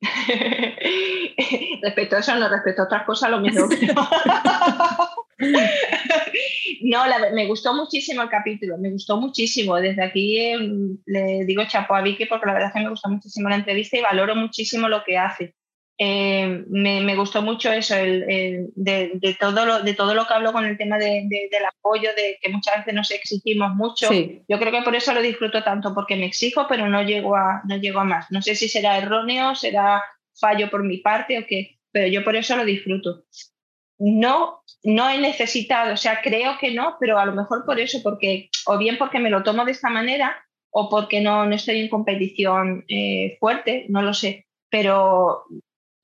respecto 1.82 2.16
a 2.16 2.18
eso, 2.20 2.34
no 2.36 2.48
respecto 2.48 2.82
a 2.82 2.84
otras 2.86 3.04
cosas, 3.04 3.30
lo 3.30 3.40
mismo. 3.40 3.66
no, 6.82 7.04
me 7.32 7.46
gustó 7.46 7.74
muchísimo 7.74 8.22
el 8.22 8.28
capítulo, 8.28 8.78
me 8.78 8.90
gustó 8.90 9.20
muchísimo. 9.20 9.76
Desde 9.76 10.02
aquí 10.02 10.38
em, 10.38 10.98
le 11.06 11.44
digo 11.44 11.64
chapo 11.66 11.94
a 11.94 12.02
Vicky 12.02 12.26
porque 12.26 12.46
la 12.46 12.54
verdad 12.54 12.68
es 12.68 12.74
que 12.74 12.80
me 12.80 12.90
gustó 12.90 13.08
muchísimo 13.08 13.48
la 13.48 13.56
entrevista 13.56 13.96
y 13.98 14.02
valoro 14.02 14.36
muchísimo 14.36 14.88
lo 14.88 15.02
que 15.04 15.18
hace. 15.18 15.54
Eh, 15.96 16.64
me, 16.68 17.14
gustó 17.14 17.40
mucho 17.42 17.70
eso, 17.70 17.94
el, 17.94 18.72
de, 18.74 19.36
todo 19.38 19.64
lo, 19.64 19.82
de 19.82 19.94
todo 19.94 20.14
lo 20.14 20.26
que 20.26 20.34
habló 20.34 20.52
con 20.52 20.64
el 20.64 20.76
tema 20.76 20.98
del 20.98 21.28
apoyo, 21.78 22.10
de 22.16 22.38
que 22.40 22.48
muchas 22.48 22.78
veces 22.78 22.94
nos 22.94 23.10
exigimos 23.10 23.74
mucho. 23.74 24.08
Yo 24.12 24.58
creo 24.58 24.72
que 24.72 24.82
por 24.82 24.96
eso 24.96 25.14
lo 25.14 25.22
disfruto 25.22 25.62
tanto, 25.62 25.94
porque 25.94 26.16
me 26.16 26.26
exijo, 26.26 26.66
pero 26.68 26.88
no 26.88 27.02
llego, 27.02 27.36
a, 27.36 27.62
no 27.68 27.76
llego 27.76 28.00
a 28.00 28.04
más. 28.04 28.26
No 28.30 28.42
sé 28.42 28.56
si 28.56 28.68
será 28.68 28.98
erróneo, 28.98 29.54
será 29.54 30.02
fallo 30.38 30.68
por 30.68 30.82
mi 30.82 30.98
parte 30.98 31.38
o 31.38 31.46
qué, 31.46 31.78
pero 31.92 32.08
yo 32.08 32.24
por 32.24 32.34
eso 32.34 32.56
lo 32.56 32.64
disfruto. 32.64 33.24
No, 33.98 34.62
no 34.82 35.08
he 35.08 35.18
necesitado, 35.18 35.94
o 35.94 35.96
sea, 35.96 36.20
creo 36.20 36.58
que 36.58 36.72
no, 36.72 36.96
pero 36.98 37.18
a 37.20 37.26
lo 37.26 37.32
mejor 37.32 37.64
por 37.64 37.78
eso, 37.78 38.00
porque 38.02 38.50
o 38.66 38.76
bien 38.76 38.98
porque 38.98 39.20
me 39.20 39.30
lo 39.30 39.44
tomo 39.44 39.64
de 39.64 39.70
esta 39.70 39.88
manera 39.88 40.44
o 40.70 40.90
porque 40.90 41.20
no, 41.20 41.46
no 41.46 41.54
estoy 41.54 41.78
en 41.78 41.88
competición 41.88 42.84
eh, 42.88 43.36
fuerte, 43.38 43.86
no 43.88 44.02
lo 44.02 44.12
sé, 44.12 44.48
pero 44.68 45.44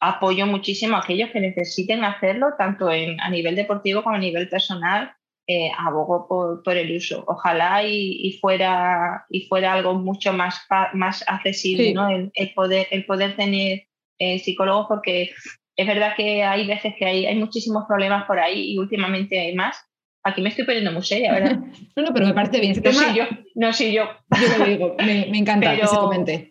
apoyo 0.01 0.47
muchísimo 0.47 0.97
a 0.97 1.01
aquellos 1.01 1.31
que 1.31 1.41
necesiten 1.41 2.05
hacerlo, 2.05 2.55
tanto 2.59 2.91
en, 2.91 3.21
a 3.21 3.31
nivel 3.31 3.55
deportivo 3.55 4.03
como 4.03 4.17
a 4.17 4.19
nivel 4.19 4.49
personal. 4.49 5.13
Eh, 5.53 5.69
abogo 5.77 6.29
por, 6.65 6.77
el 6.77 6.95
uso. 6.95 7.25
Ojalá 7.27 7.83
y, 7.85 8.39
fuera, 8.41 9.27
y 9.29 9.49
fuera 9.49 9.73
algo 9.73 9.95
mucho 9.95 10.33
más, 10.33 10.65
más 10.93 11.25
accesible, 11.27 11.93
¿no? 11.93 12.09
el, 12.09 12.55
poder, 12.55 12.87
el 12.93 13.05
poder 13.05 13.35
tener 13.35 13.89
eh, 14.21 14.39
psicólogos, 14.39 14.87
porque 14.89 15.33
es 15.77 15.87
verdad 15.89 16.15
que 16.17 16.45
hay 16.45 16.69
veces 16.69 16.95
que 16.97 17.05
hay, 17.05 17.27
hay 17.27 17.35
muchísimos 17.35 17.85
problemas 17.89 18.27
por 18.27 18.39
ahí 18.39 18.75
y 18.75 18.79
últimamente 18.79 19.41
hay 19.41 19.53
más. 19.57 19.77
Aquí 20.23 20.41
me 20.41 20.51
estoy 20.51 20.67
poniendo 20.67 20.93
muy 20.93 21.03
seria, 21.03 21.33
¿verdad? 21.33 21.57
no, 21.97 22.03
no, 22.05 22.15
pero 22.15 22.27
me 22.27 22.35
parece 22.35 22.61
bien. 22.61 22.81
no, 22.85 22.93
soy 22.93 23.15
yo, 23.17 23.25
no 23.57 23.73
soy 23.73 23.93
yo. 23.93 24.05
Yo 24.41 24.59
lo 24.59 24.65
digo, 24.67 24.97
me, 24.99 25.27
me 25.33 25.39
encanta 25.39 25.75
que 25.75 25.85
se 25.85 25.97
comente 25.97 26.50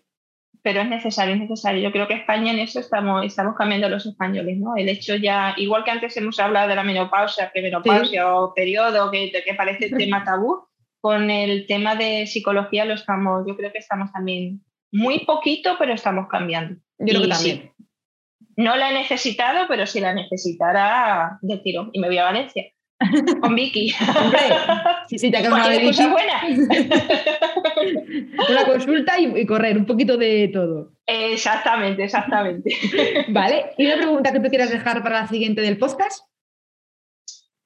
pero 0.62 0.82
es 0.82 0.90
necesario, 0.90 1.36
es 1.36 1.40
necesario. 1.40 1.82
Yo 1.82 1.92
creo 1.92 2.08
que 2.08 2.16
España 2.16 2.52
en 2.52 2.60
eso 2.60 2.80
estamos, 2.80 3.26
estamos 3.26 3.56
cambiando 3.56 3.90
los 3.90 4.06
españoles, 4.06 4.58
¿no? 4.58 4.76
El 4.76 4.90
hecho 4.90 5.16
ya, 5.16 5.54
igual 5.58 5.84
que 5.84 5.92
antes 5.92 6.18
hemos 6.18 6.40
hablado 6.40 6.68
de 6.68 6.76
la 6.76 6.84
menopausia, 6.84 7.52
que 7.54 7.62
menopausia 7.62 8.34
o 8.36 8.54
periodo, 8.54 9.10
que, 9.12 9.32
que 9.32 9.54
parece 9.54 9.90
tema 9.90 10.24
tabú, 10.24 10.68
con 11.02 11.30
el 11.30 11.66
tema 11.66 11.96
de 11.96 12.28
psicología 12.28 12.86
lo 12.86 12.94
estamos, 12.94 13.46
yo 13.48 13.56
creo 13.56 13.72
que 13.72 13.78
estamos 13.78 14.12
también 14.12 14.62
muy 14.92 15.26
poquito, 15.26 15.76
pero 15.80 15.94
estamos 15.94 16.28
cambiando. 16.30 16.76
Yo 16.98 17.08
creo 17.08 17.22
que 17.22 17.28
también. 17.30 17.72
no 18.58 18.76
la 18.76 18.92
he 18.92 18.94
necesitado, 18.94 19.66
pero 19.68 19.86
si 19.86 20.02
la 20.02 20.14
necesitara, 20.14 21.40
de 21.42 21.58
tiro. 21.60 21.90
Y 21.94 22.00
me 22.00 22.08
voy 22.08 22.18
a 22.18 22.26
Valencia. 22.26 22.66
Con 23.42 23.56
Vicky. 23.56 23.94
Hombre, 24.16 24.40
sí, 25.08 25.18
sí, 25.18 25.32
te 25.32 25.38
acabo 25.38 25.56
de 25.68 25.80
decir. 25.80 26.10
buena. 26.10 26.42
Una 28.50 28.66
consulta 28.66 29.20
y, 29.20 29.46
correr, 29.46 29.78
un 29.78 29.86
poquito 29.86 30.18
de 30.18 30.50
todo. 30.52 30.92
Exactamente, 31.06 32.04
exactamente. 32.04 32.76
Vale, 33.30 33.72
¿y 33.78 33.86
una 33.86 33.98
pregunta 33.98 34.34
que 34.34 34.40
tú 34.40 34.50
quieras 34.50 34.70
dejar 34.70 35.02
para 35.02 35.22
la 35.22 35.28
siguiente 35.28 35.62
del 35.62 35.78
podcast? 35.78 36.26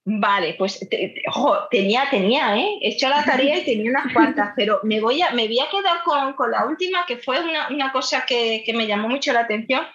Vale, 0.05 0.55
pues 0.57 0.85
tenía, 1.71 2.03
tenía, 2.11 2.57
¿eh? 2.57 2.77
He 2.81 2.89
hecho 2.89 3.07
la 3.07 3.23
tarea 3.23 3.59
y 3.59 3.63
tenía 3.63 3.89
unas 3.89 4.11
cuantas, 4.13 4.51
pero 4.53 4.81
me 4.83 4.99
voy 4.99 5.21
a, 5.21 5.31
me 5.31 5.47
voy 5.47 5.59
a 5.59 5.69
quedar 5.71 6.03
con, 6.03 6.33
con 6.33 6.51
la 6.51 6.65
última, 6.65 7.05
que 7.07 7.17
fue 7.17 7.39
una, 7.39 7.69
una 7.69 7.93
cosa 7.93 8.25
que, 8.27 8.63
que, 8.65 8.73
me 8.73 8.85
llamó 8.85 9.07
mucho 9.07 9.31
la 9.31 9.41
atención, 9.41 9.85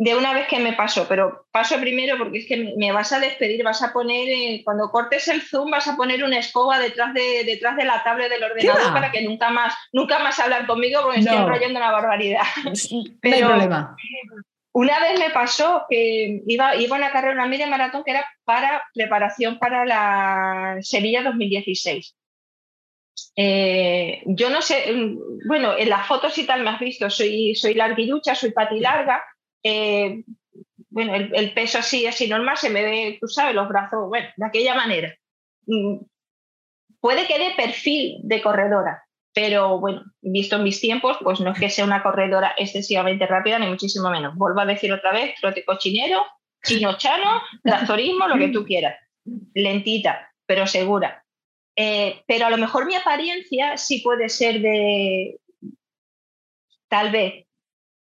de 0.00 0.14
una 0.14 0.32
vez 0.32 0.46
que 0.46 0.60
me 0.60 0.74
paso, 0.74 1.06
pero 1.08 1.46
paso 1.50 1.78
primero 1.80 2.16
porque 2.18 2.38
es 2.38 2.46
que 2.46 2.72
me 2.76 2.92
vas 2.92 3.12
a 3.12 3.18
despedir, 3.18 3.64
vas 3.64 3.82
a 3.82 3.92
poner, 3.92 4.28
eh, 4.28 4.62
cuando 4.64 4.90
cortes 4.92 5.26
el 5.26 5.42
zoom, 5.42 5.72
vas 5.72 5.88
a 5.88 5.96
poner 5.96 6.22
una 6.22 6.38
escoba 6.38 6.78
detrás 6.78 7.12
de, 7.14 7.42
detrás 7.44 7.76
de 7.76 7.84
la 7.84 8.04
tablet 8.04 8.30
del 8.30 8.44
ordenador 8.44 8.92
para 8.92 9.10
que 9.10 9.22
nunca 9.22 9.50
más, 9.50 9.74
nunca 9.92 10.20
más 10.20 10.38
hablar 10.38 10.68
conmigo 10.68 11.00
porque 11.02 11.18
estoy 11.18 11.36
enrollando 11.36 11.80
una 11.80 11.90
barbaridad. 11.90 12.42
no 12.64 13.34
hay 13.34 13.42
problema. 13.42 13.96
Una 14.72 15.00
vez 15.00 15.18
me 15.18 15.30
pasó 15.30 15.84
que 15.90 16.42
iba, 16.46 16.76
iba 16.76 16.94
a 16.94 16.98
una 16.98 17.10
carrera, 17.10 17.34
una 17.34 17.46
media 17.46 17.66
maratón 17.66 18.04
que 18.04 18.12
era 18.12 18.24
para 18.44 18.84
preparación 18.94 19.58
para 19.58 19.84
la 19.84 20.76
Sevilla 20.80 21.24
2016. 21.24 22.14
Eh, 23.34 24.22
yo 24.26 24.48
no 24.48 24.62
sé, 24.62 24.92
mm, 24.92 25.48
bueno, 25.48 25.76
en 25.76 25.88
las 25.88 26.06
fotos 26.06 26.38
y 26.38 26.46
tal 26.46 26.62
me 26.62 26.70
has 26.70 26.78
visto, 26.78 27.10
soy, 27.10 27.56
soy 27.56 27.74
larguirucha, 27.74 28.36
soy 28.36 28.52
pati 28.52 28.78
larga, 28.78 29.24
eh, 29.68 30.24
bueno, 30.88 31.14
el, 31.14 31.52
peso 31.52 31.78
así, 31.78 32.06
así 32.06 32.26
normal, 32.28 32.56
se 32.56 32.70
me 32.70 32.82
ve, 32.82 33.18
tú 33.20 33.28
sabes, 33.28 33.54
los 33.54 33.68
brazos, 33.68 34.08
bueno, 34.08 34.28
de 34.36 34.46
aquella 34.46 34.74
manera. 34.74 35.14
Mm, 35.66 35.98
puede 37.00 37.26
que 37.26 37.38
dé 37.38 37.50
perfil 37.56 38.20
de 38.22 38.40
corredora, 38.40 39.04
pero 39.34 39.78
bueno, 39.78 40.02
visto 40.22 40.56
en 40.56 40.64
mis 40.64 40.80
tiempos, 40.80 41.18
pues 41.22 41.40
no 41.40 41.52
es 41.52 41.58
que 41.58 41.68
sea 41.68 41.84
una 41.84 42.02
corredora 42.02 42.54
excesivamente 42.56 43.26
rápida, 43.26 43.58
ni 43.58 43.66
muchísimo 43.66 44.10
menos. 44.10 44.34
Vuelvo 44.36 44.60
a 44.60 44.66
decir 44.66 44.92
otra 44.92 45.12
vez, 45.12 45.34
trote 45.40 45.64
cochinero, 45.64 46.24
chino 46.64 46.96
chano, 46.96 47.42
trazorismo, 47.62 48.26
lo 48.26 48.38
que 48.38 48.48
tú 48.48 48.64
quieras. 48.64 48.96
Lentita, 49.54 50.32
pero 50.46 50.66
segura. 50.66 51.24
Eh, 51.76 52.22
pero 52.26 52.46
a 52.46 52.50
lo 52.50 52.56
mejor 52.56 52.86
mi 52.86 52.94
apariencia 52.94 53.76
sí 53.76 54.00
puede 54.00 54.30
ser 54.30 54.60
de, 54.60 55.38
tal 56.88 57.12
vez, 57.12 57.46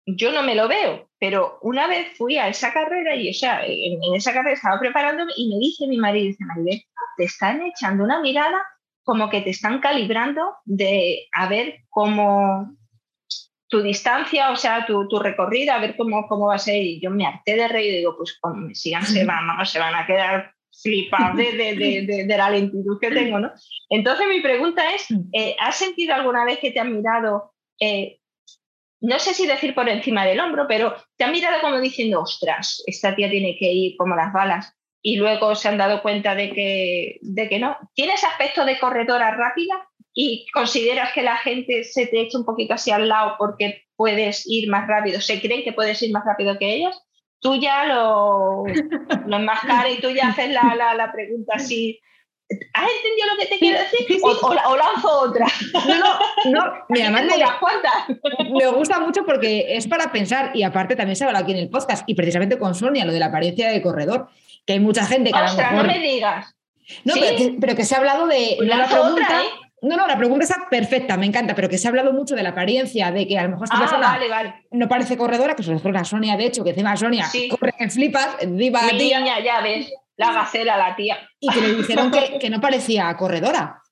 yo 0.06 0.30
no 0.30 0.42
me 0.42 0.54
lo 0.54 0.68
veo, 0.68 1.10
pero 1.26 1.58
una 1.62 1.88
vez 1.88 2.16
fui 2.16 2.38
a 2.38 2.46
esa 2.46 2.72
carrera 2.72 3.16
y, 3.16 3.30
o 3.30 3.34
sea, 3.34 3.66
en, 3.66 3.98
esa 4.14 4.32
carrera 4.32 4.54
estaba 4.54 4.78
preparándome 4.78 5.32
y 5.36 5.48
me 5.48 5.58
dice 5.58 5.88
mi 5.88 5.98
marido, 5.98 6.26
dice, 6.26 6.44
Maribel, 6.44 6.84
te 7.16 7.24
están 7.24 7.62
echando 7.62 8.04
una 8.04 8.20
mirada 8.20 8.62
como 9.02 9.28
que 9.28 9.40
te 9.40 9.50
están 9.50 9.80
calibrando 9.80 10.54
de 10.64 11.26
a 11.32 11.48
ver 11.48 11.80
cómo 11.88 12.76
tu 13.66 13.82
distancia, 13.82 14.52
o 14.52 14.56
sea, 14.56 14.86
tu, 14.86 15.08
tu 15.08 15.18
recorrido, 15.18 15.72
a 15.72 15.80
ver 15.80 15.96
cómo, 15.96 16.28
cómo 16.28 16.46
va 16.46 16.54
a 16.54 16.58
ser. 16.60 16.80
Y 16.80 17.00
yo 17.00 17.10
me 17.10 17.26
harté 17.26 17.56
de 17.56 17.66
reír 17.66 17.94
y 17.94 17.96
digo, 17.96 18.16
pues 18.16 18.38
como 18.40 18.54
me 18.68 18.74
sigan, 18.76 19.04
se 19.04 19.24
van, 19.24 19.66
se 19.66 19.80
van 19.80 19.96
a 19.96 20.06
quedar 20.06 20.52
flipados 20.80 21.38
de, 21.38 21.74
de, 21.74 22.24
de, 22.24 22.36
la 22.36 22.50
lentitud 22.50 23.00
que 23.00 23.10
tengo, 23.10 23.40
¿no? 23.40 23.50
Entonces 23.90 24.28
mi 24.28 24.40
pregunta 24.42 24.94
es, 24.94 25.08
eh, 25.32 25.56
¿has 25.58 25.74
sentido 25.74 26.14
alguna 26.14 26.44
vez 26.44 26.60
que 26.60 26.70
te 26.70 26.78
han 26.78 26.94
mirado 26.94 27.52
eh, 27.80 28.20
no 29.06 29.20
sé 29.20 29.34
si 29.34 29.46
decir 29.46 29.72
por 29.72 29.88
encima 29.88 30.26
del 30.26 30.40
hombro, 30.40 30.66
pero 30.66 30.96
te 31.16 31.24
han 31.24 31.30
mirado 31.30 31.60
como 31.60 31.80
diciendo, 31.80 32.20
ostras, 32.20 32.82
esta 32.86 33.14
tía 33.14 33.30
tiene 33.30 33.56
que 33.56 33.72
ir 33.72 33.96
como 33.96 34.16
las 34.16 34.32
balas. 34.32 34.74
Y 35.00 35.16
luego 35.16 35.54
se 35.54 35.68
han 35.68 35.78
dado 35.78 36.02
cuenta 36.02 36.34
de 36.34 36.50
que, 36.50 37.18
de 37.20 37.48
que 37.48 37.60
no. 37.60 37.76
¿Tienes 37.94 38.24
aspecto 38.24 38.64
de 38.64 38.80
corredora 38.80 39.36
rápida 39.36 39.74
y 40.12 40.46
consideras 40.52 41.12
que 41.12 41.22
la 41.22 41.36
gente 41.36 41.84
se 41.84 42.08
te 42.08 42.20
echa 42.20 42.38
un 42.38 42.44
poquito 42.44 42.74
así 42.74 42.90
al 42.90 43.08
lado 43.08 43.36
porque 43.38 43.84
puedes 43.94 44.42
ir 44.46 44.68
más 44.68 44.88
rápido? 44.88 45.20
¿Se 45.20 45.40
creen 45.40 45.62
que 45.62 45.72
puedes 45.72 46.02
ir 46.02 46.10
más 46.10 46.24
rápido 46.24 46.58
que 46.58 46.74
ellas? 46.74 47.00
Tú 47.38 47.54
ya 47.54 47.84
lo, 47.84 48.64
lo 49.26 49.36
enmascaras 49.36 49.92
y 49.96 50.00
tú 50.00 50.10
ya 50.10 50.30
haces 50.30 50.50
la, 50.50 50.74
la, 50.74 50.94
la 50.94 51.12
pregunta 51.12 51.52
así 51.54 52.00
¿Has 52.48 52.88
entendido 52.88 53.26
lo 53.32 53.40
que 53.40 53.46
te 53.46 53.58
quiero 53.58 53.78
decir? 53.80 54.20
O, 54.22 54.76
lanzo 54.76 55.20
otra. 55.20 55.46
No, 55.74 56.50
no, 56.50 56.72
mira, 56.88 57.10
me, 57.10 57.22
me 58.50 58.66
gusta 58.68 59.00
mucho 59.00 59.24
porque 59.24 59.76
es 59.76 59.88
para 59.88 60.12
pensar 60.12 60.52
y 60.54 60.62
aparte 60.62 60.94
también 60.94 61.16
se 61.16 61.24
habla 61.24 61.40
aquí 61.40 61.52
en 61.52 61.58
el 61.58 61.68
podcast 61.68 62.08
y 62.08 62.14
precisamente 62.14 62.58
con 62.58 62.74
Sonia, 62.74 63.04
lo 63.04 63.12
de 63.12 63.18
la 63.18 63.26
apariencia 63.26 63.70
de 63.70 63.82
corredor, 63.82 64.28
que 64.64 64.74
hay 64.74 64.80
mucha 64.80 65.04
gente 65.06 65.32
que 65.32 65.38
Ostras, 65.38 65.72
no 65.72 65.84
me 65.84 65.98
digas. 65.98 66.54
No, 67.04 67.14
pero, 67.60 67.74
que, 67.74 67.84
se 67.84 67.96
ha 67.96 67.98
hablado 67.98 68.28
de... 68.28 68.58
no, 68.60 68.76
la 68.76 68.86
pregunta, 68.86 69.42
¿eh? 69.42 69.48
No, 69.82 69.96
no, 69.96 70.06
la 70.06 70.16
pregunta 70.16 70.44
está 70.44 70.68
perfecta, 70.70 71.16
me 71.16 71.26
encanta, 71.26 71.54
pero 71.54 71.68
que 71.68 71.78
se 71.78 71.88
ha 71.88 71.90
hablado 71.90 72.12
mucho 72.12 72.34
de 72.34 72.42
la 72.42 72.50
apariencia, 72.50 73.10
de 73.10 73.26
que 73.26 73.38
a 73.38 73.42
lo 73.42 73.50
mejor 73.50 73.64
esta 73.64 73.76
ah, 73.76 73.80
persona 73.80 74.62
no 74.70 74.88
parece 74.88 75.16
corredora, 75.16 75.54
que 75.54 75.62
sobre 75.62 75.80
todo 75.80 75.92
la 75.92 76.04
Sonia, 76.04 76.36
de 76.36 76.46
hecho, 76.46 76.62
que 76.62 76.70
encima 76.70 76.96
Sonia 76.96 77.26
corre 77.50 77.74
en 77.78 77.90
flipas, 77.90 78.36
diva 78.46 78.80
Niña, 78.92 79.40
ya 79.40 79.60
ves. 79.60 79.92
La 80.16 80.32
gacela, 80.32 80.76
la 80.76 80.96
tía. 80.96 81.18
Y 81.40 81.48
que 81.48 81.60
le 81.60 81.74
dijeron 81.76 82.10
que, 82.10 82.50
no 82.50 82.60
parecía 82.60 83.14
corredora. 83.16 83.82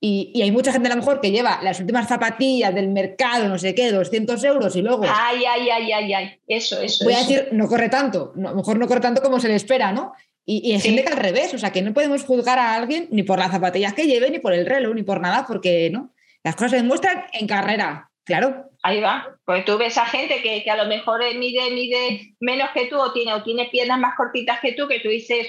Y, 0.00 0.40
hay 0.40 0.50
mucha 0.50 0.72
gente 0.72 0.88
a 0.88 0.94
lo 0.94 1.00
mejor 1.00 1.20
que 1.20 1.30
lleva 1.30 1.60
las 1.62 1.80
últimas 1.80 2.08
zapatillas 2.08 2.74
del 2.74 2.88
mercado, 2.88 3.48
no 3.48 3.58
sé 3.58 3.74
qué, 3.74 3.92
200 3.92 4.42
euros 4.44 4.74
y 4.76 4.82
luego... 4.82 5.04
Ay, 5.04 5.44
ay, 5.44 5.68
ay, 5.68 5.92
ay, 5.92 6.12
ay, 6.14 6.40
eso, 6.46 6.80
eso. 6.80 7.04
Voy 7.04 7.14
a 7.14 7.18
decir, 7.18 7.48
no 7.52 7.68
corre 7.68 7.90
tanto, 7.90 8.32
a 8.34 8.40
lo 8.40 8.54
mejor 8.54 8.78
no 8.78 8.88
corre 8.88 9.00
tanto 9.00 9.20
como 9.20 9.40
se 9.40 9.48
le 9.48 9.56
espera, 9.56 9.92
¿no? 9.92 10.14
Y, 10.46 10.70
y 10.70 10.72
hay 10.72 10.80
gente 10.80 11.04
que 11.04 11.12
al 11.12 11.18
revés, 11.18 11.52
o 11.52 11.58
sea, 11.58 11.70
que 11.70 11.82
no 11.82 11.92
podemos 11.92 12.24
juzgar 12.24 12.58
a 12.58 12.74
alguien 12.74 13.08
ni 13.10 13.22
por 13.22 13.38
las 13.38 13.50
zapatillas 13.50 13.92
que 13.92 14.06
lleve, 14.06 14.30
ni 14.30 14.38
por 14.38 14.54
el 14.54 14.64
reloj, 14.64 14.94
ni 14.94 15.02
por 15.02 15.20
nada, 15.20 15.44
porque 15.46 15.90
no. 15.90 16.14
Las 16.42 16.56
cosas 16.56 16.70
se 16.72 16.76
demuestran 16.78 17.26
en 17.34 17.46
carrera, 17.46 18.10
claro. 18.24 18.70
Ahí 18.82 19.00
va. 19.00 19.38
Pues 19.44 19.64
tú 19.64 19.76
ves 19.76 19.98
a 19.98 20.06
gente 20.06 20.40
que, 20.42 20.68
a 20.70 20.76
lo 20.76 20.86
mejor 20.86 21.20
mide, 21.36 21.70
mide 21.70 22.34
menos 22.40 22.70
que 22.72 22.86
tú 22.86 22.98
o 22.98 23.12
tiene, 23.12 23.34
o 23.34 23.42
tiene 23.42 23.68
piernas 23.70 23.98
más 23.98 24.16
cortitas 24.16 24.60
que 24.60 24.72
tú, 24.72 24.88
que 24.88 25.00
tú 25.00 25.08
dices, 25.08 25.48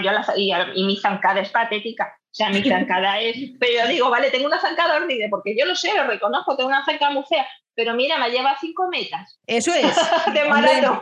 yo 0.00 0.10
y, 0.36 0.84
mi 0.84 0.96
zancada 0.96 1.40
es 1.40 1.50
patética. 1.50 2.16
O 2.18 2.34
sea, 2.34 2.48
mi 2.48 2.62
zancada 2.62 3.20
es. 3.20 3.36
Pero 3.60 3.82
yo 3.82 3.88
digo, 3.88 4.10
vale, 4.10 4.30
tengo 4.30 4.46
una 4.46 4.60
zancada 4.60 4.96
horrible, 4.96 5.28
porque 5.30 5.54
yo 5.58 5.66
lo 5.66 5.74
sé, 5.74 5.94
lo 5.94 6.04
reconozco, 6.04 6.56
tengo 6.56 6.68
una 6.68 6.84
zancada 6.84 7.10
muy 7.10 7.24
fea. 7.28 7.46
Pero 7.74 7.94
mira, 7.94 8.18
me 8.18 8.30
lleva 8.30 8.56
cinco 8.60 8.88
metas. 8.88 9.38
Eso 9.46 9.72
es. 9.74 9.94
de 10.32 10.44
maratón. 10.48 11.00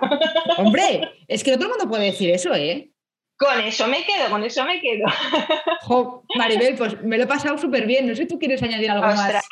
Hombre, 0.57 1.25
es 1.29 1.45
que 1.45 1.53
no 1.53 1.57
todo 1.57 1.67
el 1.67 1.79
mundo 1.79 1.89
puede 1.89 2.07
decir 2.07 2.31
eso, 2.31 2.55
¿eh? 2.55 2.91
Con 3.37 3.59
eso 3.61 3.87
me 3.87 4.05
quedo, 4.05 4.29
con 4.29 4.45
eso 4.45 4.65
me 4.65 4.81
quedo. 4.81 5.07
Maribel, 6.37 6.77
pues 6.77 7.01
me 7.03 7.17
lo 7.17 7.25
he 7.25 7.27
pasado 7.27 7.57
súper 7.57 7.87
bien. 7.87 8.07
No 8.07 8.15
sé 8.15 8.23
si 8.23 8.29
tú 8.29 8.39
quieres 8.39 8.63
añadir 8.63 8.91
algo 8.91 9.07
más. 9.07 9.43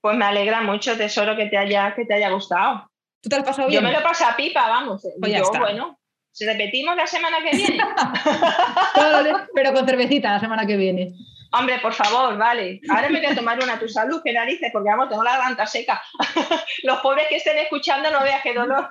Pues 0.00 0.16
me 0.16 0.24
alegra 0.24 0.60
mucho, 0.60 0.96
tesoro, 0.96 1.36
que 1.36 1.46
te 1.46 1.56
haya, 1.56 1.94
que 1.94 2.04
te 2.04 2.14
haya 2.14 2.30
gustado. 2.30 2.88
¿Tú 3.20 3.28
te 3.28 3.36
has 3.36 3.44
pasado 3.44 3.68
bien? 3.68 3.80
Yo 3.80 3.86
me 3.86 3.92
lo 3.92 4.00
he 4.00 4.02
pasado 4.02 4.32
a 4.32 4.36
pipa, 4.36 4.68
vamos. 4.68 5.02
Pues 5.20 5.32
yo, 5.32 5.50
bueno, 5.58 5.98
si 5.98 6.01
repetimos 6.40 6.96
la 6.96 7.06
semana 7.06 7.38
que 7.42 7.56
viene. 7.56 7.78
Pero 9.54 9.72
con 9.72 9.86
cervecita 9.86 10.32
la 10.32 10.40
semana 10.40 10.66
que 10.66 10.76
viene. 10.76 11.14
Hombre, 11.54 11.78
por 11.80 11.92
favor, 11.92 12.38
vale. 12.38 12.80
Ahora 12.88 13.10
me 13.10 13.20
voy 13.20 13.30
a 13.30 13.34
tomar 13.34 13.62
una 13.62 13.74
a 13.74 13.78
tu 13.78 13.86
salud, 13.86 14.22
que 14.24 14.32
narices, 14.32 14.70
porque 14.72 14.88
vamos, 14.88 15.10
tengo 15.10 15.22
la 15.22 15.32
garganta 15.32 15.66
seca. 15.66 16.02
Los 16.82 17.00
pobres 17.00 17.26
que 17.28 17.36
estén 17.36 17.58
escuchando 17.58 18.10
no 18.10 18.22
veas 18.22 18.42
qué 18.42 18.54
dolor. 18.54 18.88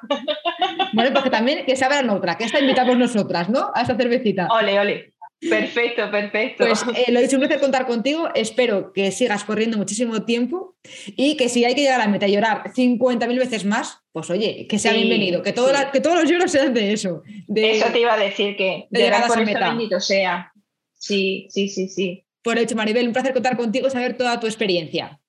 Bueno, 0.93 1.11
porque 1.13 1.31
también 1.31 1.65
que 1.65 1.75
se 1.75 1.85
abran 1.85 2.09
otra, 2.11 2.37
que 2.37 2.43
esta 2.43 2.59
invitamos 2.59 2.97
nosotras, 2.97 3.49
¿no? 3.49 3.71
A 3.73 3.81
esa 3.81 3.95
cervecita. 3.95 4.47
Ole, 4.51 4.79
ole. 4.79 5.13
Perfecto, 5.49 6.11
perfecto. 6.11 6.65
Pues 6.65 6.85
eh, 6.95 7.11
lo 7.11 7.19
he 7.19 7.23
dicho, 7.23 7.37
un 7.37 7.41
placer 7.41 7.59
contar 7.59 7.87
contigo. 7.87 8.29
Espero 8.35 8.93
que 8.93 9.11
sigas 9.11 9.43
corriendo 9.43 9.77
muchísimo 9.77 10.23
tiempo 10.23 10.75
y 11.07 11.35
que 11.35 11.49
si 11.49 11.65
hay 11.65 11.73
que 11.73 11.81
llegar 11.81 11.99
a 11.99 12.05
la 12.05 12.11
meta 12.11 12.27
y 12.27 12.33
llorar 12.33 12.71
50.000 12.71 13.39
veces 13.39 13.65
más, 13.65 14.03
pues 14.11 14.29
oye, 14.29 14.67
que 14.69 14.77
sea 14.77 14.93
bienvenido, 14.93 15.41
que, 15.41 15.53
que 15.53 15.99
todos 16.01 16.15
los 16.15 16.29
lloros 16.29 16.51
sean 16.51 16.73
de 16.73 16.93
eso. 16.93 17.23
De, 17.47 17.71
eso 17.71 17.87
te 17.91 18.01
iba 18.01 18.13
a 18.13 18.17
decir, 18.17 18.55
que 18.55 18.87
de 18.91 18.99
llegar 18.99 19.23
a 19.23 19.25
esa 19.25 19.41
meta. 19.41 19.69
bendito 19.69 19.99
sea. 19.99 20.51
Sí, 20.93 21.47
sí, 21.49 21.69
sí, 21.69 21.89
sí. 21.89 22.23
Por 22.43 22.59
hecho, 22.59 22.75
Maribel, 22.75 23.07
un 23.07 23.13
placer 23.13 23.33
contar 23.33 23.57
contigo, 23.57 23.89
saber 23.89 24.17
toda 24.17 24.39
tu 24.39 24.45
experiencia. 24.45 25.19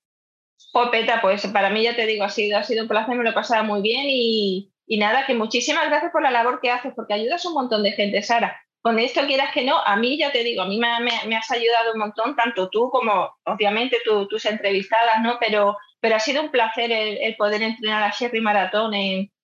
Popeta, 0.71 1.21
pues 1.21 1.45
para 1.47 1.71
mí 1.71 1.83
ya 1.83 1.95
te 1.95 2.05
digo, 2.05 2.23
ha 2.23 2.29
sido, 2.29 2.59
ha 2.59 2.63
sido 2.63 2.83
un 2.83 2.87
placer, 2.87 3.15
me 3.15 3.23
lo 3.23 3.31
he 3.31 3.33
pasado 3.33 3.63
muy 3.63 3.81
bien 3.81 4.05
y, 4.07 4.71
y 4.85 4.97
nada, 4.97 5.25
que 5.25 5.33
muchísimas 5.33 5.87
gracias 5.87 6.11
por 6.11 6.21
la 6.21 6.29
labor 6.29 6.59
que 6.61 6.69
haces, 6.69 6.93
porque 6.95 7.15
ayudas 7.15 7.43
a 7.43 7.47
un 7.47 7.55
montón 7.55 7.81
de 7.81 7.93
gente, 7.93 8.21
Sara 8.21 8.62
con 8.83 8.99
esto 8.99 9.25
quieras 9.25 9.53
que 9.53 9.63
no, 9.63 9.79
a 9.79 9.95
mí 9.95 10.17
ya 10.17 10.33
te 10.33 10.43
digo, 10.43 10.61
a 10.61 10.67
mí 10.67 10.77
me, 10.77 11.37
has 11.37 11.51
ayudado 11.51 11.93
un 11.93 11.99
montón, 11.99 12.35
tanto 12.35 12.69
tú 12.69 12.89
como 12.89 13.33
obviamente 13.45 13.97
tus 14.03 14.45
entrevistadas, 14.45 15.21
¿no? 15.21 15.37
Pero, 15.39 15.77
pero 16.01 16.17
ha 16.17 16.19
sido 16.19 16.43
un 16.43 16.51
placer 16.51 16.91
el, 16.91 17.33
poder 17.37 17.61
entrenar 17.61 18.03
a 18.03 18.11
Sherry 18.11 18.41
Maratón 18.41 18.91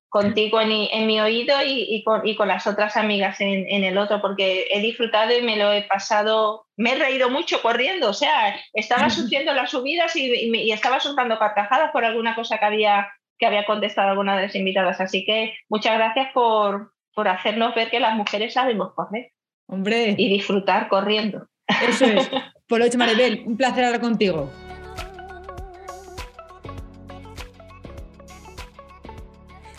contigo 0.10 0.60
en, 0.60 1.08
mi 1.08 1.22
oído 1.22 1.56
y, 1.64 2.04
con, 2.04 2.48
las 2.50 2.68
otras 2.68 2.98
amigas 2.98 3.40
en, 3.40 3.84
el 3.86 3.98
otro, 3.98 4.20
porque 4.20 4.68
he 4.72 4.82
disfrutado 4.82 5.32
y 5.32 5.42
me 5.42 5.56
lo 5.56 5.72
he 5.72 5.84
pasado, 5.84 6.66
me 6.76 6.92
he 6.92 6.96
reído 6.96 7.30
mucho 7.30 7.62
corriendo, 7.62 8.10
o 8.10 8.14
sea, 8.14 8.60
estaba 8.74 9.10
sufriendo 9.10 9.54
las 9.54 9.72
subidas 9.72 10.14
y, 10.18 10.70
estaba 10.70 11.00
soltando 11.00 11.40
carcajadas 11.40 11.92
por 11.92 12.04
alguna 12.04 12.36
cosa 12.36 12.58
que 12.58 12.66
había, 12.66 13.10
que 13.38 13.46
había 13.46 13.66
contestado 13.66 14.10
alguna 14.10 14.36
de 14.36 14.48
las 14.48 14.56
invitadas. 14.56 15.00
Así 15.00 15.24
que 15.24 15.54
muchas 15.70 15.94
gracias 15.94 16.34
por, 16.34 16.92
por 17.14 17.28
hacernos 17.28 17.76
ver 17.76 17.90
que 17.90 18.00
las 18.00 18.16
mujeres 18.16 18.54
sabemos 18.54 18.94
correr. 18.94 19.32
Hombre. 19.68 20.16
Y 20.18 20.30
disfrutar 20.30 20.88
corriendo. 20.88 21.48
Eso 21.88 22.06
es. 22.06 22.30
Por 22.68 22.80
lo 22.80 22.86
hecho, 22.86 22.98
Maribel, 22.98 23.44
un 23.46 23.58
placer 23.58 23.84
hablar 23.84 24.02
contigo. 24.02 24.52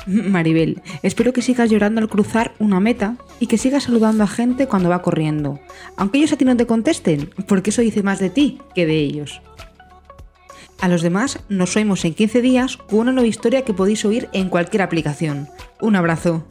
Maribel, 0.07 0.83
espero 1.03 1.33
que 1.33 1.43
sigas 1.43 1.71
llorando 1.71 2.01
al 2.01 2.09
cruzar 2.09 2.53
una 2.59 2.81
meta 2.81 3.17
y 3.39 3.47
que 3.47 3.59
sigas 3.59 3.85
saludando 3.85 4.25
a 4.25 4.27
gente 4.27 4.67
cuando 4.67 4.89
va 4.89 5.03
corriendo, 5.03 5.61
aunque 5.97 6.19
ellos 6.19 6.33
a 6.33 6.37
ti 6.37 6.45
no 6.45 6.57
te 6.57 6.67
contesten, 6.67 7.31
porque 7.47 7.71
eso 7.71 7.83
dice 7.83 8.03
más 8.03 8.19
de 8.19 8.31
ti 8.31 8.59
que 8.75 8.87
de 8.87 8.97
ellos. 8.97 9.41
A 10.81 10.89
los 10.89 11.03
demás 11.03 11.41
nos 11.49 11.77
oímos 11.77 12.05
en 12.05 12.15
15 12.15 12.41
días 12.41 12.77
con 12.77 13.01
una 13.01 13.13
nueva 13.13 13.29
historia 13.29 13.63
que 13.63 13.75
podéis 13.75 14.05
oír 14.05 14.29
en 14.33 14.49
cualquier 14.49 14.83
aplicación. 14.83 15.49
Un 15.81 15.95
abrazo. 15.95 16.47